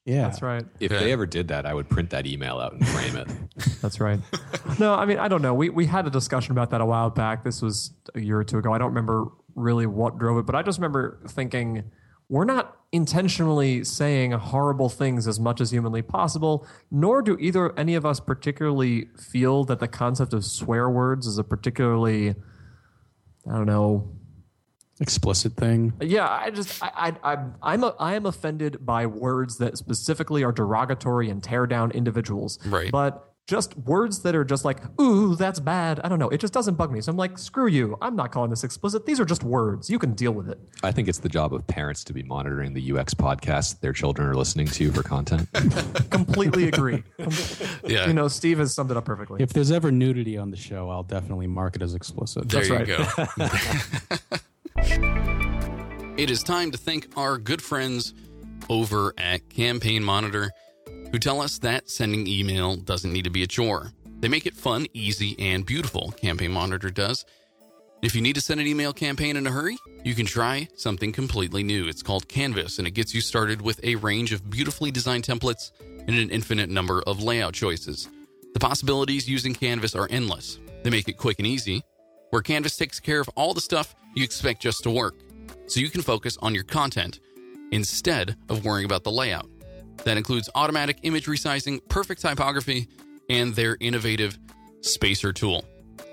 Yeah, 0.07 0.23
That's 0.29 0.43
right. 0.43 0.67
if 0.81 0.93
Okay. 0.93 1.03
they 1.05 1.13
ever 1.13 1.25
did 1.25 1.49
that, 1.49 1.65
I 1.65 1.73
would 1.73 1.89
print 1.89 2.11
that 2.11 2.27
email 2.27 2.59
out 2.59 2.73
and 2.75 2.87
frame 2.87 3.17
it. 3.17 3.29
That's 3.81 4.01
right. 4.01 4.21
No, 4.81 4.93
I 4.95 5.05
mean, 5.05 5.19
I 5.21 5.29
don't 5.29 5.41
know. 5.43 5.55
We 5.55 5.71
we 5.71 5.87
had 5.87 6.05
a 6.07 6.11
discussion 6.11 6.51
about 6.51 6.71
that 6.71 6.81
a 6.81 6.85
while 6.87 7.09
back. 7.09 7.45
This 7.45 7.63
was 7.63 7.93
a 8.17 8.21
year 8.21 8.39
or 8.41 8.45
two 8.45 8.59
ago. 8.59 8.73
I 8.73 8.79
don't 8.79 8.89
remember 8.89 9.27
really 9.55 9.87
what 9.87 10.19
drove 10.19 10.37
it, 10.39 10.47
but 10.47 10.57
I 10.57 10.63
just 10.63 10.79
remember 10.79 11.21
thinking 11.29 11.85
we're 12.29 12.45
not 12.45 12.77
intentionally 12.91 13.85
saying 13.85 14.33
horrible 14.33 14.89
things 14.89 15.29
as 15.29 15.39
much 15.39 15.61
as 15.61 15.71
humanly 15.71 16.03
possible, 16.03 16.67
nor 16.91 17.23
do 17.23 17.37
either 17.39 17.79
any 17.79 17.95
of 17.95 18.05
us 18.05 18.19
particularly 18.19 19.07
feel 19.17 19.63
that 19.65 19.79
the 19.79 19.87
concept 19.87 20.33
of 20.33 20.45
swear 20.45 20.91
words 20.91 21.27
is 21.29 21.39
a 21.39 21.45
particularly 21.45 22.35
I 23.49 23.57
don't 23.57 23.67
know. 23.67 24.09
explicit 25.01 25.55
thing. 25.57 25.93
Yeah, 26.01 26.29
I 26.29 26.51
just 26.51 26.83
I 26.83 27.13
I 27.23 27.33
I'm 27.33 27.55
I'm 27.63 27.85
a, 27.85 27.95
I 27.99 28.15
am 28.15 28.27
offended 28.27 28.85
by 28.87 29.07
words 29.07 29.59
that 29.59 29.77
specifically 29.77 30.45
are 30.45 30.53
derogatory 30.53 31.31
and 31.31 31.43
tear 31.43 31.67
down 31.67 31.91
individuals. 31.91 32.59
Right. 32.67 32.91
But 32.91 33.34
just 33.47 33.77
words 33.77 34.23
that 34.23 34.35
are 34.35 34.45
just 34.45 34.65
like, 34.65 34.79
ooh, 34.99 35.37
that's 35.37 35.61
bad. 35.61 36.01
I 36.03 36.09
don't 36.09 36.19
know. 36.19 36.31
It 36.31 36.41
just 36.41 36.55
doesn't 36.55 36.77
bug 36.77 36.91
me. 36.91 37.03
So 37.03 37.11
I'm 37.11 37.19
like, 37.19 37.37
screw 37.37 37.67
you. 37.67 37.99
I'm 38.01 38.17
not 38.17 38.33
calling 38.33 38.49
this 38.49 38.65
explicit. 38.65 39.05
These 39.05 39.21
are 39.21 39.27
just 39.27 39.45
words. 39.45 39.91
You 39.91 39.99
can 39.99 40.15
deal 40.15 40.33
with 40.33 40.49
it. 40.49 40.59
I 40.83 40.93
think 40.93 41.09
it's 41.09 41.19
the 41.19 41.29
job 41.29 41.53
of 41.53 41.67
parents 41.67 42.05
to 42.05 42.15
be 42.15 42.23
monitoring 42.23 42.73
the 42.73 42.93
UX 42.93 43.13
podcast 43.13 43.81
their 43.81 43.93
children 43.93 44.29
are 44.29 44.35
listening 44.35 44.67
to 44.69 44.91
for 44.93 45.03
content. 45.03 45.47
Completely 46.11 46.69
agree. 46.69 47.03
Yeah. 47.87 48.07
You 48.07 48.15
know, 48.15 48.29
Steve 48.29 48.59
has 48.59 48.73
summed 48.75 48.91
it 48.91 48.97
up 48.97 49.05
perfectly. 49.05 49.43
If 49.43 49.53
there's 49.53 49.71
ever 49.71 49.93
nudity 49.93 50.39
on 50.39 50.51
the 50.51 50.57
show, 50.57 50.89
I'll 50.89 51.03
definitely 51.03 51.47
mark 51.47 51.77
it 51.77 51.83
as 51.83 51.95
explicit. 51.95 52.49
There 52.49 52.65
That's 52.65 52.89
you 52.89 52.95
right. 52.95 54.39
go. 54.81 56.15
it 56.17 56.31
is 56.31 56.43
time 56.43 56.71
to 56.71 56.79
thank 56.79 57.09
our 57.19 57.37
good 57.37 57.61
friends 57.61 58.15
over 58.71 59.13
at 59.19 59.51
Campaign 59.51 60.03
Monitor 60.03 60.51
who 61.14 61.18
tell 61.20 61.40
us 61.40 61.59
that 61.61 61.88
sending 61.88 62.27
email 62.27 62.74
doesn't 62.74 63.12
need 63.12 63.22
to 63.22 63.31
be 63.31 63.44
a 63.44 63.46
chore. 63.46 63.92
They 64.18 64.27
make 64.27 64.46
it 64.46 64.55
fun, 64.55 64.88
easy, 64.94 65.37
and 65.38 65.64
beautiful. 65.64 66.11
Campaign 66.11 66.50
Monitor 66.50 66.90
does. 66.90 67.24
If 68.03 68.16
you 68.16 68.20
need 68.20 68.35
to 68.35 68.40
send 68.40 68.61
an 68.61 68.66
email 68.66 68.92
campaign 68.92 69.37
in 69.37 69.46
a 69.46 69.50
hurry, 69.53 69.79
you 70.03 70.16
can 70.16 70.27
try 70.27 70.66
something 70.74 71.12
completely 71.12 71.62
new. 71.62 71.87
It's 71.87 72.03
called 72.03 72.27
Canvas, 72.27 72.81
and 72.81 72.88
it 72.88 72.94
gets 72.94 73.14
you 73.14 73.20
started 73.20 73.62
with 73.62 73.79
a 73.85 73.94
range 73.94 74.33
of 74.33 74.50
beautifully 74.50 74.90
designed 74.90 75.22
templates 75.22 75.70
and 75.88 76.18
an 76.18 76.31
infinite 76.31 76.68
number 76.68 77.00
of 77.07 77.22
layout 77.22 77.55
choices. 77.55 78.09
The 78.53 78.59
possibilities 78.59 79.29
using 79.31 79.55
Canvas 79.55 79.94
are 79.94 80.09
endless. 80.11 80.59
They 80.83 80.90
make 80.90 81.09
it 81.09 81.16
quick 81.16 81.38
and 81.38 81.46
easy, 81.46 81.85
where 82.31 82.42
Canvas 82.42 82.77
takes 82.77 82.98
care 82.98 83.20
of 83.20 83.29
all 83.37 83.55
the 83.55 83.61
stuff 83.61 83.94
you 84.16 84.24
expect 84.24 84.62
just 84.62 84.83
to 84.83 84.90
work, 84.90 85.14
so 85.68 85.79
you 85.79 85.90
can 85.90 86.03
focus 86.03 86.37
on 86.42 86.57
your 86.57 86.64
content 86.64 87.20
instead 87.70 88.35
of 88.48 88.64
worrying 88.64 88.85
about 88.85 89.05
the 89.05 89.12
layout. 89.12 89.48
That 90.05 90.17
includes 90.17 90.51
automatic 90.55 90.99
image 91.03 91.27
resizing, 91.27 91.81
perfect 91.89 92.21
typography, 92.21 92.89
and 93.31 93.55
their 93.55 93.77
innovative 93.81 94.39
spacer 94.81 95.33
tool. 95.33 95.65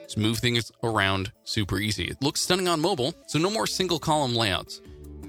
Just 0.03 0.17
move 0.17 0.39
things 0.39 0.71
around 0.83 1.31
super 1.43 1.77
easy. 1.77 2.05
It 2.05 2.21
looks 2.21 2.41
stunning 2.41 2.67
on 2.67 2.79
mobile, 2.79 3.13
so 3.27 3.39
no 3.39 3.49
more 3.49 3.67
single 3.67 3.99
column 3.99 4.35
layouts 4.35 4.81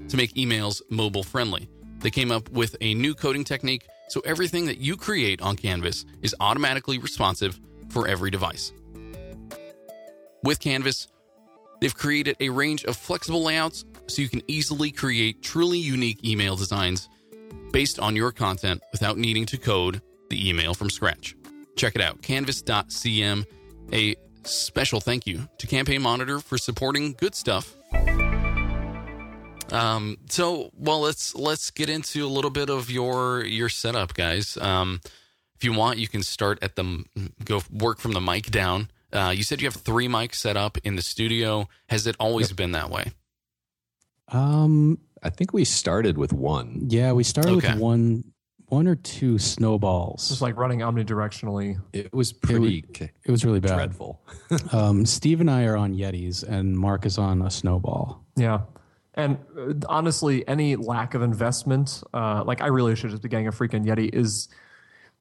to 0.09 0.17
make 0.17 0.33
emails 0.35 0.81
mobile 0.89 1.23
friendly. 1.23 1.69
They 1.99 2.11
came 2.11 2.31
up 2.31 2.49
with 2.49 2.75
a 2.81 2.93
new 2.93 3.15
coding 3.15 3.43
technique, 3.43 3.87
so 4.09 4.21
everything 4.25 4.65
that 4.65 4.77
you 4.77 4.97
create 4.97 5.41
on 5.41 5.55
Canvas 5.55 6.05
is 6.21 6.35
automatically 6.39 6.97
responsive 6.99 7.59
for 7.89 8.07
every 8.07 8.29
device. 8.29 8.73
With 10.43 10.59
Canvas, 10.59 11.07
they've 11.79 11.95
created 11.95 12.35
a 12.41 12.49
range 12.49 12.83
of 12.83 12.97
flexible 12.97 13.43
layouts 13.43 13.85
so 14.07 14.21
you 14.21 14.27
can 14.27 14.41
easily 14.47 14.91
create 14.91 15.41
truly 15.41 15.77
unique 15.77 16.25
email 16.25 16.57
designs 16.57 17.07
based 17.73 17.99
on 17.99 18.15
your 18.15 18.31
content 18.31 18.81
without 18.93 19.17
needing 19.17 19.45
to 19.47 19.57
code 19.57 20.01
the 20.29 20.49
email 20.49 20.73
from 20.73 20.89
scratch. 20.89 21.35
Check 21.75 21.95
it 21.95 22.01
out, 22.01 22.21
canvas.cm. 22.21 23.45
A 23.91 24.15
special 24.43 25.01
thank 25.01 25.27
you 25.27 25.49
to 25.57 25.67
Campaign 25.67 26.01
Monitor 26.01 26.39
for 26.39 26.57
supporting 26.57 27.13
good 27.13 27.35
stuff. 27.35 27.75
Um, 29.71 30.17
so 30.29 30.69
well, 30.77 31.01
let's 31.01 31.35
let's 31.35 31.71
get 31.71 31.89
into 31.89 32.25
a 32.25 32.27
little 32.27 32.51
bit 32.51 32.69
of 32.69 32.91
your 32.91 33.43
your 33.43 33.69
setup, 33.69 34.13
guys. 34.13 34.55
Um, 34.57 35.01
if 35.55 35.63
you 35.63 35.73
want, 35.73 35.97
you 35.97 36.07
can 36.07 36.21
start 36.21 36.59
at 36.61 36.75
the 36.75 37.05
go 37.43 37.61
work 37.71 37.99
from 37.99 38.11
the 38.11 38.21
mic 38.21 38.51
down. 38.51 38.89
Uh, 39.11 39.33
you 39.35 39.43
said 39.43 39.61
you 39.61 39.67
have 39.67 39.75
three 39.75 40.07
mics 40.07 40.35
set 40.35 40.57
up 40.57 40.77
in 40.83 40.95
the 40.95 41.01
studio. 41.01 41.67
Has 41.89 42.05
it 42.05 42.15
always 42.19 42.51
been 42.51 42.71
that 42.71 42.89
way? 42.89 43.13
Um, 44.29 44.99
I 45.23 45.29
think 45.29 45.53
we 45.53 45.63
started 45.65 46.17
with 46.17 46.33
one. 46.33 46.85
yeah, 46.89 47.11
we 47.13 47.23
started 47.23 47.53
Okay. 47.53 47.69
with 47.73 47.79
one, 47.81 48.23
one 48.67 48.87
or 48.87 48.95
two 48.95 49.37
snowballs. 49.39 50.27
Just 50.29 50.41
like 50.41 50.57
running 50.57 50.79
omnidirectionally. 50.79 51.79
It 51.93 52.13
was 52.13 52.33
pretty 52.33 52.83
it 52.99 53.31
was 53.31 53.45
really 53.45 53.59
bad. 53.59 53.75
dreadful. 53.75 54.21
Um, 54.71 55.05
Steve 55.05 55.41
and 55.41 55.49
I 55.49 55.63
are 55.65 55.75
on 55.77 55.93
Yetis, 55.95 56.43
and 56.43 56.77
Mark 56.77 57.05
is 57.05 57.17
on 57.17 57.41
a 57.41 57.49
snowball. 57.49 58.23
Yeah. 58.35 58.61
And 59.15 59.37
uh, 59.57 59.73
honestly, 59.87 60.47
any 60.47 60.75
lack 60.75 61.13
of 61.13 61.21
investment, 61.21 62.03
uh, 62.13 62.43
like 62.45 62.61
I 62.61 62.67
really 62.67 62.95
should 62.95 63.11
just 63.11 63.21
be 63.23 63.29
getting 63.29 63.47
a 63.47 63.51
freaking 63.51 63.85
Yeti, 63.85 64.13
is 64.13 64.49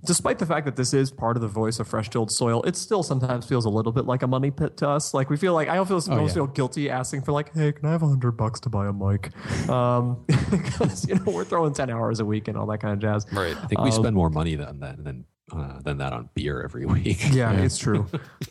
despite 0.04 0.38
the 0.38 0.46
fact 0.46 0.66
that 0.66 0.76
this 0.76 0.92
is 0.92 1.10
part 1.10 1.36
of 1.36 1.42
the 1.42 1.48
voice 1.48 1.78
of 1.78 1.86
fresh 1.88 2.10
tilled 2.10 2.30
soil, 2.30 2.62
it 2.62 2.76
still 2.76 3.02
sometimes 3.02 3.46
feels 3.46 3.64
a 3.64 3.70
little 3.70 3.92
bit 3.92 4.04
like 4.04 4.22
a 4.22 4.26
money 4.26 4.50
pit 4.50 4.76
to 4.78 4.88
us. 4.88 5.14
Like 5.14 5.30
we 5.30 5.36
feel 5.36 5.54
like 5.54 5.68
I 5.68 5.74
don't 5.74 5.86
feel 5.86 6.02
almost 6.10 6.32
yeah. 6.32 6.34
feel 6.34 6.46
guilty 6.48 6.90
asking 6.90 7.22
for 7.22 7.32
like, 7.32 7.54
hey, 7.54 7.72
can 7.72 7.86
I 7.86 7.92
have 7.92 8.02
a 8.02 8.08
hundred 8.08 8.32
bucks 8.32 8.60
to 8.60 8.68
buy 8.68 8.88
a 8.88 8.92
mic? 8.92 9.30
Um, 9.68 10.24
because 10.50 11.06
you 11.08 11.14
know 11.14 11.24
we're 11.26 11.44
throwing 11.44 11.74
ten 11.74 11.90
hours 11.90 12.20
a 12.20 12.24
week 12.24 12.48
and 12.48 12.56
all 12.56 12.66
that 12.66 12.78
kind 12.78 12.94
of 12.94 13.00
jazz. 13.00 13.26
Right. 13.32 13.56
I 13.56 13.66
think 13.66 13.80
we 13.80 13.90
spend 13.90 14.16
more 14.16 14.30
money 14.30 14.56
than 14.56 14.80
that 14.80 15.02
than 15.02 15.24
uh, 15.52 15.80
than 15.82 15.98
that 15.98 16.12
on 16.12 16.30
beer 16.34 16.62
every 16.62 16.86
week. 16.86 17.32
Yeah, 17.32 17.52
it's 17.52 17.78
true. 17.78 18.06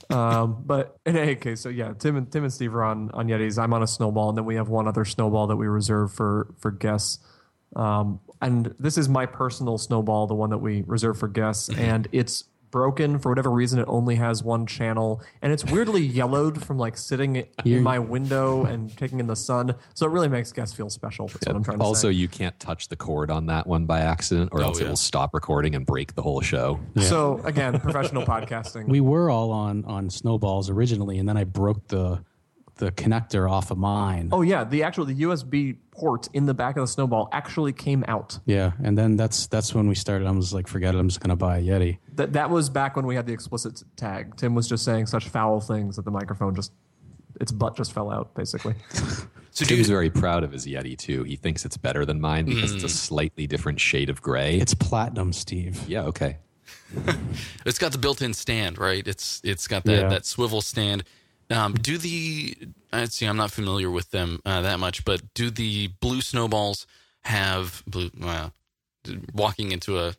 um, 0.10 0.64
but 0.66 0.98
in 1.06 1.18
any 1.18 1.36
case, 1.36 1.62
so 1.62 1.70
yeah, 1.70 1.94
Tim 1.98 2.16
and 2.16 2.32
Tim 2.32 2.44
and 2.44 2.54
Steve 2.54 2.76
are 2.76 2.84
on 2.84 3.12
on 3.12 3.28
Yetis. 3.28 3.62
I'm 3.62 3.74
on 3.74 3.84
a 3.84 3.88
snowball, 3.88 4.30
and 4.30 4.38
then 4.38 4.46
we 4.46 4.56
have 4.56 4.70
one 4.70 4.88
other 4.88 5.06
snowball 5.06 5.48
that 5.48 5.58
we 5.58 5.68
reserve 5.68 6.14
for 6.14 6.54
for 6.60 6.72
guests. 6.72 7.20
Um, 7.76 8.20
and 8.42 8.74
this 8.80 8.98
is 8.98 9.08
my 9.08 9.26
personal 9.26 9.78
snowball, 9.78 10.28
the 10.28 10.36
one 10.36 10.50
that 10.50 10.58
we 10.60 10.84
reserve 10.88 11.18
for 11.20 11.28
guests, 11.28 11.70
mm-hmm. 11.70 11.80
and 11.82 12.08
it's 12.12 12.46
broken 12.72 13.20
for 13.20 13.30
whatever 13.30 13.52
reason. 13.52 13.80
It 13.80 13.86
only 13.88 14.16
has 14.16 14.44
one 14.44 14.66
channel, 14.66 15.22
and 15.42 15.52
it's 15.52 15.66
weirdly 15.66 16.02
yellowed 16.06 16.64
from 16.64 16.78
like 16.80 16.98
sitting 16.98 17.46
in 17.66 17.84
my 17.84 18.00
window 18.00 18.64
and 18.64 18.96
taking 18.98 19.20
in 19.20 19.28
the 19.28 19.36
sun. 19.36 19.76
So 19.94 20.06
it 20.06 20.10
really 20.10 20.30
makes 20.30 20.52
guests 20.52 20.76
feel 20.76 20.90
special. 20.90 21.28
That's 21.28 21.48
what 21.48 21.56
I'm 21.56 21.64
trying 21.64 21.80
to 21.80 21.84
Also, 21.84 22.08
say. 22.08 22.14
you 22.14 22.28
can't 22.28 22.58
touch 22.60 22.88
the 22.88 22.96
cord 22.96 23.30
on 23.30 23.46
that 23.48 23.68
one 23.68 23.86
by 23.86 24.00
accident, 24.00 24.50
or 24.54 24.62
Oh, 24.62 24.68
else 24.68 24.80
yeah. 24.80 24.86
it 24.86 24.90
will 24.90 24.96
stop 24.96 25.34
recording 25.34 25.76
and 25.76 25.86
break 25.86 26.16
the 26.16 26.22
whole 26.22 26.42
show. 26.42 26.80
So 26.98 27.42
again, 27.44 27.80
professional 27.80 28.24
podcasting. 28.26 28.88
We 28.88 29.02
were 29.02 29.30
all 29.30 29.52
on 29.52 29.86
on 29.86 30.10
snowballs 30.10 30.70
originally, 30.70 31.20
and 31.20 31.28
then 31.28 31.38
I 31.38 31.44
broke 31.44 31.88
the 31.90 32.24
the 32.86 32.92
connector 32.92 33.50
off 33.50 33.70
of 33.72 33.78
mine. 33.78 34.30
oh 34.32 34.42
yeah, 34.42 34.64
the 34.64 34.84
actual 34.84 35.06
the 35.06 35.22
USB 35.22 35.78
port 35.92 36.28
in 36.34 36.48
the 36.48 36.54
back 36.54 36.78
of 36.78 36.84
the 36.84 36.88
snowball 36.88 37.30
actually 37.32 37.74
came 37.74 38.04
out. 38.08 38.40
Yeah, 38.46 38.72
and 38.84 38.98
then 38.98 39.16
that's 39.16 39.48
that's 39.48 39.76
when 39.76 39.88
we 39.88 39.96
started. 39.96 40.28
I 40.28 40.32
was 40.32 40.54
like, 40.54 40.68
forget 40.68 40.96
it. 40.96 40.98
I'm 40.98 41.08
just 41.08 41.20
gonna 41.20 41.36
buy 41.36 41.60
a 41.60 41.62
Yeti. 41.62 42.00
That 42.16 42.34
that 42.34 42.50
was 42.50 42.70
back 42.70 42.96
when 42.96 43.06
we 43.06 43.16
had 43.16 43.28
the 43.28 43.34
explicit 43.34 43.84
tag. 43.96 44.36
Tim 44.36 44.56
was 44.56 44.68
just 44.68 44.84
saying 44.84 45.06
such 45.06 45.30
foul 45.30 45.60
things 45.62 45.96
that 45.96 46.06
the 46.06 46.12
microphone 46.12 46.56
just 46.56 46.72
its 47.40 47.52
butt 47.52 47.76
just 47.76 47.94
fell 47.94 48.12
out, 48.12 48.34
basically. 48.34 48.76
So 49.54 49.66
do 49.66 49.76
Tim's 49.76 49.90
very 49.90 50.10
proud 50.10 50.46
of 50.46 50.54
his 50.54 50.66
Yeti 50.66 50.98
too. 50.98 51.24
He 51.24 51.36
thinks 51.36 51.66
it's 51.66 51.76
better 51.76 52.06
than 52.06 52.22
mine 52.22 52.46
because 52.46 52.74
it's 52.74 52.86
a 52.86 52.88
mm. 52.88 52.90
slightly 52.90 53.48
different 53.48 53.82
shade 53.82 54.10
of 54.10 54.22
gray. 54.22 54.56
It's 54.56 54.74
platinum, 54.74 55.34
Steve. 55.34 55.84
yeah, 55.90 56.04
okay. 56.04 56.38
it's 57.66 57.78
got 57.78 57.92
the 57.92 57.98
built-in 57.98 58.34
stand, 58.34 58.78
right? 58.78 59.06
It's 59.06 59.42
it's 59.44 59.68
got 59.68 59.84
that 59.86 60.04
Yeah. 60.04 60.10
that 60.10 60.26
swivel 60.26 60.62
stand. 60.62 61.04
Um, 61.52 61.74
do 61.74 61.98
the 61.98 62.58
let's 62.92 63.16
see, 63.16 63.26
I'm 63.26 63.38
not 63.38 63.52
familiar 63.52 63.90
with 63.90 64.12
them 64.12 64.42
uh, 64.46 64.62
that 64.62 64.80
much, 64.80 65.06
but 65.06 65.34
do 65.34 65.50
the 65.50 65.88
blue 66.00 66.22
snowballs 66.22 66.88
have 67.22 67.84
blue? 67.88 68.10
Walking 69.34 69.72
into 69.72 70.00
a 70.00 70.14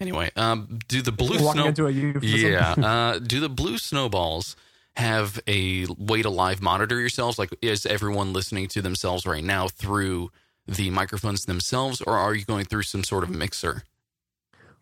anyway. 0.00 0.30
Um, 0.36 0.78
do 0.88 1.00
the 1.02 1.12
blue 1.12 1.42
Walking 1.42 1.62
snow? 1.62 1.66
into 1.68 1.86
a 1.86 1.90
euphemism. 1.90 2.52
yeah. 2.52 2.72
Uh, 2.72 3.18
do 3.18 3.40
the 3.40 3.48
blue 3.48 3.78
snowballs 3.78 4.56
have 4.96 5.40
a 5.46 5.86
way 5.98 6.20
to 6.22 6.28
live 6.28 6.60
monitor 6.60 7.00
yourselves? 7.00 7.38
Like, 7.38 7.56
is 7.62 7.86
everyone 7.86 8.32
listening 8.32 8.68
to 8.68 8.82
themselves 8.82 9.26
right 9.26 9.44
now 9.44 9.68
through 9.68 10.30
the 10.66 10.90
microphones 10.90 11.46
themselves, 11.46 12.00
or 12.02 12.16
are 12.16 12.34
you 12.34 12.44
going 12.44 12.66
through 12.66 12.82
some 12.82 13.02
sort 13.02 13.24
of 13.24 13.30
mixer? 13.30 13.84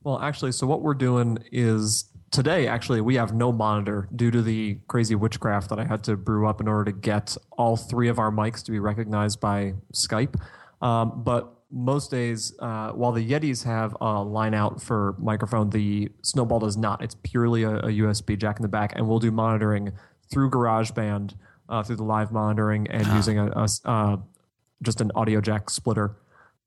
Well, 0.02 0.18
actually, 0.20 0.52
so 0.52 0.66
what 0.66 0.82
we're 0.82 0.94
doing 0.94 1.38
is 1.52 2.04
today, 2.30 2.66
actually, 2.66 3.00
we 3.00 3.16
have 3.16 3.34
no 3.34 3.52
monitor 3.52 4.08
due 4.14 4.30
to 4.30 4.42
the 4.42 4.78
crazy 4.88 5.14
witchcraft 5.14 5.68
that 5.70 5.78
I 5.78 5.84
had 5.84 6.02
to 6.04 6.16
brew 6.16 6.46
up 6.46 6.60
in 6.60 6.68
order 6.68 6.90
to 6.90 6.96
get 6.96 7.36
all 7.56 7.76
three 7.76 8.08
of 8.08 8.18
our 8.18 8.30
mics 8.30 8.62
to 8.64 8.70
be 8.70 8.78
recognized 8.78 9.40
by 9.40 9.74
Skype. 9.92 10.40
Um, 10.80 11.22
but 11.22 11.52
most 11.70 12.10
days, 12.10 12.52
uh, 12.58 12.90
while 12.92 13.12
the 13.12 13.26
Yetis 13.26 13.64
have 13.64 13.96
a 14.00 14.22
line 14.22 14.54
out 14.54 14.82
for 14.82 15.14
microphone, 15.18 15.70
the 15.70 16.10
Snowball 16.22 16.60
does 16.60 16.76
not. 16.76 17.02
It's 17.02 17.16
purely 17.22 17.62
a, 17.62 17.76
a 17.76 17.88
USB 17.88 18.38
jack 18.38 18.56
in 18.58 18.62
the 18.62 18.68
back, 18.68 18.92
and 18.96 19.06
we'll 19.08 19.18
do 19.18 19.30
monitoring 19.30 19.92
through 20.30 20.50
GarageBand, 20.50 21.34
uh, 21.68 21.82
through 21.82 21.96
the 21.96 22.04
live 22.04 22.32
monitoring, 22.32 22.88
and 22.88 23.06
using 23.08 23.38
a, 23.38 23.48
a 23.50 23.68
uh, 23.84 24.16
just 24.82 25.00
an 25.00 25.12
audio 25.14 25.40
jack 25.40 25.70
splitter 25.70 26.16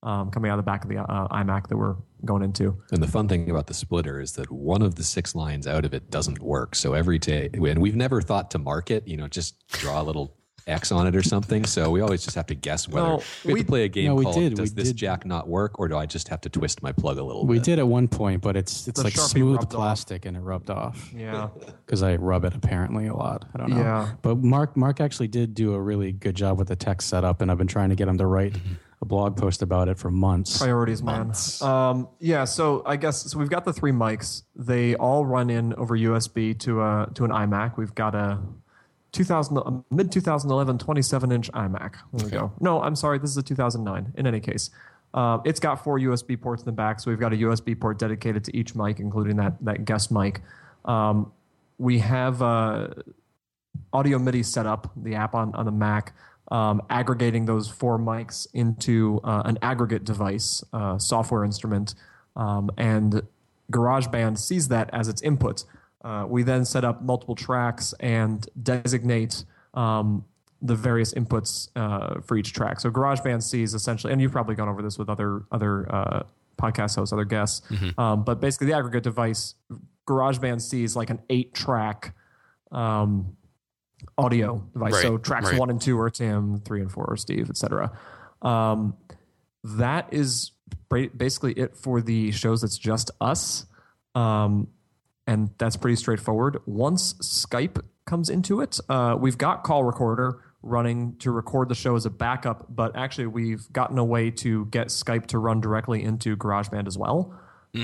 um, 0.04 0.30
coming 0.32 0.52
out 0.52 0.60
of 0.60 0.66
the 0.66 0.70
back 0.70 0.84
of 0.84 0.90
the 0.90 0.98
uh, 0.98 1.28
iMac 1.30 1.68
that 1.68 1.78
we're 1.78 1.96
going 2.26 2.44
into. 2.44 2.78
And 2.92 3.02
the 3.02 3.08
fun 3.08 3.28
thing 3.28 3.50
about 3.50 3.68
the 3.68 3.74
splitter 3.74 4.20
is 4.22 4.34
that 4.34 4.52
one 4.52 4.82
of 4.82 4.96
the 4.96 5.04
six 5.04 5.34
lines 5.36 5.66
out 5.68 5.86
of 5.86 5.94
it 5.94 6.12
doesn't 6.12 6.40
work. 6.40 6.76
So 6.76 6.94
every 6.94 7.20
day, 7.20 7.50
and 7.54 7.80
we've 7.80 7.96
never 7.96 8.22
thought 8.22 8.52
to 8.52 8.60
mark 8.60 8.92
it, 8.92 9.08
you 9.08 9.18
know, 9.18 9.28
just 9.28 9.56
draw 9.70 10.02
a 10.02 10.04
little 10.04 10.36
X 10.66 10.94
on 10.94 11.08
it 11.08 11.14
or 11.14 11.22
something. 11.22 11.66
So 11.66 11.90
we 11.92 12.00
always 12.00 12.24
just 12.24 12.38
have 12.38 12.46
to 12.46 12.56
guess 12.56 12.88
whether 12.88 13.06
No, 13.08 13.16
we 13.44 13.52
have 13.52 13.54
we- 13.56 13.60
to 13.64 13.66
play 13.68 13.84
a 13.84 13.90
game 13.90 14.06
No, 14.06 14.16
we 14.16 14.24
called 14.24 14.36
did. 14.38 14.54
Does 14.56 14.72
We 14.72 14.76
this 14.76 14.88
did. 14.90 14.96
jack 14.96 15.26
not 15.26 15.50
work, 15.50 15.78
or 15.78 15.90
do 15.90 15.98
I 15.98 16.06
just 16.06 16.30
have 16.30 16.40
to 16.42 16.50
twist 16.50 16.82
my 16.82 16.94
plug 16.94 17.18
a 17.18 17.24
little 17.24 17.44
bit? 17.44 17.50
We 17.50 17.58
bit? 17.58 17.66
did 17.66 17.80
at 17.80 17.88
one 17.90 18.08
point, 18.08 18.42
but 18.42 18.56
it's 18.56 18.88
it's 18.88 18.98
The 19.00 19.04
like 19.04 19.14
Sharpie 19.14 19.30
smooth 19.32 19.58
rubbed 19.58 19.74
off. 19.74 19.78
plastic, 19.80 20.26
and 20.26 20.38
it 20.38 20.40
rubbed 20.40 20.70
off 20.70 21.12
Yeah. 21.14 21.50
because 21.86 22.02
I 22.02 22.16
rub 22.16 22.46
it 22.46 22.56
apparently 22.56 23.08
a 23.08 23.14
lot. 23.14 23.44
I 23.54 23.58
don't 23.58 23.72
know. 23.72 23.78
Yeah. 23.78 24.14
But 24.22 24.38
Mark 24.38 24.78
Mark 24.78 25.02
actually 25.02 25.28
did 25.28 25.54
do 25.54 25.74
a 25.74 25.82
really 25.82 26.14
good 26.14 26.36
job 26.36 26.58
with 26.58 26.70
the 26.70 26.78
tech 26.78 27.02
setup, 27.02 27.42
and 27.42 27.52
I've 27.52 27.58
been 27.58 27.68
trying 27.68 27.90
to 27.90 27.96
get 27.96 28.08
him 28.08 28.18
to 28.20 28.26
write 28.26 28.56
a 29.04 29.06
blog 29.06 29.36
post 29.38 29.62
about 29.62 29.90
it 29.90 29.98
for 29.98 30.10
months. 30.10 30.58
Priorities, 30.58 31.04
man. 31.04 31.34
Um, 31.62 32.08
yeah, 32.20 32.46
so 32.46 32.82
I 32.86 32.96
guess 32.96 33.32
so. 33.32 33.38
We've 33.38 33.50
got 33.50 33.66
the 33.66 33.74
three 33.74 33.92
mics. 33.92 34.44
They 34.56 34.96
all 34.96 35.26
run 35.26 35.50
in 35.50 35.74
over 35.76 35.96
USB 35.98 36.58
to 36.60 36.82
a 36.82 37.10
to 37.14 37.26
an 37.26 37.32
iMac. 37.32 37.78
We've 37.78 37.94
got 37.94 38.16
a 38.16 38.40
2000 39.12 39.84
mid 39.92 40.12
2011 40.12 40.78
27 40.78 41.32
inch 41.32 41.52
iMac. 41.52 41.96
There 42.14 42.26
we 42.26 42.32
go. 42.32 42.54
No, 42.62 42.82
I'm 42.82 42.96
sorry. 42.96 43.20
This 43.20 43.30
is 43.30 43.38
a 43.38 43.44
2009. 43.44 44.14
In 44.18 44.26
any 44.26 44.40
case, 44.40 44.72
uh, 45.14 45.40
it's 45.44 45.60
got 45.60 45.84
four 45.84 46.00
USB 46.00 46.40
ports 46.40 46.64
in 46.64 46.66
the 46.66 46.72
back. 46.72 47.02
So 47.02 47.12
we've 47.12 47.20
got 47.20 47.34
a 47.34 47.38
USB 47.38 47.80
port 47.80 48.00
dedicated 48.00 48.46
to 48.46 48.58
each 48.58 48.74
mic, 48.74 49.00
including 49.02 49.36
that 49.36 49.54
that 49.66 49.84
guest 49.84 50.12
mic. 50.12 50.42
Um, 50.86 51.34
we 51.78 52.00
have 52.00 52.42
uh, 52.42 52.88
Audio 53.92 54.18
MIDI 54.18 54.44
set 54.44 54.66
up, 54.66 54.92
the 54.96 55.16
app 55.16 55.36
on, 55.36 55.54
on 55.56 55.66
the 55.66 55.72
Mac, 55.72 56.14
um, 56.52 56.82
aggregating 56.90 57.46
those 57.46 57.68
four 57.68 57.98
mics 57.98 58.48
into 58.54 59.20
uh, 59.24 59.44
an 59.46 59.58
aggregate 59.62 60.04
device, 60.04 60.64
uh, 60.74 60.98
software 60.98 61.44
instrument, 61.44 61.96
um, 62.36 62.70
and 62.78 63.22
GarageBand 63.72 64.38
sees 64.38 64.68
that 64.68 64.90
as 64.94 65.08
its 65.08 65.22
input. 65.22 65.64
Uh, 66.04 66.26
we 66.28 66.44
then 66.44 66.66
set 66.66 66.84
up 66.84 67.02
multiple 67.02 67.36
tracks 67.36 67.94
and 68.00 68.48
designate 68.62 69.46
um, 69.74 70.26
the 70.62 70.76
various 70.76 71.14
inputs 71.14 71.70
uh, 71.76 72.20
for 72.22 72.38
each 72.38 72.54
track. 72.54 72.80
So 72.80 72.92
GarageBand 72.92 73.42
sees 73.42 73.74
essentially, 73.74 74.12
and 74.12 74.22
you've 74.22 74.32
probably 74.32 74.56
gone 74.56 74.70
over 74.70 74.82
this 74.82 74.98
with 74.98 75.10
other 75.10 75.44
other 75.52 75.94
uh, 75.94 76.24
podcast 76.58 76.96
hosts, 76.96 77.14
other 77.14 77.26
guests, 77.26 77.62
um, 77.98 78.24
but 78.24 78.40
basically 78.40 78.68
the 78.68 78.74
aggregate 78.74 79.04
device, 79.04 79.56
GarageBand 80.08 80.62
sees 80.62 80.96
like 80.96 81.10
an 81.10 81.20
eight 81.30 81.54
track 81.54 82.14
um, 82.72 83.36
audio 84.18 84.64
device. 84.74 85.02
So 85.02 85.18
tracks 85.18 85.52
right. 85.52 85.60
one 85.60 85.70
and 85.70 85.82
two 85.82 86.00
are 86.00 86.10
Tim, 86.10 86.60
three 86.62 86.82
and 86.82 86.92
four 86.92 87.06
are 87.10 87.18
Steve, 87.18 87.50
etc. 87.50 87.92
Um, 88.42 88.96
that 89.64 90.14
is 90.14 90.52
basically 90.90 91.54
it 91.54 91.76
for 91.76 92.02
the 92.02 92.32
shows 92.32 92.62
that's 92.62 92.78
just 92.78 93.12
us. 93.22 93.66
Um, 94.16 94.68
and 95.26 95.50
that's 95.58 95.78
pretty 95.78 95.96
straightforward. 95.96 96.60
Once 96.66 97.14
Skype 97.14 97.82
comes 98.06 98.30
into 98.30 98.62
it, 98.62 98.80
uh, 98.90 99.16
we've 99.18 99.38
got 99.38 99.64
Call 99.64 99.84
Recorder 99.84 100.42
running 100.62 101.16
to 101.18 101.32
record 101.32 101.70
the 101.70 101.76
show 101.76 101.96
as 101.96 102.06
a 102.06 102.10
backup, 102.10 102.66
but 102.70 102.96
actually 102.96 103.28
we've 103.28 103.72
gotten 103.72 103.98
a 103.98 104.04
way 104.04 104.32
to 104.32 104.66
get 104.66 104.88
Skype 104.88 105.28
to 105.28 105.38
run 105.38 105.62
directly 105.62 106.04
into 106.04 106.36
GarageBand 106.38 106.88
as 106.88 106.98
well, 106.98 107.38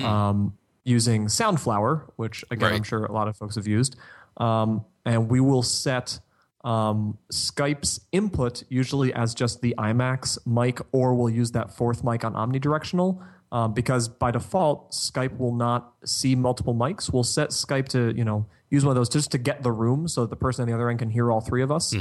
um, 0.03 0.57
using 0.83 1.25
Soundflower, 1.27 2.09
which 2.15 2.43
again 2.51 2.73
I'm 2.73 2.83
sure 2.83 3.05
a 3.05 3.11
lot 3.11 3.27
of 3.27 3.37
folks 3.37 3.55
have 3.55 3.67
used. 3.67 3.97
Um, 4.37 4.85
and 5.05 5.29
we 5.29 5.39
will 5.39 5.63
set 5.63 6.19
um, 6.63 7.17
Skype's 7.31 8.01
input 8.11 8.63
usually 8.69 9.13
as 9.13 9.33
just 9.33 9.61
the 9.61 9.75
iMac's 9.77 10.37
mic, 10.45 10.79
or 10.91 11.15
we'll 11.15 11.29
use 11.29 11.51
that 11.51 11.71
fourth 11.75 12.03
mic 12.03 12.23
on 12.23 12.33
omnidirectional. 12.33 13.23
Um, 13.51 13.73
because 13.73 14.07
by 14.07 14.29
default, 14.29 14.91
Skype 14.91 15.37
will 15.37 15.55
not 15.55 15.93
see 16.05 16.35
multiple 16.35 16.75
mics. 16.75 17.11
We'll 17.11 17.23
set 17.23 17.49
Skype 17.49 17.87
to 17.89 18.13
you 18.15 18.23
know 18.23 18.45
use 18.69 18.85
one 18.85 18.91
of 18.91 18.95
those 18.95 19.09
just 19.09 19.31
to 19.31 19.37
get 19.39 19.63
the 19.63 19.71
room, 19.71 20.07
so 20.07 20.21
that 20.21 20.29
the 20.29 20.35
person 20.35 20.61
on 20.61 20.67
the 20.67 20.75
other 20.75 20.89
end 20.89 20.99
can 20.99 21.09
hear 21.09 21.31
all 21.31 21.41
three 21.41 21.63
of 21.63 21.71
us. 21.71 21.93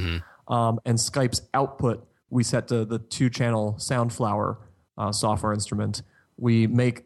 Um, 0.48 0.80
and 0.84 0.98
Skype's 0.98 1.42
output 1.54 2.06
we 2.30 2.44
set 2.44 2.68
to 2.68 2.84
the 2.84 2.98
two-channel 2.98 3.76
Soundflower 3.78 4.58
uh, 4.96 5.12
software 5.12 5.52
instrument. 5.52 6.02
We 6.36 6.66
make 6.66 7.04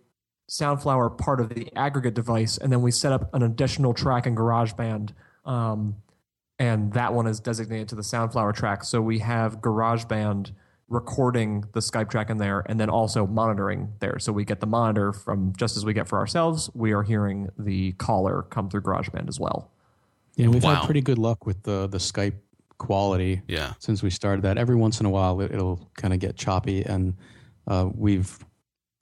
Soundflower 0.50 1.16
part 1.16 1.40
of 1.40 1.48
the 1.50 1.68
aggregate 1.76 2.14
device, 2.14 2.58
and 2.58 2.72
then 2.72 2.82
we 2.82 2.90
set 2.90 3.12
up 3.12 3.32
an 3.34 3.42
additional 3.42 3.94
track 3.94 4.26
in 4.26 4.34
GarageBand 4.34 5.12
Um, 5.44 5.96
and 6.58 6.92
that 6.92 7.12
one 7.12 7.26
is 7.26 7.40
designated 7.40 7.88
to 7.88 7.94
the 7.94 8.02
Soundflower 8.02 8.54
track. 8.54 8.84
So 8.84 9.00
we 9.02 9.18
have 9.20 9.60
GarageBand 9.60 10.52
recording 10.88 11.64
the 11.72 11.80
Skype 11.80 12.10
track 12.10 12.28
in 12.30 12.36
there 12.36 12.62
and 12.66 12.78
then 12.78 12.90
also 12.90 13.26
monitoring 13.26 13.92
there. 14.00 14.18
So 14.18 14.32
we 14.32 14.44
get 14.44 14.60
the 14.60 14.66
monitor 14.66 15.12
from 15.12 15.52
just 15.56 15.76
as 15.76 15.84
we 15.84 15.94
get 15.94 16.06
for 16.06 16.18
ourselves, 16.18 16.70
we 16.74 16.92
are 16.92 17.02
hearing 17.02 17.48
the 17.58 17.92
caller 17.92 18.42
come 18.42 18.68
through 18.68 18.82
GarageBand 18.82 19.28
as 19.28 19.40
well. 19.40 19.70
Yeah, 20.36 20.48
we've 20.48 20.62
Wow. 20.62 20.76
had 20.76 20.84
pretty 20.84 21.00
good 21.00 21.18
luck 21.18 21.46
with 21.46 21.62
the 21.62 21.86
the 21.88 21.98
Skype 21.98 22.34
quality 22.78 23.42
Yeah. 23.48 23.72
since 23.78 24.02
we 24.02 24.10
started 24.10 24.42
that. 24.42 24.58
Every 24.58 24.76
once 24.76 25.00
in 25.00 25.06
a 25.06 25.10
while, 25.10 25.40
it, 25.40 25.52
it'll 25.52 25.88
kind 25.96 26.12
of 26.14 26.20
get 26.20 26.36
choppy, 26.36 26.82
and 26.84 27.14
uh, 27.66 27.88
we've 27.94 28.38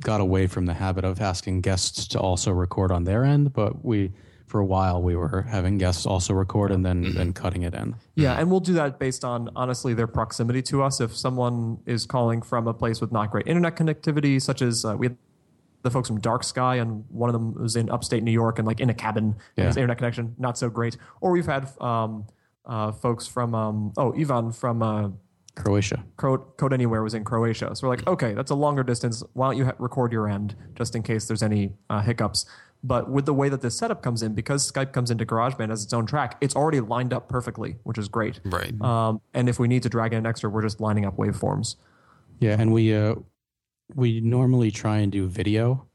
got 0.03 0.21
away 0.21 0.47
from 0.47 0.67
the 0.67 0.75
habit 0.75 1.05
of 1.05 1.21
asking 1.21 1.61
guests 1.63 2.07
to 2.09 2.21
also 2.21 2.53
record 2.53 2.91
on 2.93 3.05
their 3.05 3.25
end. 3.25 3.53
But 3.53 3.85
we, 3.85 4.13
for 4.51 4.59
a 4.59 4.65
while, 4.65 5.01
we 5.01 5.15
were 5.15 5.43
having 5.43 5.79
guests 5.79 6.05
also 6.07 6.35
record 6.35 6.73
and 6.73 6.85
then 6.85 7.15
then 7.15 7.33
cutting 7.33 7.63
it 7.63 7.73
in. 7.73 7.95
Yeah, 8.17 8.39
and 8.39 8.51
we'll 8.51 8.59
do 8.61 8.75
that 8.75 8.99
based 8.99 9.25
on 9.25 9.49
honestly 9.55 9.95
their 9.95 10.09
proximity 10.09 10.61
to 10.63 10.83
us. 10.83 11.01
If 11.01 11.17
someone 11.17 11.79
is 11.87 12.05
calling 12.05 12.43
from 12.43 12.67
a 12.67 12.75
place 12.75 13.01
with 13.01 13.13
not 13.13 13.31
great 13.31 13.47
internet 13.47 13.77
connectivity, 13.77 14.43
such 14.43 14.61
as 14.61 14.85
uh, 14.85 14.97
we 14.99 15.07
had 15.07 15.17
the 15.83 15.91
folks 15.91 16.09
from 16.09 16.19
Dark 16.21 16.43
Sky, 16.43 16.75
and 16.77 17.05
one 17.09 17.31
of 17.31 17.33
them 17.33 17.55
was 17.55 17.77
in 17.77 17.89
upstate 17.91 18.23
New 18.25 18.33
York 18.33 18.59
and 18.59 18.67
like 18.67 18.81
in 18.81 18.91
a 18.91 18.95
cabin, 18.95 19.37
Yeah. 19.57 19.67
his 19.69 19.77
internet 19.77 19.99
connection 19.99 20.35
not 20.37 20.59
so 20.59 20.69
great. 20.69 20.97
Or 21.21 21.31
we've 21.31 21.47
had 21.47 21.69
um, 21.81 22.27
uh, 22.67 22.91
folks 22.91 23.29
from 23.29 23.55
um, 23.55 23.93
oh 23.97 24.13
Ivan 24.19 24.51
from 24.53 24.83
uh, 24.83 25.11
Croatia. 25.55 26.05
Code, 26.17 26.43
Code 26.57 26.73
Anywhere 26.73 27.03
was 27.05 27.15
in 27.15 27.23
Croatia. 27.25 27.75
So 27.77 27.87
we're 27.87 27.97
like, 27.97 28.07
okay, 28.07 28.35
that's 28.35 28.51
a 28.51 28.55
longer 28.57 28.83
distance. 28.83 29.23
Why 29.33 29.47
don't 29.49 29.57
you 29.59 29.65
ha- 29.67 29.75
record 29.79 30.13
your 30.13 30.29
end 30.29 30.57
just 30.75 30.95
in 30.97 31.03
case 31.03 31.27
there's 31.29 31.43
any 31.43 31.73
uh, 31.89 32.01
hiccups? 32.03 32.47
But 32.83 33.11
with 33.11 33.27
the 33.27 33.35
way 33.35 33.49
that 33.51 33.61
this 33.61 33.77
setup 33.77 34.03
comes 34.03 34.23
in, 34.23 34.35
because 34.35 34.71
Skype 34.71 34.93
comes 34.93 35.11
into 35.11 35.27
GarageBand 35.27 35.71
as 35.71 35.85
its 35.85 35.93
own 35.93 36.07
track, 36.07 36.39
it's 36.41 36.57
already 36.57 36.81
lined 36.81 37.13
up 37.13 37.29
perfectly, 37.29 37.77
which 37.83 37.99
is 37.99 38.09
great. 38.09 38.41
Right. 38.45 38.73
Um, 38.81 39.21
and 39.35 39.49
if 39.51 39.59
we 39.59 39.69
need 39.69 39.83
to 39.83 39.91
drag 39.91 40.13
in 40.13 40.19
an 40.21 40.27
extra, 40.27 40.49
we're 40.49 40.63
just 40.63 40.81
lining 40.81 41.05
up 41.05 41.17
waveforms. 41.19 41.77
Yeah, 42.39 42.57
and 42.59 42.73
we 42.73 42.95
uh, 42.95 43.17
we 43.95 44.21
normally 44.21 44.71
try 44.71 44.99
and 44.99 45.13
do 45.13 45.27
video 45.29 45.87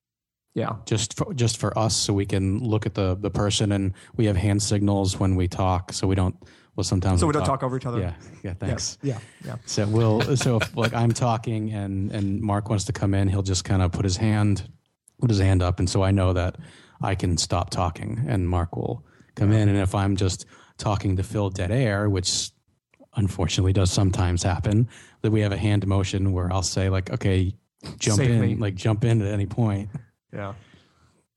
Yeah. 0.54 0.76
just 0.86 1.18
for, 1.18 1.34
just 1.34 1.58
for 1.58 1.76
us, 1.78 1.96
so 1.96 2.14
we 2.14 2.26
can 2.28 2.60
look 2.60 2.86
at 2.86 2.94
the 2.94 3.16
the 3.16 3.32
person, 3.32 3.72
and 3.72 3.94
we 4.16 4.26
have 4.26 4.36
hand 4.38 4.62
signals 4.62 5.20
when 5.20 5.36
we 5.36 5.48
talk, 5.48 5.92
so 5.92 6.06
we 6.06 6.14
don't. 6.16 6.36
Well, 6.76 6.84
sometimes 6.84 7.22
So 7.22 7.26
we 7.28 7.32
don't 7.34 7.46
talk 7.46 7.64
over 7.64 7.78
each 7.78 7.86
other. 7.86 8.00
Yeah, 8.02 8.14
yeah. 8.44 8.54
Thanks. 8.54 8.98
Yeah. 9.02 9.18
Yeah. 9.46 9.56
So 9.66 9.88
we'll 9.88 10.36
so 10.36 10.58
if 10.58 10.76
like 10.76 10.94
I'm 10.94 11.14
talking 11.14 11.72
and 11.72 12.12
and 12.12 12.42
Mark 12.42 12.70
wants 12.70 12.84
to 12.86 12.94
come 12.94 13.14
in, 13.14 13.28
he'll 13.30 13.42
just 13.42 13.64
kind 13.64 13.82
of 13.82 13.92
put 13.94 14.04
his 14.04 14.18
hand 14.18 14.70
put 15.20 15.30
his 15.30 15.40
hand 15.40 15.62
up, 15.62 15.80
and 15.80 15.90
so 15.90 16.04
I 16.04 16.12
know 16.12 16.34
that 16.34 16.58
I 17.02 17.16
can 17.16 17.38
stop 17.38 17.70
talking, 17.70 18.24
and 18.28 18.48
Mark 18.48 18.76
will 18.76 19.04
come 19.36 19.52
in. 19.52 19.70
And 19.70 19.78
if 19.78 19.94
I'm 19.96 20.16
just 20.16 20.46
talking 20.78 21.16
to 21.18 21.24
fill 21.24 21.50
dead 21.50 21.72
air, 21.72 22.10
which 22.10 22.52
unfortunately 23.16 23.74
does 23.74 23.92
sometimes 23.92 24.44
happen, 24.44 24.88
that 25.22 25.32
we 25.32 25.42
have 25.42 25.52
a 25.52 25.58
hand 25.58 25.86
motion 25.88 26.32
where 26.34 26.52
I'll 26.52 26.62
say 26.64 26.90
like, 26.90 27.12
okay, 27.12 27.54
jump 28.00 28.18
Save 28.18 28.32
in, 28.32 28.42
me. 28.42 28.56
like 28.56 28.76
jump 28.76 29.04
in 29.06 29.22
at 29.22 29.32
any 29.32 29.46
point. 29.46 29.90
Yeah. 30.34 30.54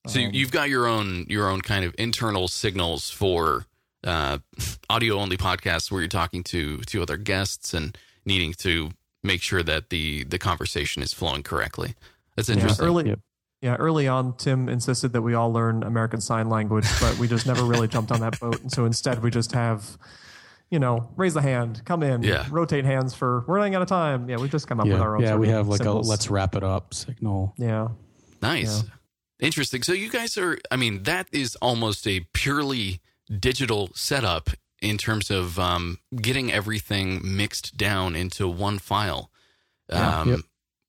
So 0.06 0.18
you- 0.20 0.30
you've 0.32 0.50
got 0.50 0.68
your 0.70 0.86
own 0.86 1.26
your 1.28 1.48
own 1.48 1.60
kind 1.60 1.84
of 1.84 1.94
internal 1.98 2.48
signals 2.48 3.10
for 3.10 3.66
uh, 4.04 4.38
audio 4.88 5.16
only 5.18 5.36
podcasts 5.36 5.90
where 5.90 6.00
you're 6.00 6.08
talking 6.08 6.42
to 6.44 6.78
to 6.78 7.02
other 7.02 7.16
guests 7.16 7.74
and 7.74 7.96
needing 8.24 8.52
to 8.54 8.90
make 9.22 9.42
sure 9.42 9.62
that 9.62 9.90
the 9.90 10.24
the 10.24 10.38
conversation 10.38 11.02
is 11.02 11.12
flowing 11.12 11.42
correctly. 11.42 11.94
That's 12.36 12.48
Yeah. 12.48 12.54
interesting. 12.54 12.86
Early, 12.86 13.08
Yep. 13.08 13.20
Yeah. 13.60 13.74
Early 13.76 14.06
on, 14.08 14.36
Tim 14.36 14.68
insisted 14.68 15.12
that 15.12 15.22
we 15.22 15.34
all 15.34 15.52
learn 15.52 15.82
American 15.82 16.20
Sign 16.20 16.48
Language, 16.48 16.86
but 17.00 17.18
we 17.18 17.26
just 17.28 17.46
never 17.46 17.64
really 17.64 17.88
jumped 17.88 18.12
on 18.12 18.20
that 18.20 18.38
boat. 18.40 18.60
And 18.60 18.70
so 18.72 18.84
instead, 18.84 19.22
we 19.22 19.30
just 19.30 19.52
have, 19.52 19.98
you 20.70 20.78
know, 20.78 21.10
raise 21.16 21.34
the 21.34 21.42
hand, 21.42 21.82
come 21.84 22.02
in, 22.02 22.22
Yeah. 22.22 22.46
rotate 22.50 22.84
hands 22.84 23.14
for 23.14 23.44
we're 23.46 23.56
running 23.56 23.74
out 23.74 23.82
of 23.82 23.88
time. 23.88 24.28
Yeah, 24.28 24.36
we 24.36 24.48
just 24.48 24.66
come 24.68 24.80
up 24.80 24.86
with 24.86 25.00
our 25.00 25.16
own. 25.16 25.22
yeah. 25.22 25.34
We 25.36 25.48
have 25.48 25.68
like 25.68 25.78
symbols. 25.78 26.06
a 26.06 26.10
let's 26.10 26.30
wrap 26.30 26.54
it 26.54 26.62
up 26.62 26.94
signal. 26.94 27.54
Yeah. 27.56 27.88
Nice. 28.42 28.84
Interesting. 29.40 29.82
So 29.82 29.92
you 29.92 30.10
guys 30.10 30.36
are 30.36 30.58
I 30.70 30.76
mean, 30.76 31.04
that 31.04 31.28
is 31.32 31.56
almost 31.56 32.06
a 32.06 32.20
purely 32.32 33.00
digital 33.38 33.90
setup 33.94 34.50
in 34.80 34.96
terms 34.98 35.30
of 35.30 35.58
um, 35.58 35.98
getting 36.16 36.52
everything 36.52 37.20
mixed 37.24 37.76
down 37.76 38.14
into 38.14 38.46
one 38.48 38.78
file. 38.78 39.30
Yeah. 39.90 40.20
Um, 40.20 40.28
Yep. 40.30 40.40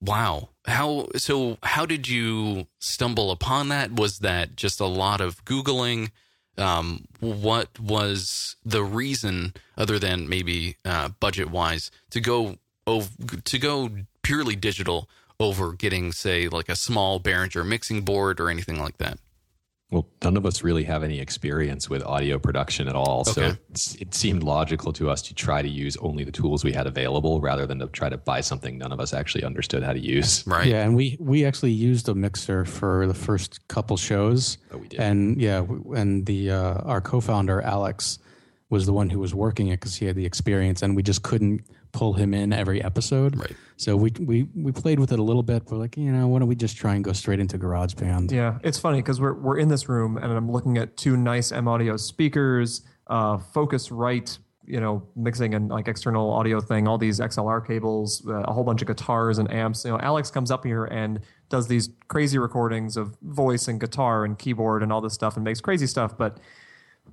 Wow. 0.01 0.49
How 0.65 1.07
so 1.17 1.57
how 1.63 1.85
did 1.85 2.07
you 2.07 2.67
stumble 2.79 3.31
upon 3.31 3.69
that? 3.69 3.91
Was 3.93 4.19
that 4.19 4.55
just 4.55 4.79
a 4.79 4.85
lot 4.85 5.21
of 5.21 5.43
googling? 5.45 6.11
Um, 6.57 7.05
what 7.19 7.79
was 7.79 8.55
the 8.65 8.83
reason 8.83 9.53
other 9.77 9.97
than 9.97 10.27
maybe 10.27 10.75
uh, 10.83 11.09
budget 11.19 11.49
wise 11.49 11.89
to 12.11 12.19
go 12.19 12.57
ov- 12.85 13.43
to 13.43 13.57
go 13.57 13.89
purely 14.23 14.55
digital 14.55 15.09
over 15.39 15.73
getting 15.73 16.11
say 16.11 16.49
like 16.49 16.67
a 16.69 16.75
small 16.75 17.19
Behringer 17.19 17.65
mixing 17.65 18.01
board 18.01 18.39
or 18.39 18.49
anything 18.49 18.79
like 18.79 18.97
that? 18.97 19.19
Well, 19.91 20.07
none 20.23 20.37
of 20.37 20.45
us 20.45 20.61
really 20.63 20.83
have 20.83 21.01
any 21.03 21.19
experience 21.19 21.89
with 21.89 22.03
audio 22.03 22.37
production 22.37 22.87
at 22.87 22.95
all. 22.95 23.25
So 23.25 23.41
Okay. 23.41 23.59
it's, 23.71 23.95
it 23.95 24.13
seemed 24.13 24.43
logical 24.43 24.93
to 24.93 25.09
us 25.09 25.23
to 25.23 25.33
try 25.33 25.63
to 25.63 25.67
use 25.67 25.97
only 25.97 26.23
the 26.23 26.31
tools 26.31 26.63
we 26.63 26.71
had 26.71 26.85
available 26.85 27.41
rather 27.41 27.65
than 27.65 27.79
to 27.79 27.87
try 27.87 28.07
to 28.07 28.17
buy 28.17 28.41
something 28.41 28.77
none 28.77 28.91
of 28.91 28.99
us 28.99 29.13
actually 29.15 29.43
understood 29.43 29.81
how 29.81 29.93
to 29.93 29.99
use. 29.99 30.45
Right. 30.45 30.67
Yeah, 30.67 30.83
and 30.83 30.95
we 30.95 31.17
we 31.19 31.43
actually 31.43 31.71
used 31.71 32.07
a 32.07 32.13
mixer 32.13 32.65
for 32.65 33.07
the 33.07 33.15
first 33.15 33.67
couple 33.67 33.97
shows. 33.97 34.59
Oh, 34.71 34.77
we 34.77 34.87
did. 34.89 34.99
And 34.99 35.41
yeah, 35.41 35.65
and 35.95 36.23
the 36.27 36.51
uh, 36.51 36.73
our 36.83 37.01
co-founder 37.01 37.61
Alex 37.63 38.19
was 38.69 38.85
the 38.85 38.93
one 38.93 39.09
who 39.09 39.17
was 39.19 39.33
working 39.33 39.69
it 39.69 39.79
because 39.79 39.95
he 39.95 40.05
had 40.05 40.15
the 40.15 40.25
experience, 40.25 40.83
and 40.83 40.95
we 40.95 41.01
just 41.01 41.23
couldn't 41.23 41.61
pull 41.91 42.13
him 42.13 42.33
in 42.33 42.53
every 42.53 42.83
episode. 42.83 43.37
Right. 43.37 43.55
So 43.77 43.95
we 43.95 44.11
we 44.19 44.43
we 44.55 44.71
played 44.71 44.99
with 44.99 45.11
it 45.11 45.19
a 45.19 45.23
little 45.23 45.43
bit. 45.43 45.63
We're 45.69 45.77
like, 45.77 45.95
you 45.97 46.11
know, 46.11 46.27
why 46.27 46.39
don't 46.39 46.47
we 46.47 46.55
just 46.55 46.77
try 46.77 46.95
and 46.95 47.03
go 47.03 47.13
straight 47.13 47.39
into 47.39 47.57
GarageBand? 47.57 48.31
Yeah, 48.31 48.59
it's 48.63 48.77
funny 48.77 48.99
because 48.99 49.21
we're 49.21 49.33
we're 49.33 49.57
in 49.57 49.69
this 49.69 49.87
room 49.87 50.17
and 50.17 50.31
I'm 50.31 50.51
looking 50.51 50.77
at 50.77 50.97
two 50.97 51.15
nice 51.15 51.51
M 51.51 51.67
Audio 51.67 51.95
speakers, 51.95 52.81
uh, 53.07 53.37
Focusrite, 53.37 54.39
you 54.65 54.79
know, 54.79 55.07
mixing 55.15 55.55
and 55.55 55.69
like 55.69 55.87
external 55.87 56.29
audio 56.31 56.59
thing, 56.61 56.87
all 56.87 56.97
these 56.97 57.19
XLR 57.19 57.65
cables, 57.65 58.21
uh, 58.27 58.41
a 58.41 58.53
whole 58.53 58.63
bunch 58.63 58.81
of 58.81 58.87
guitars 58.87 59.37
and 59.37 59.51
amps. 59.51 59.85
You 59.85 59.91
know, 59.91 59.99
Alex 59.99 60.29
comes 60.29 60.51
up 60.51 60.63
here 60.63 60.85
and 60.85 61.21
does 61.49 61.67
these 61.67 61.89
crazy 62.07 62.37
recordings 62.37 62.95
of 62.95 63.17
voice 63.21 63.67
and 63.67 63.79
guitar 63.79 64.25
and 64.25 64.37
keyboard 64.37 64.83
and 64.83 64.91
all 64.93 65.01
this 65.01 65.13
stuff 65.13 65.37
and 65.37 65.43
makes 65.43 65.59
crazy 65.59 65.87
stuff, 65.87 66.17
but 66.17 66.37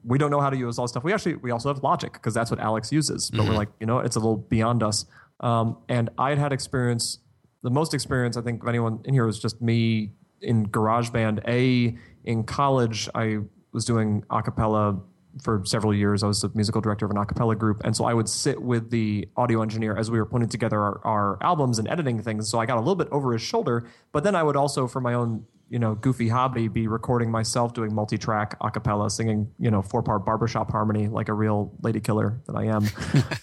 we 0.04 0.18
don't 0.18 0.30
know 0.30 0.40
how 0.40 0.50
to 0.50 0.56
use 0.56 0.78
all 0.78 0.84
this 0.84 0.92
stuff. 0.92 1.04
We 1.04 1.12
actually 1.12 1.36
we 1.36 1.50
also 1.50 1.72
have 1.72 1.82
Logic 1.82 2.12
because 2.12 2.34
that's 2.34 2.50
what 2.50 2.60
Alex 2.60 2.92
uses. 2.92 3.30
But 3.30 3.46
we're 3.46 3.54
like, 3.54 3.68
you 3.80 3.86
know, 3.86 3.98
it's 3.98 4.16
a 4.16 4.18
little 4.18 4.36
beyond 4.36 4.82
us. 4.82 5.04
Um, 5.40 5.78
and 5.88 6.10
I 6.18 6.30
had 6.30 6.38
had 6.38 6.52
experience. 6.52 7.18
The 7.62 7.70
most 7.70 7.94
experience 7.94 8.36
I 8.36 8.42
think 8.42 8.62
of 8.62 8.68
anyone 8.68 9.00
in 9.04 9.14
here 9.14 9.26
was 9.26 9.38
just 9.38 9.60
me 9.60 10.12
in 10.40 10.66
GarageBand. 10.66 11.46
A 11.48 11.96
in 12.24 12.44
college, 12.44 13.08
I 13.14 13.38
was 13.72 13.84
doing 13.84 14.24
a 14.30 14.42
cappella 14.42 15.00
for 15.42 15.62
several 15.64 15.94
years. 15.94 16.22
I 16.22 16.26
was 16.26 16.40
the 16.40 16.50
musical 16.54 16.80
director 16.80 17.04
of 17.04 17.10
an 17.10 17.18
a 17.18 17.26
cappella 17.26 17.56
group, 17.56 17.82
and 17.84 17.96
so 17.96 18.04
I 18.04 18.14
would 18.14 18.28
sit 18.28 18.60
with 18.60 18.90
the 18.90 19.28
audio 19.36 19.62
engineer 19.62 19.96
as 19.96 20.10
we 20.10 20.18
were 20.18 20.26
putting 20.26 20.48
together 20.48 20.80
our, 20.80 21.00
our 21.04 21.38
albums 21.42 21.78
and 21.78 21.88
editing 21.88 22.22
things. 22.22 22.48
So 22.48 22.58
I 22.58 22.66
got 22.66 22.76
a 22.76 22.80
little 22.80 22.96
bit 22.96 23.08
over 23.10 23.32
his 23.32 23.42
shoulder, 23.42 23.86
but 24.12 24.24
then 24.24 24.34
I 24.34 24.42
would 24.42 24.56
also, 24.56 24.86
for 24.86 25.00
my 25.00 25.14
own 25.14 25.44
you 25.68 25.78
know 25.78 25.94
goofy 25.94 26.28
hobby, 26.28 26.68
be 26.68 26.86
recording 26.88 27.30
myself 27.30 27.74
doing 27.74 27.94
multi-track 27.94 28.56
a 28.60 28.70
cappella, 28.70 29.10
singing 29.10 29.50
you 29.58 29.70
know 29.70 29.82
four-part 29.82 30.24
barbershop 30.24 30.70
harmony 30.70 31.08
like 31.08 31.28
a 31.28 31.32
real 31.34 31.72
lady 31.82 32.00
killer 32.00 32.40
that 32.46 32.56
I 32.56 32.64
am. 32.66 32.84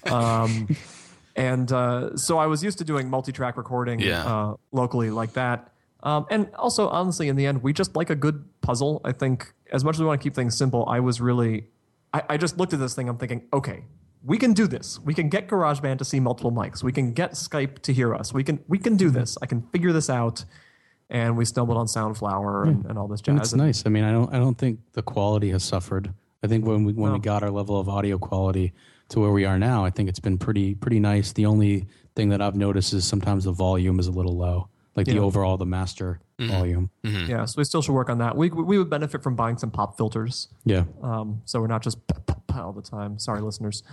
um, 0.14 0.68
and 1.36 1.72
uh, 1.72 2.16
so 2.16 2.38
I 2.38 2.46
was 2.48 2.64
used 2.64 2.78
to 2.78 2.84
doing 2.84 3.10
multi-track 3.10 3.58
recording 3.58 4.00
Yeah. 4.00 4.24
uh, 4.26 4.56
locally 4.72 5.10
like 5.10 5.34
that. 5.34 5.70
Um, 6.04 6.26
and 6.30 6.50
also, 6.56 6.90
honestly, 6.90 7.28
in 7.30 7.36
the 7.38 7.46
end, 7.46 7.64
we 7.64 7.72
just 7.74 7.96
like 7.96 8.10
a 8.10 8.16
good 8.16 8.44
puzzle. 8.62 9.00
I 9.06 9.14
think 9.14 9.54
as 9.72 9.84
much 9.84 9.96
as 9.96 10.02
we 10.02 10.06
want 10.06 10.20
to 10.20 10.24
keep 10.24 10.36
things 10.36 10.56
simple, 10.58 10.86
I 10.88 11.00
was 11.00 11.22
really, 11.22 11.68
I, 12.14 12.24
I 12.32 12.38
just 12.38 12.58
looked 12.58 12.74
at 12.74 12.80
this 12.80 12.94
thing. 12.94 13.08
I'm 13.08 13.18
thinking, 13.18 13.48
okay, 13.54 13.86
we 14.22 14.38
can 14.38 14.52
do 14.54 14.68
this. 14.68 15.00
We 15.00 15.14
can 15.14 15.30
get 15.30 15.48
GarageBand 15.48 15.98
to 16.00 16.06
see 16.06 16.20
multiple 16.20 16.52
mics. 16.52 16.84
We 16.84 16.92
can 16.92 17.14
get 17.14 17.32
Skype 17.32 17.80
to 17.84 17.94
hear 17.94 18.14
us. 18.14 18.34
We 18.34 18.44
can 18.44 18.64
we 18.68 18.78
can 18.78 18.96
do 18.98 19.10
this. 19.10 19.38
I 19.42 19.46
can 19.46 19.62
figure 19.74 19.92
this 19.94 20.10
out. 20.10 20.44
And 21.10 21.38
we 21.38 21.46
stumbled 21.46 21.78
on 21.78 21.86
Soundflower 21.86 22.68
and, 22.68 22.86
and 22.86 22.98
all 22.98 23.08
this 23.08 23.22
jazz. 23.22 23.30
And 23.30 23.40
jazz. 23.40 23.54
it's 23.54 23.58
nice. 23.58 23.84
I 23.86 23.90
mean, 23.90 24.04
I 24.04 24.12
don't 24.12 24.34
I 24.34 24.38
don't 24.38 24.58
think 24.58 24.80
the 24.94 25.02
quality 25.02 25.50
has 25.52 25.64
suffered. 25.64 26.14
I 26.44 26.48
think 26.48 26.66
when 26.66 26.84
we 26.84 26.94
when 26.94 27.14
we 27.14 27.20
got 27.20 27.44
our 27.44 27.52
level 27.52 27.80
of 27.80 27.88
audio 27.88 28.18
quality 28.18 28.74
to 29.10 29.20
where 29.20 29.32
we 29.32 29.46
are 29.46 29.60
now, 29.60 29.86
I 29.86 29.90
think 29.90 30.10
it's 30.10 30.20
been 30.20 30.38
pretty 30.38 30.76
pretty 30.76 31.00
nice. 31.00 31.34
The 31.34 31.46
only 31.46 31.88
thing 32.16 32.30
that 32.30 32.42
I've 32.42 32.56
noticed 32.56 32.94
is 32.94 33.06
sometimes 33.06 33.46
the 33.46 33.52
volume 33.52 34.00
is 34.00 34.08
a 34.08 34.12
little 34.12 34.36
low, 34.36 34.70
like 34.96 35.06
the 35.06 35.20
overall 35.20 35.58
the 35.58 35.66
master 35.66 36.20
volume. 36.40 36.90
yeah, 37.04 37.46
so 37.46 37.56
we 37.58 37.64
still 37.64 37.82
should 37.82 37.94
work 37.94 38.10
on 38.10 38.18
that. 38.18 38.36
We 38.36 38.50
we 38.50 38.78
would 38.78 38.90
benefit 38.90 39.24
from 39.24 39.36
buying 39.36 39.58
some 39.58 39.72
pop 39.72 39.98
filters. 39.98 40.50
Yeah, 40.66 40.86
um, 41.02 41.42
so 41.46 41.62
we're 41.62 41.68
not 41.68 41.84
just 41.84 41.98
all 42.54 42.74
the 42.74 42.82
time. 42.82 43.20
Sorry, 43.20 43.42
listeners. 43.42 43.84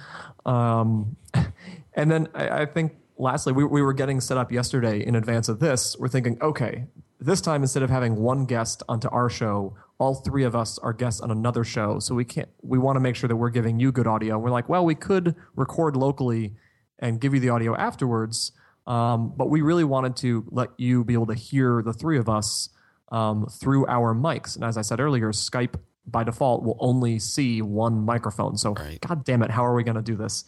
Um, 0.45 1.17
and 1.95 2.11
then 2.11 2.29
I, 2.35 2.63
I 2.63 2.67
think 2.67 2.97
lastly, 3.21 3.53
we, 3.53 3.65
we 3.65 3.83
were 3.83 3.93
getting 3.93 4.21
set 4.21 4.37
up 4.39 4.51
yesterday 4.51 5.05
in 5.05 5.15
advance 5.15 5.49
of 5.49 5.61
this. 5.61 5.97
We're 5.99 6.09
thinking, 6.09 6.39
okay, 6.41 6.87
this 7.21 7.41
time 7.41 7.63
instead 7.63 7.83
of 7.83 7.91
having 7.91 8.17
one 8.17 8.47
guest 8.47 8.83
onto 8.89 9.09
our 9.11 9.29
show, 9.29 9.77
all 9.99 10.15
three 10.15 10.45
of 10.45 10.57
us 10.57 10.79
are 10.79 10.93
guests 10.93 11.21
on 11.21 11.31
another 11.31 11.63
show. 11.63 11.99
So 11.99 12.15
we 12.15 12.25
can't. 12.25 12.49
We 12.63 12.79
want 12.79 12.97
to 12.97 13.01
make 13.01 13.17
sure 13.17 13.29
that 13.29 13.37
we're 13.37 13.51
giving 13.51 13.79
you 13.79 13.93
good 13.93 14.07
audio. 14.07 14.35
And 14.35 14.43
We're 14.43 14.51
like, 14.51 14.69
well, 14.69 14.85
we 14.85 14.95
could 14.95 15.37
record 15.55 15.97
locally 15.97 16.55
and 16.99 17.21
give 17.21 17.35
you 17.35 17.41
the 17.41 17.51
audio 17.51 17.77
afterwards, 17.77 18.53
um, 18.87 19.35
but 19.37 19.49
we 19.49 19.63
really 19.63 19.85
wanted 19.85 20.17
to 20.17 20.45
let 20.51 20.69
you 20.79 21.05
be 21.05 21.15
able 21.15 21.27
to 21.27 21.35
hear 21.35 21.83
the 21.83 21.93
three 21.93 22.19
of 22.19 22.29
us 22.29 22.69
um, 23.11 23.47
through 23.47 23.87
our 23.87 24.15
mics. 24.15 24.55
And 24.55 24.65
as 24.65 24.77
I 24.77 24.83
said 24.83 25.01
earlier, 25.01 25.33
Skype 25.33 25.77
by 26.07 26.25
default 26.25 26.63
will 26.63 26.77
only 26.81 27.19
see 27.19 27.63
one 27.63 28.05
microphone. 28.05 28.57
So, 28.57 28.73
Right. 28.73 29.01
God 29.01 29.25
damn 29.25 29.43
it, 29.43 29.51
how 29.51 29.65
are 29.65 29.75
we 29.75 29.83
going 29.85 29.97
to 29.97 30.03
do 30.03 30.17
this? 30.17 30.45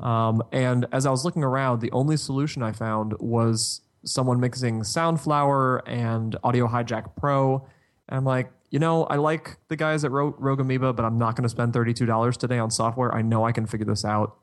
Um, 0.00 0.42
and 0.52 0.86
as 0.92 1.06
I 1.06 1.10
was 1.10 1.24
looking 1.24 1.42
around, 1.42 1.80
the 1.80 1.90
only 1.92 2.16
solution 2.16 2.62
I 2.62 2.72
found 2.72 3.14
was 3.18 3.80
someone 4.04 4.40
mixing 4.40 4.82
Soundflower 4.82 5.82
and 5.86 6.36
Audio 6.44 6.68
Hijack 6.68 7.16
Pro. 7.16 7.66
And 8.08 8.18
I'm 8.18 8.24
like, 8.24 8.50
you 8.70 8.78
know, 8.78 9.04
I 9.04 9.16
like 9.16 9.56
the 9.68 9.76
guys 9.76 10.02
that 10.02 10.10
wrote 10.10 10.36
Rogue 10.38 10.60
Amoeba, 10.60 10.92
but 10.92 11.04
I'm 11.04 11.18
not 11.18 11.36
going 11.36 11.42
to 11.42 11.48
spend 11.48 11.72
$32 11.72 12.36
today 12.36 12.58
on 12.58 12.70
software. 12.70 13.14
I 13.14 13.22
know 13.22 13.44
I 13.44 13.52
can 13.52 13.66
figure 13.66 13.86
this 13.86 14.04
out 14.04 14.36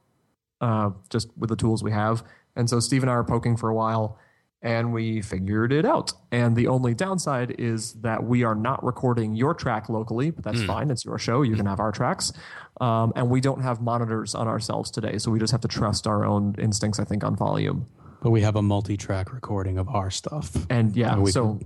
uh, 0.62 0.92
just 1.10 1.30
with 1.38 1.50
the 1.50 1.56
tools 1.56 1.84
we 1.84 1.92
have. 1.92 2.24
And 2.56 2.70
so 2.70 2.80
Steve 2.80 3.04
and 3.04 3.10
I 3.10 3.14
are 3.14 3.24
poking 3.24 3.56
for 3.56 3.70
a 3.70 3.76
while 3.76 4.18
and 4.66 4.92
we 4.92 5.22
figured 5.22 5.72
it 5.72 5.86
out. 5.86 6.12
And 6.32 6.56
the 6.56 6.68
only 6.68 6.96
downside 6.96 7.56
is 7.60 7.94
that 8.02 8.24
we 8.24 8.44
are 8.44 8.56
not 8.56 8.84
recording 8.84 9.36
your 9.36 9.54
track 9.54 9.90
locally, 9.90 10.32
but 10.32 10.44
that's 10.44 10.64
fine. 10.64 10.90
It's 10.90 11.06
your 11.06 11.20
show. 11.20 11.44
You 11.44 11.56
can 11.56 11.68
have 11.68 11.80
our 11.80 11.92
tracks. 11.92 12.34
Um, 12.82 13.14
and 13.16 13.30
we 13.30 13.42
don't 13.42 13.62
have 13.62 13.80
monitors 13.80 14.34
on 14.34 14.48
ourselves 14.48 14.90
today. 14.90 15.20
So 15.20 15.30
we 15.30 15.38
just 15.38 15.52
have 15.52 15.62
to 15.62 15.68
trust 15.68 16.08
our 16.08 16.26
own 16.26 16.56
instincts, 16.58 17.00
I 17.00 17.04
think, 17.04 17.24
on 17.24 17.36
volume. 17.36 17.86
But 18.22 18.32
we 18.32 18.42
have 18.42 18.56
a 18.56 18.62
multi-track 18.64 19.32
recording 19.32 19.78
of 19.78 19.88
our 19.88 20.10
stuff. 20.10 20.52
And 20.72 20.96
yeah, 20.96 21.16
we 21.16 21.30
so 21.30 21.60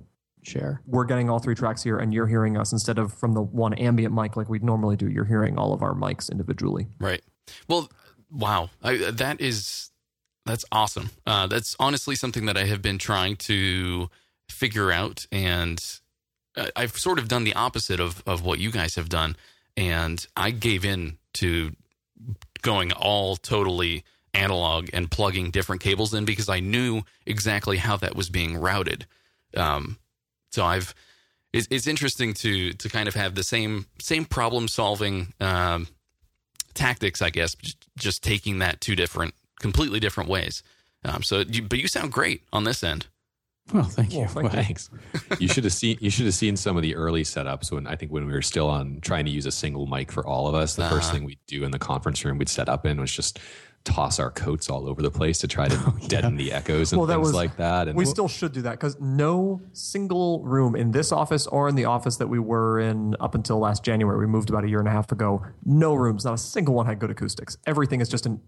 share. 0.44 0.82
we're 0.86 1.06
getting 1.06 1.30
all 1.30 1.40
three 1.40 1.56
tracks 1.56 1.82
here 1.82 2.00
and 2.00 2.14
you're 2.14 2.28
hearing 2.28 2.58
us 2.58 2.74
instead 2.74 3.00
of 3.00 3.14
from 3.14 3.34
the 3.34 3.42
one 3.42 3.74
ambient 3.76 4.14
mic 4.14 4.36
like 4.36 4.50
we'd 4.50 4.64
normally 4.64 4.98
do. 4.98 5.10
You're 5.10 5.24
hearing 5.24 5.58
all 5.58 5.72
of 5.72 5.82
our 5.82 5.94
mics 5.94 6.30
individually. 6.30 6.88
Right. 7.00 7.22
Well, 7.70 7.90
wow. 8.30 8.70
I, 8.84 8.98
that 9.12 9.40
is 9.40 9.89
that's 10.50 10.66
awesome. 10.72 11.12
Uh, 11.26 11.48
that's 11.48 11.76
honestly 11.80 12.16
something 12.16 12.46
that 12.46 12.58
I 12.58 12.66
have 12.66 12.82
been 12.82 12.98
trying 12.98 13.36
to 13.38 14.10
figure 14.50 14.92
out, 14.92 15.26
and 15.32 15.84
I've 16.76 16.98
sort 16.98 17.20
of 17.20 17.28
done 17.28 17.44
the 17.44 17.54
opposite 17.54 18.00
of 18.00 18.24
of 18.26 18.44
what 18.44 18.60
you 18.60 18.72
guys 18.72 18.96
have 18.96 19.10
done, 19.10 19.36
and 19.78 20.26
I 20.36 20.52
gave 20.52 20.84
in 20.84 21.18
to 21.36 21.76
going 22.62 22.92
all 22.92 23.36
totally 23.36 24.04
analog 24.34 24.90
and 24.94 25.10
plugging 25.10 25.52
different 25.52 25.82
cables 25.82 26.14
in 26.14 26.26
because 26.26 26.50
I 26.50 26.60
knew 26.60 27.02
exactly 27.26 27.78
how 27.78 27.98
that 27.98 28.16
was 28.16 28.30
being 28.30 28.58
routed. 28.58 29.06
Um, 29.56 29.98
so 30.52 30.66
I've 30.66 30.94
it's, 31.54 31.68
it's 31.72 31.88
interesting 31.88 32.34
to 32.36 32.74
to 32.74 32.90
kind 32.90 33.08
of 33.08 33.16
have 33.16 33.36
the 33.36 33.44
same 33.44 33.88
same 34.00 34.26
problem 34.26 34.68
solving 34.68 35.34
um, 35.40 35.88
tactics, 36.74 37.22
I 37.22 37.30
guess, 37.30 37.56
j- 37.56 37.74
just 37.98 38.24
taking 38.24 38.60
that 38.60 38.82
two 38.82 38.96
different, 38.96 39.34
completely 39.60 40.00
different 40.00 40.30
ways. 40.30 40.64
Um, 41.06 41.24
so, 41.24 41.40
you, 41.48 41.62
but 41.62 41.80
you 41.80 41.88
sound 41.88 42.12
great 42.12 42.44
on 42.52 42.64
this 42.66 42.84
end. 42.84 43.08
Well, 43.74 43.84
thank 43.84 44.14
you. 44.14 44.22
Well, 44.22 44.50
thank 44.50 44.54
you. 44.54 44.64
Thanks. 44.64 44.90
you 45.40 45.48
should 45.48 45.64
have 45.64 45.74
seen 45.74 45.98
you 46.02 46.10
should 46.10 46.26
have 46.26 46.34
seen 46.34 46.58
some 46.58 46.76
of 46.76 46.82
the 46.82 46.96
early 46.96 47.22
setups 47.22 47.72
when 47.72 47.86
I 47.86 47.96
think 47.96 48.12
when 48.12 48.26
we 48.26 48.34
were 48.34 48.42
still 48.42 48.68
on 48.68 49.00
trying 49.02 49.26
to 49.26 49.32
use 49.32 49.46
a 49.46 49.52
single 49.52 49.86
mic 49.86 50.12
for 50.12 50.26
all 50.26 50.48
of 50.48 50.56
us. 50.56 50.76
The 50.76 50.90
first 50.90 51.10
Uh-huh. 51.10 51.14
thing 51.14 51.24
we'd 51.26 51.38
do 51.46 51.64
in 51.64 51.70
the 51.70 51.78
conference 51.78 52.26
room 52.26 52.40
we'd 52.40 52.50
set 52.50 52.68
up 52.68 52.88
in 52.88 53.00
was 53.00 53.14
just 53.14 53.38
toss 53.86 54.20
our 54.20 54.32
coats 54.32 54.70
all 54.72 54.90
over 54.90 55.02
the 55.04 55.12
place 55.12 55.38
to 55.40 55.48
try 55.48 55.68
to 55.68 55.94
deaden 56.08 56.36
the 56.36 56.52
echoes 56.52 56.92
and 56.92 57.00
Well, 57.00 57.06
that 57.08 57.14
things 57.16 57.28
was- 57.28 57.36
like 57.36 57.58
that. 57.58 57.88
And 57.88 57.96
We 57.96 58.06
still 58.06 58.28
should 58.28 58.54
do 58.54 58.64
that 58.64 58.72
because 58.72 59.00
no 59.00 59.62
single 59.72 60.44
room 60.44 60.76
in 60.76 60.90
this 60.92 61.12
office 61.12 61.46
or 61.48 61.70
in 61.70 61.76
the 61.76 61.86
office 61.86 62.18
that 62.18 62.28
we 62.28 62.40
were 62.40 62.80
in 62.80 63.16
up 63.20 63.36
until 63.36 63.60
last 63.60 63.84
January, 63.84 64.18
we 64.18 64.26
moved 64.26 64.50
about 64.50 64.64
a 64.64 64.68
year 64.70 64.80
and 64.80 64.88
a 64.88 64.92
half 64.92 65.12
ago, 65.12 65.46
no 65.64 65.94
rooms, 65.94 66.26
not 66.26 66.34
a 66.34 66.38
single 66.40 66.74
one 66.74 66.88
had 66.88 66.98
good 67.00 67.12
acoustics. 67.12 67.56
Everything 67.68 68.02
is 68.02 68.10
just 68.10 68.26
an 68.26 68.42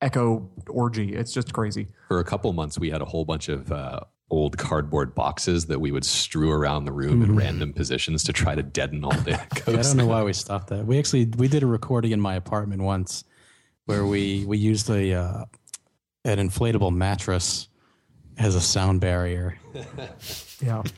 echo 0.00 0.48
orgy. 0.68 1.14
It's 1.14 1.32
just 1.32 1.52
crazy. 1.52 1.88
for 2.08 2.18
a 2.20 2.24
couple 2.24 2.52
months 2.52 2.78
we 2.78 2.90
had 2.90 3.02
a 3.02 3.04
whole 3.04 3.24
bunch 3.24 3.48
of 3.48 3.70
uh, 3.72 4.00
old 4.30 4.56
cardboard 4.58 5.14
boxes 5.14 5.66
that 5.66 5.80
we 5.80 5.90
would 5.92 6.04
strew 6.04 6.50
around 6.52 6.84
the 6.84 6.92
room 6.92 7.22
in 7.22 7.34
random 7.36 7.72
positions 7.72 8.22
to 8.24 8.32
try 8.32 8.54
to 8.54 8.62
deaden 8.62 9.04
all 9.04 9.10
the 9.12 9.32
echoes. 9.40 9.74
Yeah, 9.74 9.80
I 9.80 9.82
don't 9.82 9.96
know 9.96 10.06
why 10.06 10.22
we 10.22 10.32
stopped 10.32 10.68
that. 10.68 10.86
We 10.86 10.98
actually 10.98 11.26
we 11.36 11.48
did 11.48 11.62
a 11.62 11.66
recording 11.66 12.12
in 12.12 12.20
my 12.20 12.34
apartment 12.36 12.82
once 12.82 13.24
where 13.86 14.06
we 14.06 14.44
we 14.46 14.56
used 14.58 14.88
a 14.90 15.12
uh, 15.14 15.44
an 16.24 16.38
inflatable 16.38 16.94
mattress 16.94 17.68
as 18.38 18.54
a 18.54 18.60
sound 18.60 19.00
barrier. 19.00 19.58
Yeah. 20.62 20.82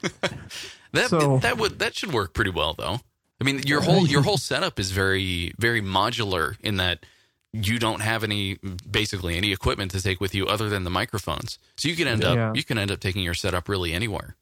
That 0.93 1.09
So- 1.09 1.39
that 1.39 1.57
would 1.57 1.79
that 1.79 1.95
should 1.97 2.13
work 2.13 2.35
pretty 2.35 2.51
well, 2.51 2.75
though. 2.75 2.99
I 3.41 3.45
mean, 3.45 3.61
your 3.65 3.81
whole 3.81 4.07
your 4.07 4.23
whole 4.23 4.37
setup 4.37 4.79
is 4.79 4.91
very 4.91 5.53
very 5.59 5.81
modular 5.81 6.57
in 6.61 6.77
that 6.77 7.07
you 7.53 7.79
don't 7.79 8.01
have 8.01 8.25
any 8.25 8.59
basically 8.91 9.37
any 9.37 9.53
equipment 9.53 9.91
to 9.91 10.03
take 10.03 10.21
with 10.21 10.35
you 10.35 10.47
other 10.47 10.69
than 10.69 10.85
the 10.85 10.91
microphones. 10.91 11.59
So 11.77 11.89
you 11.89 11.97
can 11.97 12.09
end 12.09 12.23
Yeah. 12.23 12.51
up 12.51 12.57
you 12.57 12.65
can 12.65 12.79
end 12.79 12.91
up 12.91 13.01
taking 13.01 13.23
your 13.23 13.35
setup 13.35 13.69
really 13.69 13.93
anywhere. 13.93 14.37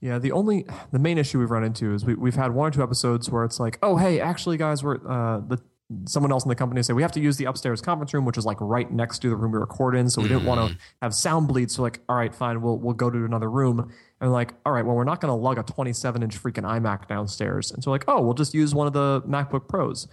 Yeah, 0.00 0.18
the 0.18 0.32
only 0.32 0.66
the 0.90 0.98
main 0.98 1.16
issue 1.16 1.38
we've 1.38 1.50
run 1.50 1.64
into 1.64 1.94
is 1.94 2.04
we, 2.04 2.14
we've 2.14 2.34
had 2.34 2.52
one 2.52 2.68
or 2.68 2.70
two 2.72 2.82
episodes 2.82 3.30
where 3.30 3.44
it's 3.44 3.58
like, 3.60 3.78
oh 3.82 3.96
hey, 3.96 4.20
actually 4.20 4.56
guys, 4.56 4.82
we're 4.84 4.96
uh, 5.08 5.40
the 5.40 5.62
someone 6.06 6.32
else 6.32 6.42
in 6.42 6.48
the 6.48 6.54
company 6.54 6.82
say 6.82 6.94
we 6.94 7.02
have 7.02 7.12
to 7.12 7.20
use 7.20 7.36
the 7.36 7.44
upstairs 7.44 7.80
conference 7.82 8.14
room, 8.14 8.24
which 8.24 8.38
is 8.38 8.46
like 8.46 8.56
right 8.60 8.90
next 8.90 9.18
to 9.20 9.28
the 9.28 9.36
room 9.36 9.52
we 9.52 9.58
record 9.58 9.94
in, 9.94 10.08
so 10.10 10.20
we 10.22 10.28
didn't 10.28 10.44
want 10.46 10.70
to 10.72 10.78
have 11.02 11.14
sound 11.14 11.48
bleed. 11.48 11.70
So 11.70 11.82
like, 11.82 12.00
all 12.08 12.16
right, 12.16 12.34
fine, 12.34 12.60
we'll 12.62 12.78
we'll 12.78 12.94
go 12.94 13.10
to 13.10 13.24
another 13.24 13.50
room, 13.50 13.92
and 14.20 14.32
like, 14.32 14.54
all 14.66 14.72
right, 14.72 14.84
well 14.84 14.96
we're 14.96 15.04
not 15.04 15.20
going 15.20 15.30
to 15.30 15.34
lug 15.34 15.58
a 15.58 15.62
27 15.62 16.22
inch 16.22 16.42
freaking 16.42 16.64
iMac 16.64 17.08
downstairs, 17.08 17.70
and 17.70 17.82
so 17.84 17.90
like, 17.90 18.04
oh, 18.08 18.20
we'll 18.20 18.34
just 18.34 18.54
use 18.54 18.74
one 18.74 18.86
of 18.86 18.92
the 18.94 19.22
MacBook 19.28 19.68
Pros, 19.68 20.08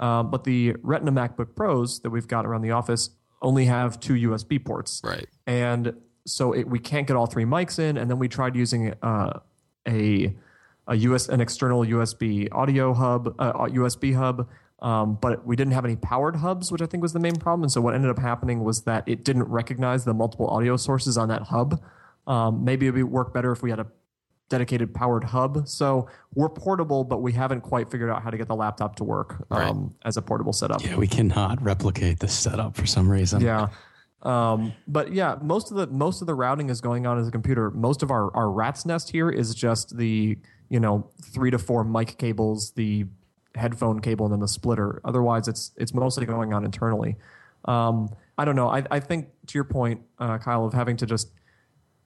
um, 0.00 0.30
but 0.30 0.42
the 0.44 0.74
Retina 0.82 1.12
MacBook 1.12 1.54
Pros 1.54 2.00
that 2.00 2.10
we've 2.10 2.26
got 2.26 2.44
around 2.46 2.62
the 2.62 2.72
office 2.72 3.10
only 3.42 3.66
have 3.66 4.00
two 4.00 4.14
USB 4.14 4.62
ports, 4.64 5.00
Right. 5.04 5.26
and 5.46 5.94
so 6.26 6.52
it, 6.52 6.68
we 6.68 6.78
can't 6.78 7.06
get 7.06 7.16
all 7.16 7.26
three 7.26 7.44
mics 7.44 7.78
in. 7.78 7.96
And 7.96 8.10
then 8.10 8.18
we 8.18 8.28
tried 8.28 8.54
using 8.56 8.92
uh, 9.02 9.40
a 9.88 10.34
a 10.86 10.94
US 10.96 11.28
an 11.28 11.40
external 11.40 11.84
USB 11.84 12.48
audio 12.52 12.92
hub, 12.92 13.34
uh, 13.38 13.52
USB 13.52 14.14
hub, 14.14 14.48
um, 14.80 15.16
but 15.20 15.46
we 15.46 15.54
didn't 15.56 15.72
have 15.72 15.84
any 15.84 15.96
powered 15.96 16.36
hubs, 16.36 16.70
which 16.72 16.82
I 16.82 16.86
think 16.86 17.02
was 17.02 17.12
the 17.12 17.20
main 17.20 17.36
problem. 17.36 17.62
And 17.62 17.72
so 17.72 17.80
what 17.80 17.94
ended 17.94 18.10
up 18.10 18.18
happening 18.18 18.64
was 18.64 18.82
that 18.82 19.04
it 19.08 19.24
didn't 19.24 19.44
recognize 19.44 20.04
the 20.04 20.12
multiple 20.14 20.48
audio 20.48 20.76
sources 20.76 21.16
on 21.16 21.28
that 21.28 21.42
hub. 21.44 21.80
Um, 22.26 22.64
maybe 22.64 22.86
it 22.86 22.90
would 22.92 23.04
work 23.04 23.32
better 23.32 23.52
if 23.52 23.62
we 23.62 23.70
had 23.70 23.78
a 23.80 23.86
dedicated 24.50 24.92
powered 24.92 25.24
hub. 25.24 25.66
So 25.66 26.08
we're 26.34 26.50
portable, 26.50 27.04
but 27.04 27.22
we 27.22 27.32
haven't 27.32 27.62
quite 27.62 27.90
figured 27.90 28.10
out 28.10 28.22
how 28.22 28.28
to 28.28 28.36
get 28.36 28.48
the 28.48 28.54
laptop 28.54 28.96
to 28.96 29.04
work 29.04 29.46
um, 29.50 29.94
as 30.04 30.18
a 30.18 30.22
portable 30.22 30.52
setup. 30.52 30.84
Yeah, 30.84 30.96
we 30.96 31.06
cannot 31.06 31.62
replicate 31.62 32.18
this 32.18 32.34
setup 32.34 32.76
for 32.76 32.86
some 32.86 33.08
reason. 33.08 33.40
Yeah. 33.40 33.68
Um, 34.22 34.74
but 34.86 35.14
yeah, 35.14 35.36
most 35.40 35.70
of 35.70 35.78
the 35.78 35.86
most 35.86 36.20
of 36.20 36.26
the 36.26 36.34
routing 36.34 36.68
is 36.68 36.82
going 36.82 37.06
on 37.06 37.18
as 37.18 37.26
a 37.26 37.30
computer. 37.30 37.70
Most 37.70 38.02
of 38.02 38.10
our 38.10 38.36
our 38.36 38.50
rat's 38.50 38.84
nest 38.84 39.10
here 39.10 39.30
is 39.30 39.54
just 39.54 39.96
the 39.96 40.36
you 40.68 40.80
know 40.80 41.08
three 41.22 41.50
to 41.50 41.58
four 41.58 41.84
mic 41.84 42.18
cables, 42.18 42.72
the 42.72 43.06
headphone 43.54 44.00
cable, 44.00 44.26
and 44.26 44.32
then 44.32 44.40
the 44.40 44.48
splitter. 44.48 45.00
Otherwise, 45.04 45.48
it's 45.48 45.72
it's 45.76 45.94
mostly 45.94 46.26
going 46.26 46.52
on 46.52 46.64
internally. 46.64 47.16
Um, 47.64 48.10
I 48.36 48.44
don't 48.44 48.56
know. 48.56 48.68
I, 48.68 48.84
I 48.90 49.00
think 49.00 49.28
to 49.48 49.54
your 49.54 49.64
point, 49.64 50.02
uh, 50.18 50.38
Kyle, 50.38 50.64
of 50.64 50.72
having 50.72 50.96
to 50.98 51.06
just 51.06 51.30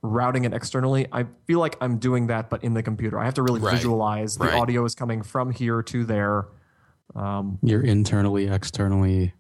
routing 0.05 0.45
it 0.45 0.53
externally, 0.53 1.07
I 1.11 1.25
feel 1.47 1.59
like 1.59 1.77
I'm 1.81 1.97
doing 1.97 2.27
that, 2.27 2.51
but 2.51 2.63
in 2.63 2.75
the 2.75 2.83
computer. 2.83 3.19
I 3.19 3.25
have 3.25 3.35
to 3.35 3.43
really 3.43 3.61
Right. 3.61 3.73
visualize 3.75 4.37
the 4.37 4.45
Right. 4.45 4.55
audio 4.61 4.85
is 4.85 4.95
coming 4.95 5.23
from 5.23 5.51
here 5.51 5.83
to 5.83 6.05
there. 6.05 6.47
You're 7.63 7.81
internally, 7.83 8.47
externally 8.49 9.33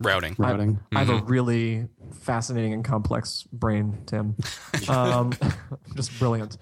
Routing. 0.00 0.34
routing. 0.38 0.80
I 0.94 1.00
have 1.00 1.10
a 1.10 1.22
really 1.24 1.88
fascinating 2.12 2.72
and 2.72 2.84
complex 2.84 3.42
brain, 3.52 3.98
Tim. 4.06 4.36
Um, 4.88 5.32
just 5.96 6.18
brilliant. 6.18 6.56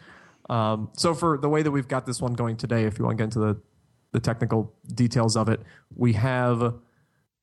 Um, 0.51 0.89
so 0.95 1.15
for 1.15 1.39
the 1.39 1.49
way 1.49 1.63
that 1.63 1.71
we've 1.71 1.87
got 1.89 2.05
this 2.07 2.21
one 2.21 2.33
going 2.33 2.57
today, 2.57 2.85
if 2.85 2.99
you 2.99 3.05
want 3.05 3.17
to 3.19 3.23
get 3.23 3.25
into 3.25 3.39
the, 3.41 3.61
the 4.13 4.21
technical 4.21 4.73
details 4.93 5.37
of 5.37 5.49
it, 5.49 5.61
we 5.95 6.15
have 6.15 6.75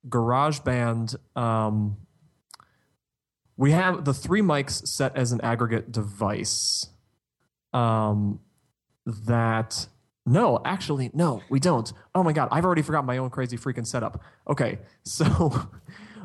GarageBand. 0.09 1.15
Um, 1.37 1.97
we 3.57 3.71
have 3.71 4.05
the 4.05 4.13
three 4.13 4.41
mics 4.41 4.87
set 4.87 5.15
as 5.15 5.31
an 5.31 5.41
aggregate 5.41 5.91
device. 5.91 6.87
Um, 7.73 8.39
that 9.05 9.87
no, 10.25 10.61
actually, 10.63 11.11
no, 11.13 11.41
we 11.49 11.59
don't. 11.59 11.91
Oh 12.15 12.23
my 12.23 12.33
god, 12.33 12.47
I've 12.51 12.65
already 12.65 12.81
forgot 12.81 13.05
my 13.05 13.17
own 13.17 13.29
crazy 13.29 13.57
freaking 13.57 13.85
setup. 13.85 14.21
Okay, 14.47 14.79
so 15.03 15.69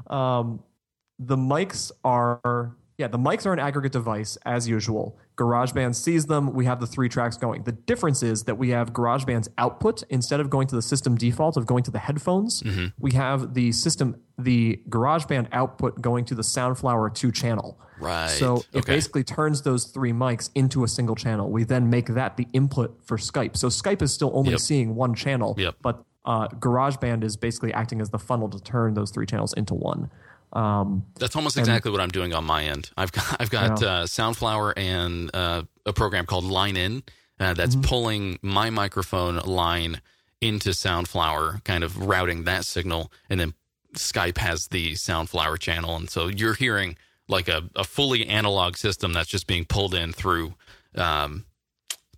um, 0.07 0.63
the 1.19 1.37
mics 1.37 1.91
are 2.05 2.77
yeah, 2.97 3.09
the 3.09 3.19
mics 3.19 3.47
are 3.47 3.53
an 3.53 3.59
aggregate 3.59 3.93
device 3.93 4.37
as 4.45 4.69
usual. 4.69 5.19
GarageBand 5.39 5.95
sees 5.95 6.27
them. 6.27 6.53
We 6.53 6.65
have 6.65 6.81
the 6.81 6.87
three 6.87 7.09
tracks 7.09 7.37
going. 7.37 7.63
The 7.63 7.73
difference 7.73 8.23
is 8.23 8.43
that 8.45 8.57
we 8.59 8.71
have 8.71 8.93
GarageBand's 8.93 9.49
output 9.57 10.03
instead 10.11 10.41
of 10.41 10.51
going 10.51 10.67
to 10.69 10.75
the 10.75 10.83
system 10.83 11.15
default 11.17 11.57
of 11.57 11.65
going 11.65 11.85
to 11.85 11.91
the 11.91 11.99
headphones. 12.01 12.63
We 12.99 13.13
have 13.13 13.55
the 13.55 13.71
system, 13.73 14.17
the 14.37 14.81
GarageBand 14.89 15.49
output 15.53 16.01
going 16.01 16.25
to 16.27 16.35
the 16.35 16.43
Soundflower 16.43 17.15
two 17.15 17.31
channel. 17.31 17.79
Right. 18.01 18.29
So 18.31 18.65
it 18.73 18.79
Okay. 18.81 18.95
basically 18.95 19.25
turns 19.25 19.63
those 19.63 19.85
three 19.87 20.13
mics 20.13 20.51
into 20.55 20.85
a 20.85 20.89
single 20.89 21.15
channel. 21.15 21.51
We 21.51 21.65
then 21.65 21.89
make 21.89 22.07
that 22.09 22.37
the 22.37 22.47
input 22.53 22.99
for 23.05 23.17
Skype. 23.17 23.57
So 23.57 23.69
Skype 23.69 24.03
is 24.03 24.13
still 24.13 24.33
only 24.35 24.53
Yep. 24.53 24.61
seeing 24.61 24.95
one 24.97 25.15
channel, 25.15 25.55
Yep. 25.57 25.77
but 25.83 26.05
uh, 26.25 26.47
GarageBand 26.49 27.25
is 27.25 27.37
basically 27.37 27.73
acting 27.73 28.01
as 28.01 28.11
the 28.11 28.19
funnel 28.19 28.49
to 28.51 28.61
turn 28.61 28.93
those 28.95 29.11
three 29.11 29.25
channels 29.25 29.53
into 29.55 29.73
one. 29.75 30.11
Um, 30.53 31.05
That's 31.19 31.37
almost 31.37 31.59
exactly 31.59 31.91
what 31.91 32.01
I'm 32.01 32.09
doing 32.11 32.33
on 32.33 32.45
my 32.45 32.65
end. 32.65 32.91
I've 32.97 33.13
got 33.13 33.37
I've 33.41 33.51
got 33.51 33.83
uh, 33.83 34.05
Soundflower 34.05 34.73
and 34.77 35.31
uh, 35.35 35.63
a 35.85 35.93
program 35.93 36.25
called 36.27 36.45
Line 36.45 36.77
In 36.77 37.03
uh, 37.39 37.55
that's 37.55 37.75
Mm-hmm. 37.77 37.83
pulling 37.89 38.39
my 38.43 38.71
microphone 38.71 39.37
line 39.39 40.01
into 40.41 40.71
Soundflower, 40.71 41.63
kind 41.65 41.85
of 41.85 42.07
routing 42.07 42.45
that 42.45 42.65
signal, 42.65 43.13
and 43.29 43.39
then 43.41 43.55
Skype 43.97 44.39
has 44.39 44.69
the 44.69 44.93
Soundflower 44.95 45.59
channel, 45.59 45.97
and 45.97 46.09
so 46.09 46.29
you're 46.29 46.55
hearing 46.55 46.97
like 47.29 47.49
a, 47.49 47.69
a 47.77 47.85
fully 47.85 48.27
analog 48.27 48.77
system 48.77 49.13
that's 49.13 49.29
just 49.29 49.47
being 49.47 49.65
pulled 49.67 49.95
in 49.95 50.13
through 50.13 50.55
um, 50.95 51.45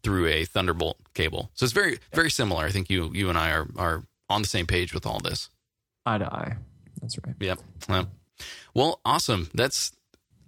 through 0.03 0.27
a 0.29 0.45
Thunderbolt 0.45 0.99
cable. 1.15 1.51
So 1.55 1.65
it's 1.65 1.73
very 1.73 1.99
very 2.13 2.31
similar. 2.31 2.65
I 2.65 2.71
think 2.71 2.89
you 2.91 3.11
you 3.13 3.29
and 3.29 3.37
I 3.39 3.51
are 3.53 3.67
are 3.77 4.05
on 4.29 4.43
the 4.43 4.49
same 4.49 4.67
page 4.67 4.95
with 4.95 5.05
all 5.07 5.19
this. 5.19 5.51
eye 6.07 6.19
to 6.19 6.27
eye. 6.27 6.57
That's 7.01 7.19
right. 7.27 7.35
Yep. 7.41 7.59
Yep. 7.89 8.07
Well, 8.75 9.01
awesome. 9.05 9.51
That's 9.55 9.93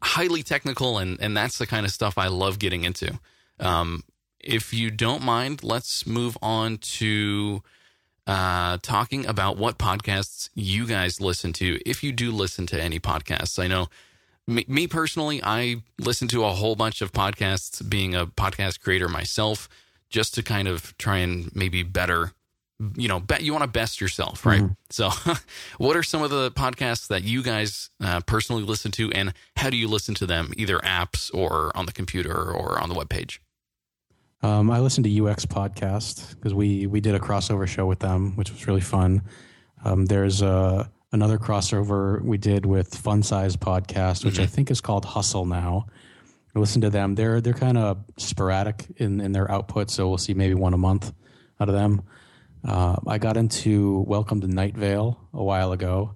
highly 0.03 0.43
technical, 0.43 0.99
and 0.99 1.21
and 1.21 1.37
that's 1.37 1.59
the 1.59 1.67
kind 1.67 1.87
of 1.87 1.93
stuff 1.93 2.19
I 2.19 2.29
love 2.29 2.59
getting 2.59 2.85
into. 2.85 3.19
Um, 3.61 4.05
if 4.41 4.75
you 4.75 4.91
don't 4.91 5.23
mind, 5.23 5.63
let's 5.63 6.07
move 6.07 6.37
on 6.43 6.79
to 6.79 7.63
uh, 8.27 8.79
talking 8.83 9.27
about 9.27 9.57
what 9.57 9.79
podcasts 9.79 10.51
you 10.55 10.87
guys 10.87 11.21
listen 11.21 11.53
to. 11.55 11.79
If 11.87 12.03
you 12.03 12.13
do 12.13 12.33
listen 12.33 12.67
to 12.69 12.81
any 12.81 12.99
podcasts, 12.99 13.63
I 13.63 13.69
know 13.69 13.89
me, 14.47 14.65
me 14.69 14.87
personally, 14.87 15.41
I 15.43 15.83
listen 15.99 16.29
to 16.29 16.45
a 16.45 16.51
whole 16.53 16.77
bunch 16.77 17.01
of 17.01 17.13
podcasts. 17.13 17.89
Being 17.89 18.15
a 18.15 18.27
podcast 18.27 18.81
creator 18.81 19.09
myself, 19.09 19.69
just 20.11 20.35
to 20.35 20.43
kind 20.43 20.69
of 20.69 20.97
try 20.99 21.19
and 21.19 21.55
maybe 21.55 21.83
better 21.83 22.33
you 22.97 23.09
know, 23.09 23.21
bet 23.21 23.43
you 23.43 23.53
want 23.53 23.65
to 23.65 23.71
best 23.71 24.01
yourself, 24.01 24.45
right? 24.47 24.63
So, 24.91 25.11
what 25.79 25.97
are 25.97 26.03
some 26.03 26.23
of 26.23 26.31
the 26.31 26.51
podcasts 26.53 27.09
that 27.09 27.23
you 27.23 27.43
guys 27.43 27.91
uh, 28.01 28.21
personally 28.21 28.63
listen 28.63 28.91
to, 28.93 29.11
and 29.13 29.33
how 29.57 29.71
do 29.71 29.77
you 29.77 29.89
listen 29.89 30.15
to 30.17 30.27
them, 30.27 30.53
either 30.57 30.79
apps 30.79 31.33
or 31.35 31.71
on 31.77 31.87
the 31.87 31.93
computer 31.93 32.53
or 32.53 32.79
on 32.79 32.89
the 32.89 32.95
webpage? 32.95 33.39
Um, 34.43 34.71
I 34.71 34.81
listened 34.81 35.05
to 35.05 35.27
UX 35.27 35.47
podcast 35.47 36.35
because 36.35 36.53
we 36.55 36.87
we 36.87 37.01
did 37.01 37.15
a 37.15 37.21
crossover 37.21 37.67
show 37.67 37.87
with 37.87 38.01
them, 38.01 38.37
which 38.37 38.51
was 38.51 38.67
really 38.67 38.81
fun. 38.81 39.23
Um, 39.85 40.07
there's 40.07 40.43
uh, 40.43 40.87
another 41.13 41.39
crossover 41.39 42.21
we 42.23 42.39
did 42.39 42.67
with 42.67 42.95
Fun 42.95 43.23
Size 43.23 43.57
Podcast, 43.57 44.25
which 44.25 44.39
I 44.39 44.47
think 44.47 44.71
is 44.71 44.81
called 44.81 45.05
Hustle 45.05 45.47
now. 45.47 45.87
I 46.55 46.59
listen 46.59 46.81
to 46.83 46.91
them. 46.91 47.15
They're 47.15 47.41
they're 47.41 47.55
kind 47.55 47.79
of 47.79 47.99
sporadic 48.17 48.87
in 48.97 49.21
in 49.21 49.33
their 49.33 49.51
output, 49.51 49.91
so 49.91 50.09
we'll 50.09 50.19
see 50.19 50.35
maybe 50.35 50.55
one 50.55 50.75
a 50.75 50.79
month 50.79 51.13
out 51.61 51.69
of 51.69 51.75
them. 51.75 52.03
Uh, 52.65 52.97
I 53.07 53.19
got 53.19 53.37
into 53.37 54.05
Welcome 54.07 54.41
to 54.43 54.47
Night 54.49 54.77
Vale 54.77 55.19
a 55.33 55.43
while 55.43 55.73
ago, 55.73 56.15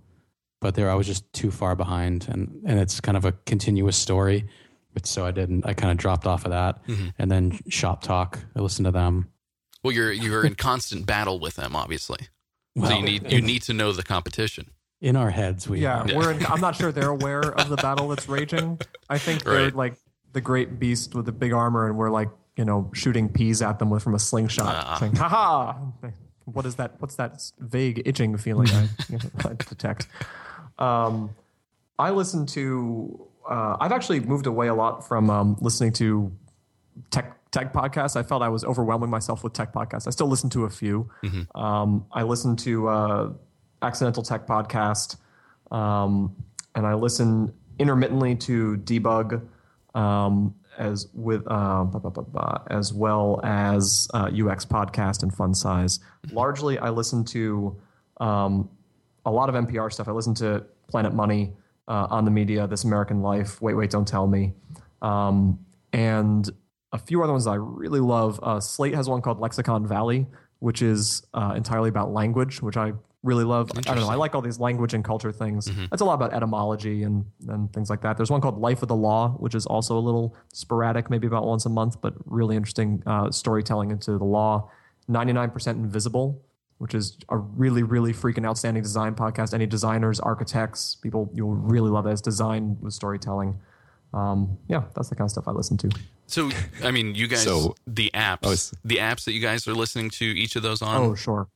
but 0.61 0.74
there 0.74 0.90
I 0.90 0.94
was 0.94 1.07
just 1.07 1.30
too 1.32 1.51
far 1.51 1.74
behind, 1.74 2.28
and 2.28 2.62
and 2.64 2.78
it's 2.78 3.01
kind 3.01 3.16
of 3.16 3.24
a 3.24 3.32
continuous 3.47 3.97
story. 3.97 4.49
But 4.94 5.07
so 5.07 5.26
I 5.26 5.30
didn't. 5.32 5.66
I 5.66 5.74
kind 5.74 5.90
of 5.90 5.99
dropped 5.99 6.26
off 6.26 6.44
of 6.44 6.53
that, 6.53 6.78
and 7.18 7.30
then 7.30 7.59
Shop 7.68 8.03
Talk. 8.03 8.38
I 8.55 8.61
listened 8.61 8.86
to 8.86 8.92
them. 8.92 9.28
Well, 9.82 9.92
you're 9.92 10.12
you're 10.12 10.47
in 10.47 10.55
constant 10.55 11.05
battle 11.07 11.38
with 11.40 11.57
them, 11.57 11.74
obviously. 11.76 12.18
so 12.80 12.94
you 12.97 13.03
need 13.03 13.30
you 13.32 13.40
need 13.42 13.62
to 13.62 13.72
know 13.72 13.92
the 13.92 14.03
competition. 14.05 14.70
in 15.01 15.14
our 15.16 15.30
heads. 15.30 15.68
We 15.68 15.80
Yeah, 15.80 16.03
are. 16.03 16.16
we're. 16.16 16.32
In, 16.32 16.47
I'm 16.47 16.61
not 16.61 16.76
sure 16.76 16.92
they're 16.92 17.11
aware 17.20 17.40
of 17.42 17.68
the 17.68 17.76
battle 17.76 18.09
that's 18.09 18.28
raging. 18.28 18.80
I 19.11 19.18
think 19.18 19.42
they're 19.44 19.64
Right. 19.64 19.74
like 19.76 19.97
the 20.32 20.40
great 20.40 20.78
beast 20.78 21.14
with 21.14 21.26
the 21.26 21.32
big 21.32 21.53
armor, 21.53 21.86
and 21.88 21.97
we're 21.99 22.11
like 22.11 22.30
you 22.57 22.64
know 22.64 22.90
shooting 22.94 23.28
peas 23.28 23.61
at 23.62 23.78
them 23.80 23.90
with 23.90 24.03
from 24.03 24.14
a 24.14 24.18
slingshot, 24.18 24.74
Ah. 24.74 24.97
saying 24.99 25.16
"Ha 25.16 25.28
ha!" 25.28 25.78
What 26.47 26.66
is 26.66 26.76
that? 26.76 26.94
What's 26.99 27.16
that 27.16 27.42
vague 27.59 28.03
itching 28.05 28.36
feeling 28.36 28.68
I, 28.70 28.88
I 29.44 29.55
detect? 29.55 30.09
Um, 30.78 31.30
I 31.99 32.11
listen 32.11 32.47
to. 32.47 33.26
Uh, 33.49 33.76
I've 33.80 33.92
actually 33.92 34.20
moved 34.20 34.47
away 34.47 34.66
a 34.68 34.74
lot 34.74 35.07
from 35.07 35.30
um, 35.30 35.57
listening 35.61 35.92
to 35.94 36.32
tech 37.11 37.36
tech 37.51 37.72
podcasts. 37.72 38.16
I 38.16 38.22
felt 38.22 38.42
I 38.42 38.49
was 38.49 38.64
overwhelming 38.64 39.11
myself 39.11 39.42
with 39.42 39.53
tech 39.53 39.72
podcasts. 39.72 40.07
I 40.07 40.11
still 40.11 40.26
listen 40.28 40.51
to 40.51 40.64
a 40.64 40.70
few. 40.70 41.11
Um, 41.55 42.07
I 42.12 42.22
listen 42.22 42.57
to 42.57 42.88
uh, 42.88 43.32
Accidental 43.82 44.22
Tech 44.22 44.47
podcast, 44.47 45.16
um, 45.70 46.34
and 46.74 46.86
I 46.86 46.94
listen 46.94 47.53
intermittently 47.78 48.34
to 48.36 48.76
Debug, 48.78 49.42
um, 49.94 50.55
as 50.79 51.09
with 51.14 51.47
uh, 51.51 51.87
as 52.68 52.93
well 52.93 53.41
as 53.43 54.09
uh, 54.14 54.31
UX 54.33 54.64
podcast 54.64 55.22
and 55.22 55.33
Fun 55.35 55.55
Size. 55.55 56.01
Largely, 56.33 56.79
I 56.79 56.91
listen 56.91 57.24
to 57.27 57.77
um, 58.20 58.68
a 59.24 59.31
lot 59.31 59.49
of 59.49 59.55
NPR 59.55 59.93
stuff. 59.93 60.09
I 60.09 60.12
listen 60.12 60.35
to 60.37 60.64
Planet 60.89 61.14
Money 61.14 61.53
uh, 61.89 62.07
on 62.11 62.24
the 62.24 62.31
media, 62.31 62.66
This 62.66 62.85
American 62.85 63.22
Life, 63.22 63.61
Wait, 63.61 63.74
Wait, 63.74 63.91
Don't 63.91 64.07
Tell 64.07 64.27
Me, 64.27 64.53
um, 65.03 65.59
and 65.93 66.49
a 66.93 66.99
few 66.99 67.22
other 67.22 67.33
ones 67.33 67.47
I 67.47 67.57
really 67.57 68.01
love. 68.01 68.41
Uh, 68.43 68.61
Slate 68.61 68.95
has 68.95 69.09
one 69.09 69.20
called 69.20 69.41
Lexicon 69.41 69.87
Valley, 69.87 70.27
which 70.61 70.83
is 70.83 71.22
uh, 71.35 71.55
entirely 71.57 71.89
about 71.89 72.12
language, 72.12 72.62
which 72.62 72.77
I 72.77 72.93
really 73.27 73.45
love. 73.45 73.70
I 73.77 73.81
don't 73.81 73.99
know. 74.01 74.09
I 74.09 74.14
like 74.14 74.35
all 74.35 74.41
these 74.41 74.59
language 74.61 74.95
and 74.95 75.05
culture 75.05 75.33
things. 75.33 75.70
That's 75.91 76.01
a 76.01 76.05
lot 76.05 76.14
about 76.14 76.33
etymology 76.33 77.03
and, 77.03 77.24
and 77.49 77.72
things 77.72 77.91
like 77.91 78.01
that. 78.03 78.16
There's 78.16 78.31
one 78.31 78.41
called 78.41 78.59
Life 78.59 78.81
of 78.83 78.89
the 78.89 78.97
Law, 78.97 79.31
which 79.39 79.55
is 79.55 79.66
also 79.66 79.99
a 79.99 80.05
little 80.09 80.37
sporadic, 80.53 81.11
maybe 81.11 81.27
about 81.27 81.45
once 81.47 81.66
a 81.66 81.68
month, 81.68 82.01
but 82.01 82.14
really 82.24 82.57
interesting 82.57 83.03
uh, 83.07 83.31
storytelling 83.31 83.91
into 83.91 84.16
the 84.16 84.24
law. 84.24 84.70
99% 85.11 85.66
Invisible, 85.72 86.43
which 86.79 86.95
is 86.95 87.16
a 87.29 87.37
really, 87.37 87.83
really 87.83 88.12
freaking 88.12 88.47
outstanding 88.47 88.83
design 88.83 89.14
podcast. 89.14 89.55
Any 89.55 89.66
designers, 89.66 90.20
architects, 90.20 90.95
people, 90.97 91.31
you'll 91.35 91.55
really 91.55 91.91
love 91.91 92.07
it. 92.07 92.12
It's 92.12 92.20
design 92.20 92.77
with 92.81 92.93
storytelling. 92.95 93.59
Um, 94.14 94.57
yeah, 94.68 94.85
that's 94.95 95.09
the 95.09 95.14
kind 95.14 95.27
of 95.27 95.31
stuff 95.33 95.47
I 95.49 95.51
listen 95.53 95.77
to. 95.79 95.91
So, 96.27 96.51
I 96.83 96.91
mean, 96.91 97.14
you 97.14 97.27
guys, 97.29 97.43
So- 97.45 97.74
the 97.87 98.11
apps, 98.14 98.39
Oh, 98.43 98.53
it's- 98.53 98.74
the 98.85 98.97
apps 98.97 99.24
that 99.24 99.33
you 99.33 99.41
guys 99.41 99.66
are 99.68 99.74
listening 99.74 100.11
to, 100.11 100.24
each 100.24 100.57
of 100.57 100.62
those 100.62 100.81
on. 100.83 100.97
Oh, 100.97 101.14
sure. 101.14 101.49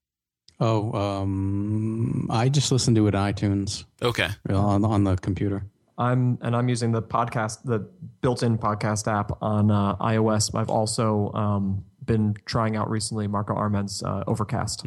Oh, 0.61 0.93
um, 0.93 2.29
I 2.31 2.49
just 2.49 2.71
listened 2.71 2.97
to 2.97 3.07
it 3.07 3.15
on 3.15 3.33
iTunes 3.33 3.85
Okay, 4.03 4.29
on 4.49 4.85
on 4.85 5.05
the 5.05 5.17
computer. 5.17 5.65
I'm 5.97 6.39
and 6.41 6.57
I'm 6.57 6.69
using 6.69 6.93
the 6.93 7.03
podcast, 7.03 7.63
the 7.65 7.81
built-in 8.23 8.59
podcast 8.59 9.11
app 9.11 9.33
on 9.43 9.71
uh, 9.71 9.97
iOS. 9.97 10.55
I've 10.55 10.71
also 10.71 11.31
um, 11.33 11.85
been 12.05 12.35
trying 12.47 12.77
out 12.77 12.91
recently 12.91 13.27
Marco 13.27 13.55
Arment's 13.55 14.03
uh, 14.03 14.25
Overcast. 14.27 14.87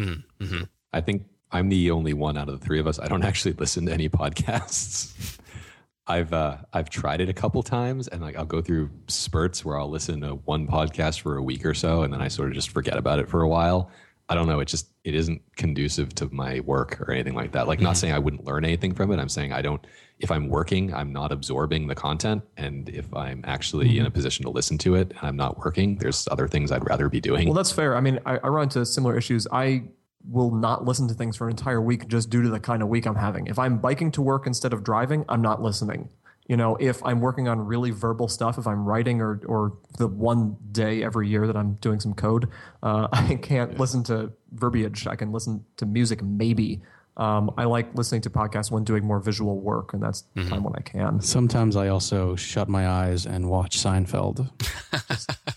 I 0.92 1.02
think 1.02 1.26
I'm 1.52 1.70
the 1.70 1.92
only 1.92 2.14
one 2.14 2.38
out 2.38 2.50
of 2.50 2.60
the 2.60 2.66
three 2.66 2.80
of 2.80 2.88
us. 2.88 3.00
I 3.00 3.08
don't 3.08 3.24
actually 3.24 3.54
listen 3.60 3.86
to 3.86 3.94
any 3.94 4.10
podcasts. 4.10 5.38
I've 6.08 6.34
uh, 6.34 6.58
I've 6.74 6.90
tried 6.90 7.22
it 7.22 7.30
a 7.30 7.34
couple 7.34 7.64
times, 7.64 8.08
and 8.10 8.22
like 8.22 8.36
I'll 8.36 8.46
go 8.46 8.62
through 8.62 8.90
spurts 9.08 9.64
where 9.64 9.80
I'll 9.80 9.90
listen 9.90 10.22
to 10.22 10.36
one 10.36 10.68
podcast 10.68 11.22
for 11.22 11.38
a 11.38 11.44
week 11.44 11.66
or 11.66 11.74
so, 11.74 12.04
and 12.04 12.12
then 12.12 12.22
I 12.22 12.28
sort 12.28 12.50
of 12.50 12.56
just 12.56 12.72
forget 12.72 12.98
about 12.98 13.20
it 13.20 13.30
for 13.30 13.42
a 13.42 13.48
while. 13.48 13.90
I 14.30 14.36
don't 14.36 14.48
know. 14.48 14.60
It 14.60 14.68
just 14.68 14.90
it 15.04 15.14
isn't 15.16 15.42
conducive 15.58 16.16
to 16.16 16.30
my 16.32 16.62
work 16.62 17.02
or 17.02 17.12
anything 17.12 17.36
like 17.36 17.52
that. 17.52 17.68
Like, 17.68 17.82
not 17.82 17.92
mm-hmm. 17.92 18.00
saying 18.00 18.14
I 18.14 18.20
wouldn't 18.20 18.46
learn 18.46 18.64
anything 18.64 18.94
from 18.94 19.12
it. 19.12 19.20
I'm 19.20 19.30
saying 19.30 19.52
I 19.52 19.62
don't. 19.62 19.86
If 20.20 20.32
I'm 20.32 20.48
working, 20.48 20.94
I'm 20.94 21.12
not 21.12 21.32
absorbing 21.32 21.88
the 21.88 21.96
content, 21.96 22.44
and 22.56 22.88
if 22.88 23.14
I'm 23.14 23.44
actually 23.46 23.98
in 23.98 24.06
a 24.06 24.08
mm-hmm. 24.08 24.14
position 24.14 24.44
to 24.46 24.52
listen 24.52 24.78
to 24.80 24.96
it 24.96 25.10
and 25.12 25.20
I'm 25.22 25.36
not 25.36 25.58
working, 25.58 25.98
there's 25.98 26.28
other 26.32 26.48
things 26.48 26.72
I'd 26.72 26.88
rather 26.88 27.10
be 27.10 27.20
doing. 27.20 27.48
Well, 27.48 27.56
that's 27.56 27.72
fair. 27.72 27.98
I 27.98 28.00
mean, 28.00 28.20
I, 28.26 28.38
I 28.38 28.48
run 28.48 28.64
into 28.64 28.86
similar 28.86 29.18
issues. 29.18 29.46
I 29.52 29.84
will 30.30 30.52
not 30.52 30.86
listen 30.86 31.08
to 31.10 31.14
things 31.14 31.36
for 31.36 31.48
an 31.48 31.52
entire 31.52 31.82
week 31.82 32.08
just 32.08 32.30
due 32.30 32.42
to 32.42 32.50
the 32.50 32.60
kind 32.60 32.82
of 32.82 32.88
week 32.88 33.06
I'm 33.06 33.16
having. 33.16 33.48
If 33.48 33.60
I'm 33.60 33.78
biking 33.80 34.12
to 34.12 34.22
work 34.22 34.48
instead 34.48 34.72
of 34.72 34.84
driving, 34.84 35.26
I'm 35.28 35.42
not 35.42 35.62
listening. 35.62 36.10
You 36.54 36.58
know, 36.58 36.76
if 36.80 37.04
I'm 37.04 37.20
working 37.20 37.48
on 37.48 37.62
really 37.62 37.90
verbal 37.90 38.28
stuff, 38.28 38.60
if 38.60 38.68
I'm 38.68 38.86
writing 38.86 39.22
or 39.22 39.42
or 39.48 39.76
the 39.98 40.06
one 40.08 40.56
day 40.72 41.04
every 41.04 41.28
year 41.28 41.48
that 41.48 41.58
I'm 41.58 41.80
doing 41.82 42.00
some 42.00 42.14
code, 42.14 42.48
uh, 42.84 43.08
I 43.12 43.40
can't 43.42 43.80
listen 43.80 44.04
to 44.04 44.32
verbiage. 44.52 45.08
I 45.08 45.16
can 45.16 45.32
listen 45.32 45.66
to 45.78 45.88
music 45.88 46.22
maybe. 46.22 46.84
Um, 47.18 47.50
I 47.58 47.64
like 47.64 47.96
listening 47.96 48.22
to 48.22 48.30
podcasts 48.30 48.70
when 48.70 48.84
doing 48.84 49.04
more 49.04 49.20
visual 49.20 49.60
work, 49.62 49.96
and 49.96 50.04
that's 50.04 50.26
the 50.36 50.48
time 50.48 50.64
when 50.64 50.76
I 50.76 50.82
can. 50.82 51.22
Sometimes 51.22 51.76
I 51.76 51.88
also 51.88 52.36
shut 52.36 52.70
my 52.70 52.88
eyes 52.88 53.26
and 53.26 53.50
watch 53.50 53.80
Seinfeld. 53.80 54.48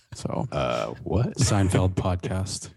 so 0.14 0.48
uh, 0.50 0.94
what? 1.02 1.34
Seinfeld 1.36 1.92
podcast. 1.92 2.70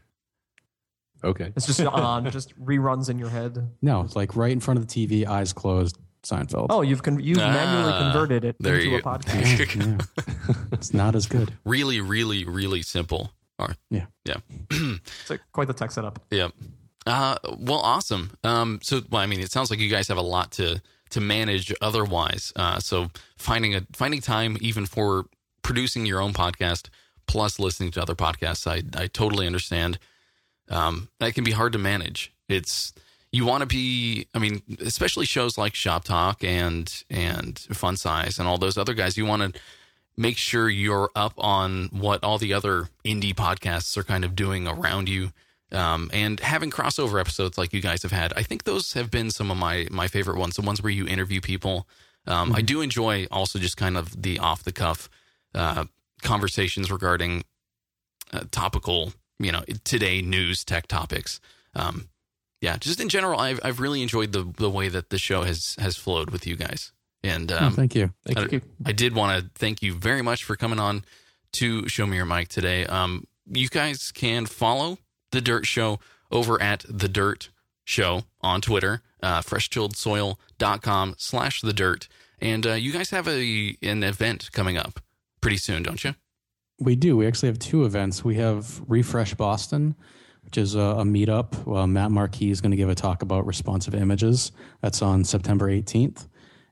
Okay. 1.24 1.53
It's 1.55 1.67
just 1.67 1.80
on, 1.80 2.30
just 2.32 2.53
reruns 2.61 3.09
in 3.09 3.17
your 3.17 3.30
head. 3.30 3.70
No, 3.82 4.01
it's 4.01 4.17
like 4.17 4.36
right 4.36 4.51
in 4.51 4.59
front 4.59 4.78
of 4.78 4.88
the 4.88 5.07
TV, 5.07 5.26
eyes 5.26 5.53
closed, 5.53 5.97
Seinfeld. 6.24 6.67
Oh, 6.70 6.82
you've 6.82 7.01
con- 7.03 7.20
you've 7.20 7.38
Ah, 7.39 7.51
manually 7.51 7.97
converted 7.99 8.43
it 8.45 8.55
there 8.59 8.76
into 8.76 8.89
you- 8.89 8.97
a 8.97 9.01
podcast. 9.01 9.76
Yeah, 9.76 9.97
yeah. 10.49 10.55
it's 10.72 10.93
not 10.93 11.15
as 11.15 11.28
good. 11.28 11.53
really, 11.65 12.01
really, 12.01 12.45
really 12.45 12.82
simple. 12.82 13.32
Or, 13.57 13.76
Yeah. 13.89 14.05
yeah, 14.26 14.38
It's 14.72 15.30
like 15.30 15.41
quite 15.51 15.67
the 15.67 15.74
tech 15.74 15.91
setup. 15.91 16.20
yeah. 16.32 16.49
Uh, 17.05 17.38
well, 17.57 17.80
awesome. 17.80 18.32
Um, 18.43 18.80
so, 18.84 19.01
well, 19.09 19.22
I 19.22 19.26
mean, 19.26 19.39
it 19.39 19.51
sounds 19.51 19.70
like 19.72 19.80
you 19.80 19.89
guys 19.89 20.07
have 20.09 20.17
a 20.17 20.22
lot 20.22 20.51
to 20.53 20.82
to 21.11 21.20
manage 21.22 21.74
otherwise. 21.82 22.53
Uh, 22.55 22.80
so 22.80 23.09
finding 23.38 23.74
a 23.76 23.82
finding 23.93 24.22
time 24.22 24.57
even 24.61 24.86
for 24.86 25.26
producing 25.63 26.05
your 26.05 26.22
own 26.22 26.34
podcast 26.34 26.89
plus 27.28 27.57
listening 27.59 27.91
to 27.91 28.01
other 28.01 28.15
podcasts, 28.15 28.67
I 28.67 28.84
I 29.01 29.07
totally 29.07 29.47
understand. 29.47 29.97
Um, 30.70 31.09
that 31.20 31.34
can 31.34 31.43
be 31.43 31.51
hard 31.51 31.74
to 31.74 31.80
manage. 31.80 32.32
It's 32.47 32.93
you 33.32 33.45
want 33.45 33.61
to 33.61 33.67
be. 33.67 34.27
I 34.34 34.39
mean, 34.39 34.61
especially 34.80 35.25
shows 35.25 35.57
like 35.57 35.75
Shop 35.75 36.03
Talk 36.03 36.43
and 36.43 37.03
and 37.09 37.59
Fun 37.59 37.97
Size 37.97 38.39
and 38.39 38.47
all 38.47 38.57
those 38.57 38.77
other 38.77 38.93
guys. 38.93 39.17
You 39.17 39.25
want 39.25 39.53
to 39.53 39.59
make 40.17 40.38
sure 40.38 40.69
you're 40.69 41.09
up 41.15 41.34
on 41.38 41.86
what 41.91 42.23
all 42.23 42.38
the 42.38 42.53
other 42.53 42.89
indie 43.05 43.34
podcasts 43.34 43.95
are 43.97 44.03
kind 44.03 44.25
of 44.25 44.36
doing 44.36 44.67
around 44.67 45.07
you. 45.07 45.32
Um, 45.71 46.09
and 46.11 46.39
having 46.39 46.71
crossover 46.71 47.19
episodes 47.19 47.57
like 47.57 47.73
you 47.73 47.82
guys 47.82 48.01
have 48.01 48.11
had, 48.11 48.34
I 48.36 48.41
think 48.41 48.63
those 48.63 48.93
have 48.93 49.11
been 49.11 49.30
some 49.32 49.51
of 49.51 49.57
my 49.57 49.88
my 49.91 50.07
favorite 50.07 50.38
ones. 50.38 50.55
The 50.55 50.61
ones 50.61 50.82
where 50.82 50.91
you 50.91 51.07
interview 51.07 51.41
people. 51.41 51.88
Um, 52.27 52.53
I 52.53 52.61
do 52.61 52.82
enjoy 52.82 53.27
also 53.32 53.59
just 53.59 53.77
kind 53.77 53.97
of 53.97 54.21
the 54.21 54.39
off 54.39 54.63
the 54.63 54.71
cuff 54.71 55.09
uh, 55.55 55.86
conversations 56.21 56.91
regarding 56.91 57.43
uh, 58.34 58.43
topical, 58.51 59.13
you 59.39 59.51
know, 59.51 59.63
today 59.84 60.21
news 60.21 60.63
tech 60.63 60.88
topics. 60.88 61.39
Um, 61.75 62.09
yeah, 62.62 62.78
just 62.78 62.99
in 62.99 63.10
general, 63.10 63.39
I've 63.39 63.60
I've 63.64 63.80
really 63.80 64.01
enjoyed 64.01 64.32
the 64.32 64.43
the 64.57 64.70
way 64.70 64.89
that 64.89 65.10
the 65.10 65.18
show 65.18 65.43
has 65.43 65.76
has 65.80 65.95
flowed 65.97 66.30
with 66.32 66.45
you 66.47 66.55
guys. 66.55 66.91
And 67.24 67.51
Oh, 67.51 67.57
um, 67.57 67.74
thank 67.74 67.95
you. 67.95 68.14
Thank 68.26 68.39
I, 68.39 68.55
you. 68.55 68.62
I 68.86 68.91
did 68.93 69.14
want 69.14 69.43
to 69.43 69.49
thank 69.55 69.82
you 69.82 69.93
very 69.93 70.22
much 70.22 70.43
for 70.45 70.55
coming 70.55 70.80
on 70.80 71.03
to 71.53 71.88
Show 71.89 72.05
Me 72.05 72.16
Your 72.16 72.26
Mic 72.26 72.47
today. 72.47 72.86
Um, 72.86 73.26
you 73.45 73.68
guys 73.68 74.12
can 74.12 74.45
follow 74.45 74.99
the 75.32 75.41
Dirt 75.41 75.66
Show 75.66 75.99
over 76.32 76.62
at 76.62 76.86
the 76.88 77.10
Dirt 77.10 77.49
Show 77.84 78.24
on 78.41 78.62
Twitter, 78.62 79.01
uh, 79.22 79.41
freshtilledsoil.com 79.41 81.16
slash 81.18 81.62
the 81.62 81.74
dirt. 81.74 82.07
And 82.41 82.66
uh, 82.66 82.74
you 82.74 82.91
guys 82.93 83.10
have 83.10 83.28
a 83.28 83.76
an 83.82 84.03
event 84.03 84.49
coming 84.53 84.78
up 84.78 84.99
pretty 85.41 85.57
soon, 85.57 85.84
don't 85.84 86.03
you? 86.03 86.16
We 86.80 86.95
do. 86.95 87.18
We 87.18 87.28
actually 87.28 87.47
have 87.49 87.60
two 87.60 87.84
events. 87.84 88.24
We 88.24 88.36
have 88.36 88.82
Refresh 88.88 89.34
Boston, 89.34 89.95
which 90.50 90.58
is 90.58 90.74
a, 90.74 90.80
a 90.80 91.04
meetup. 91.04 91.54
Uh, 91.72 91.86
Mat 91.86 92.10
Marquis 92.10 92.50
is 92.50 92.60
going 92.60 92.72
to 92.72 92.78
give 92.78 92.89
a 92.89 92.95
talk 92.95 93.22
about 93.22 93.45
responsive 93.45 93.93
images. 93.93 94.52
That's 94.82 95.04
on 95.04 95.24
September 95.24 95.70
18th. 95.70 96.28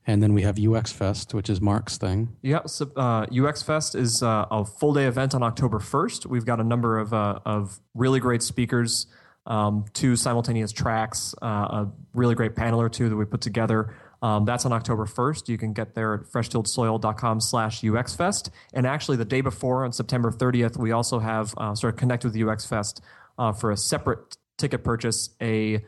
And 0.08 0.24
then 0.24 0.34
we 0.34 0.42
have 0.42 0.58
UX 0.58 0.92
Fest, 0.92 1.36
which 1.36 1.48
is 1.48 1.62
Mark's 1.62 2.00
thing. 2.00 2.36
Yeah, 2.42 2.66
so, 2.66 2.90
uh, 2.96 3.28
UX 3.32 3.62
Fest 3.62 3.94
is 3.94 4.24
uh, 4.24 4.48
a 4.50 4.66
full 4.66 4.96
day 4.96 5.06
event 5.06 5.36
on 5.36 5.44
October 5.44 5.78
1st. 5.78 6.26
We've 6.26 6.46
got 6.46 6.60
a 6.60 6.64
number 6.64 6.98
of, 6.98 7.14
uh, 7.14 7.38
of 7.46 7.80
really 7.94 8.20
great 8.20 8.42
speakers, 8.42 9.06
um, 9.46 9.86
two 9.94 10.16
simultaneous 10.16 10.72
tracks, 10.72 11.36
uh, 11.44 11.46
a 11.46 11.92
really 12.16 12.34
great 12.34 12.56
panel 12.56 12.82
or 12.82 12.90
two 12.90 13.10
that 13.10 13.16
we 13.16 13.26
put 13.26 13.42
together. 13.42 13.94
Um, 14.24 14.46
that's 14.46 14.66
on 14.66 14.74
October 14.74 15.06
1st. 15.06 15.50
You 15.50 15.60
can 15.60 15.74
get 15.74 15.94
there 15.94 16.16
at 16.16 16.22
freshtilledsoil.com 16.22 17.42
slash 17.42 17.82
UXFest. 17.82 18.50
And 18.74 18.88
actually, 18.88 19.18
the 19.18 19.26
day 19.26 19.42
before, 19.42 19.86
on 19.86 19.94
September 19.94 20.32
30th, 20.32 20.78
we 20.78 20.92
also 20.92 21.20
have 21.20 21.54
uh, 21.58 21.76
sort 21.76 21.94
of 21.94 22.00
connect 22.00 22.26
with 22.26 22.36
UX 22.36 22.66
Fest 22.66 23.02
uh, 23.38 23.52
for 23.54 23.72
a 23.72 23.78
separate 23.78 24.38
ticket 24.58 24.84
purchase, 24.84 25.30
a 25.42 25.84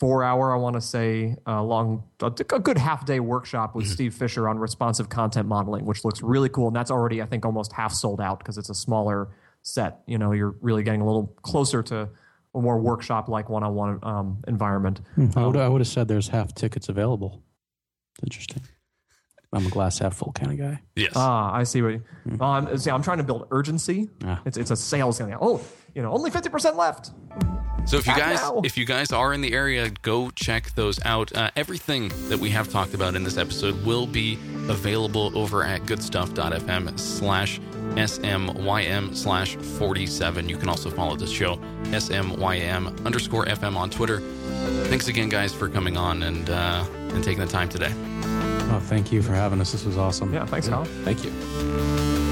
four 0.00 0.22
hour, 0.22 0.52
I 0.52 0.58
want 0.58 0.74
to 0.74 0.80
say, 0.80 1.36
uh, 1.46 1.62
long, 1.62 2.04
a, 2.20 2.26
a 2.26 2.58
good 2.60 2.78
half 2.78 3.06
day 3.06 3.20
workshop 3.20 3.74
with 3.74 3.86
Steve 3.86 4.14
Fisher 4.14 4.48
on 4.48 4.58
responsive 4.58 5.08
content 5.08 5.48
modeling, 5.48 5.86
which 5.86 6.04
looks 6.04 6.22
really 6.22 6.48
cool. 6.48 6.66
And 6.68 6.76
that's 6.76 6.90
already, 6.90 7.22
I 7.22 7.26
think, 7.26 7.46
almost 7.46 7.72
half 7.72 7.92
sold 7.92 8.20
out 8.20 8.38
because 8.38 8.58
it's 8.58 8.68
a 8.68 8.74
smaller 8.74 9.28
set. 9.62 10.00
You 10.06 10.18
know, 10.18 10.32
you're 10.32 10.54
really 10.60 10.82
getting 10.82 11.00
a 11.00 11.06
little 11.06 11.34
closer 11.42 11.82
to 11.84 12.08
a 12.54 12.60
more 12.60 12.78
workshop 12.78 13.28
like 13.28 13.48
one 13.48 13.62
on 13.62 13.74
one 13.74 14.36
environment. 14.46 15.00
I 15.34 15.46
would, 15.46 15.56
I 15.56 15.68
would 15.68 15.80
have 15.80 15.88
said 15.88 16.08
there's 16.08 16.28
half 16.28 16.54
tickets 16.54 16.88
available. 16.88 17.42
Interesting. 18.22 18.62
I'm 19.52 19.66
a 19.66 19.70
glass 19.70 19.98
half 19.98 20.14
full 20.14 20.32
kind 20.32 20.52
of 20.52 20.58
guy. 20.58 20.82
Yes. 20.94 21.12
Ah, 21.14 21.54
I 21.54 21.62
see 21.62 21.80
what 21.80 21.92
you. 21.92 22.02
Well, 22.26 22.50
I'm, 22.50 22.76
see, 22.78 22.90
I'm 22.90 23.02
trying 23.02 23.18
to 23.18 23.24
build 23.24 23.46
urgency. 23.50 24.10
Ah. 24.24 24.42
It's, 24.44 24.56
it's 24.58 24.70
a 24.70 24.76
sales 24.76 25.18
thing. 25.18 25.34
Oh, 25.40 25.62
you 25.96 26.02
know, 26.02 26.12
only 26.12 26.30
50% 26.30 26.76
left. 26.76 27.10
So 27.86 27.96
if 27.96 28.06
you 28.06 28.16
guys 28.16 28.40
if 28.64 28.76
you 28.76 28.84
guys 28.84 29.12
are 29.12 29.32
in 29.32 29.40
the 29.40 29.52
area, 29.52 29.90
go 30.02 30.30
check 30.30 30.74
those 30.74 31.02
out. 31.04 31.34
Uh, 31.34 31.50
everything 31.54 32.10
that 32.28 32.38
we 32.38 32.50
have 32.50 32.68
talked 32.68 32.94
about 32.94 33.14
in 33.14 33.22
this 33.22 33.36
episode 33.36 33.82
will 33.84 34.06
be 34.08 34.34
available 34.68 35.36
over 35.38 35.62
at 35.62 35.86
goodstuff.fm 35.86 36.98
slash 36.98 37.60
smym 37.60 39.16
slash 39.16 39.54
47. 39.56 40.48
You 40.48 40.56
can 40.56 40.68
also 40.68 40.90
follow 40.90 41.14
the 41.14 41.28
show 41.28 41.56
smym 41.84 43.06
underscore 43.06 43.46
fm 43.46 43.76
on 43.76 43.88
Twitter. 43.88 44.18
Thanks 44.88 45.06
again, 45.06 45.28
guys, 45.28 45.54
for 45.54 45.68
coming 45.68 45.96
on 45.96 46.24
and 46.24 46.50
uh, 46.50 46.84
and 47.10 47.22
taking 47.22 47.38
the 47.40 47.46
time 47.46 47.68
today. 47.68 47.92
Oh, 48.68 48.80
thank 48.82 49.12
you 49.12 49.22
for 49.22 49.32
having 49.32 49.60
us. 49.60 49.70
This 49.70 49.84
was 49.84 49.96
awesome. 49.96 50.34
Yeah, 50.34 50.44
thanks, 50.44 50.68
Kyle. 50.68 50.84
Thank 51.04 51.24
you. 51.24 52.25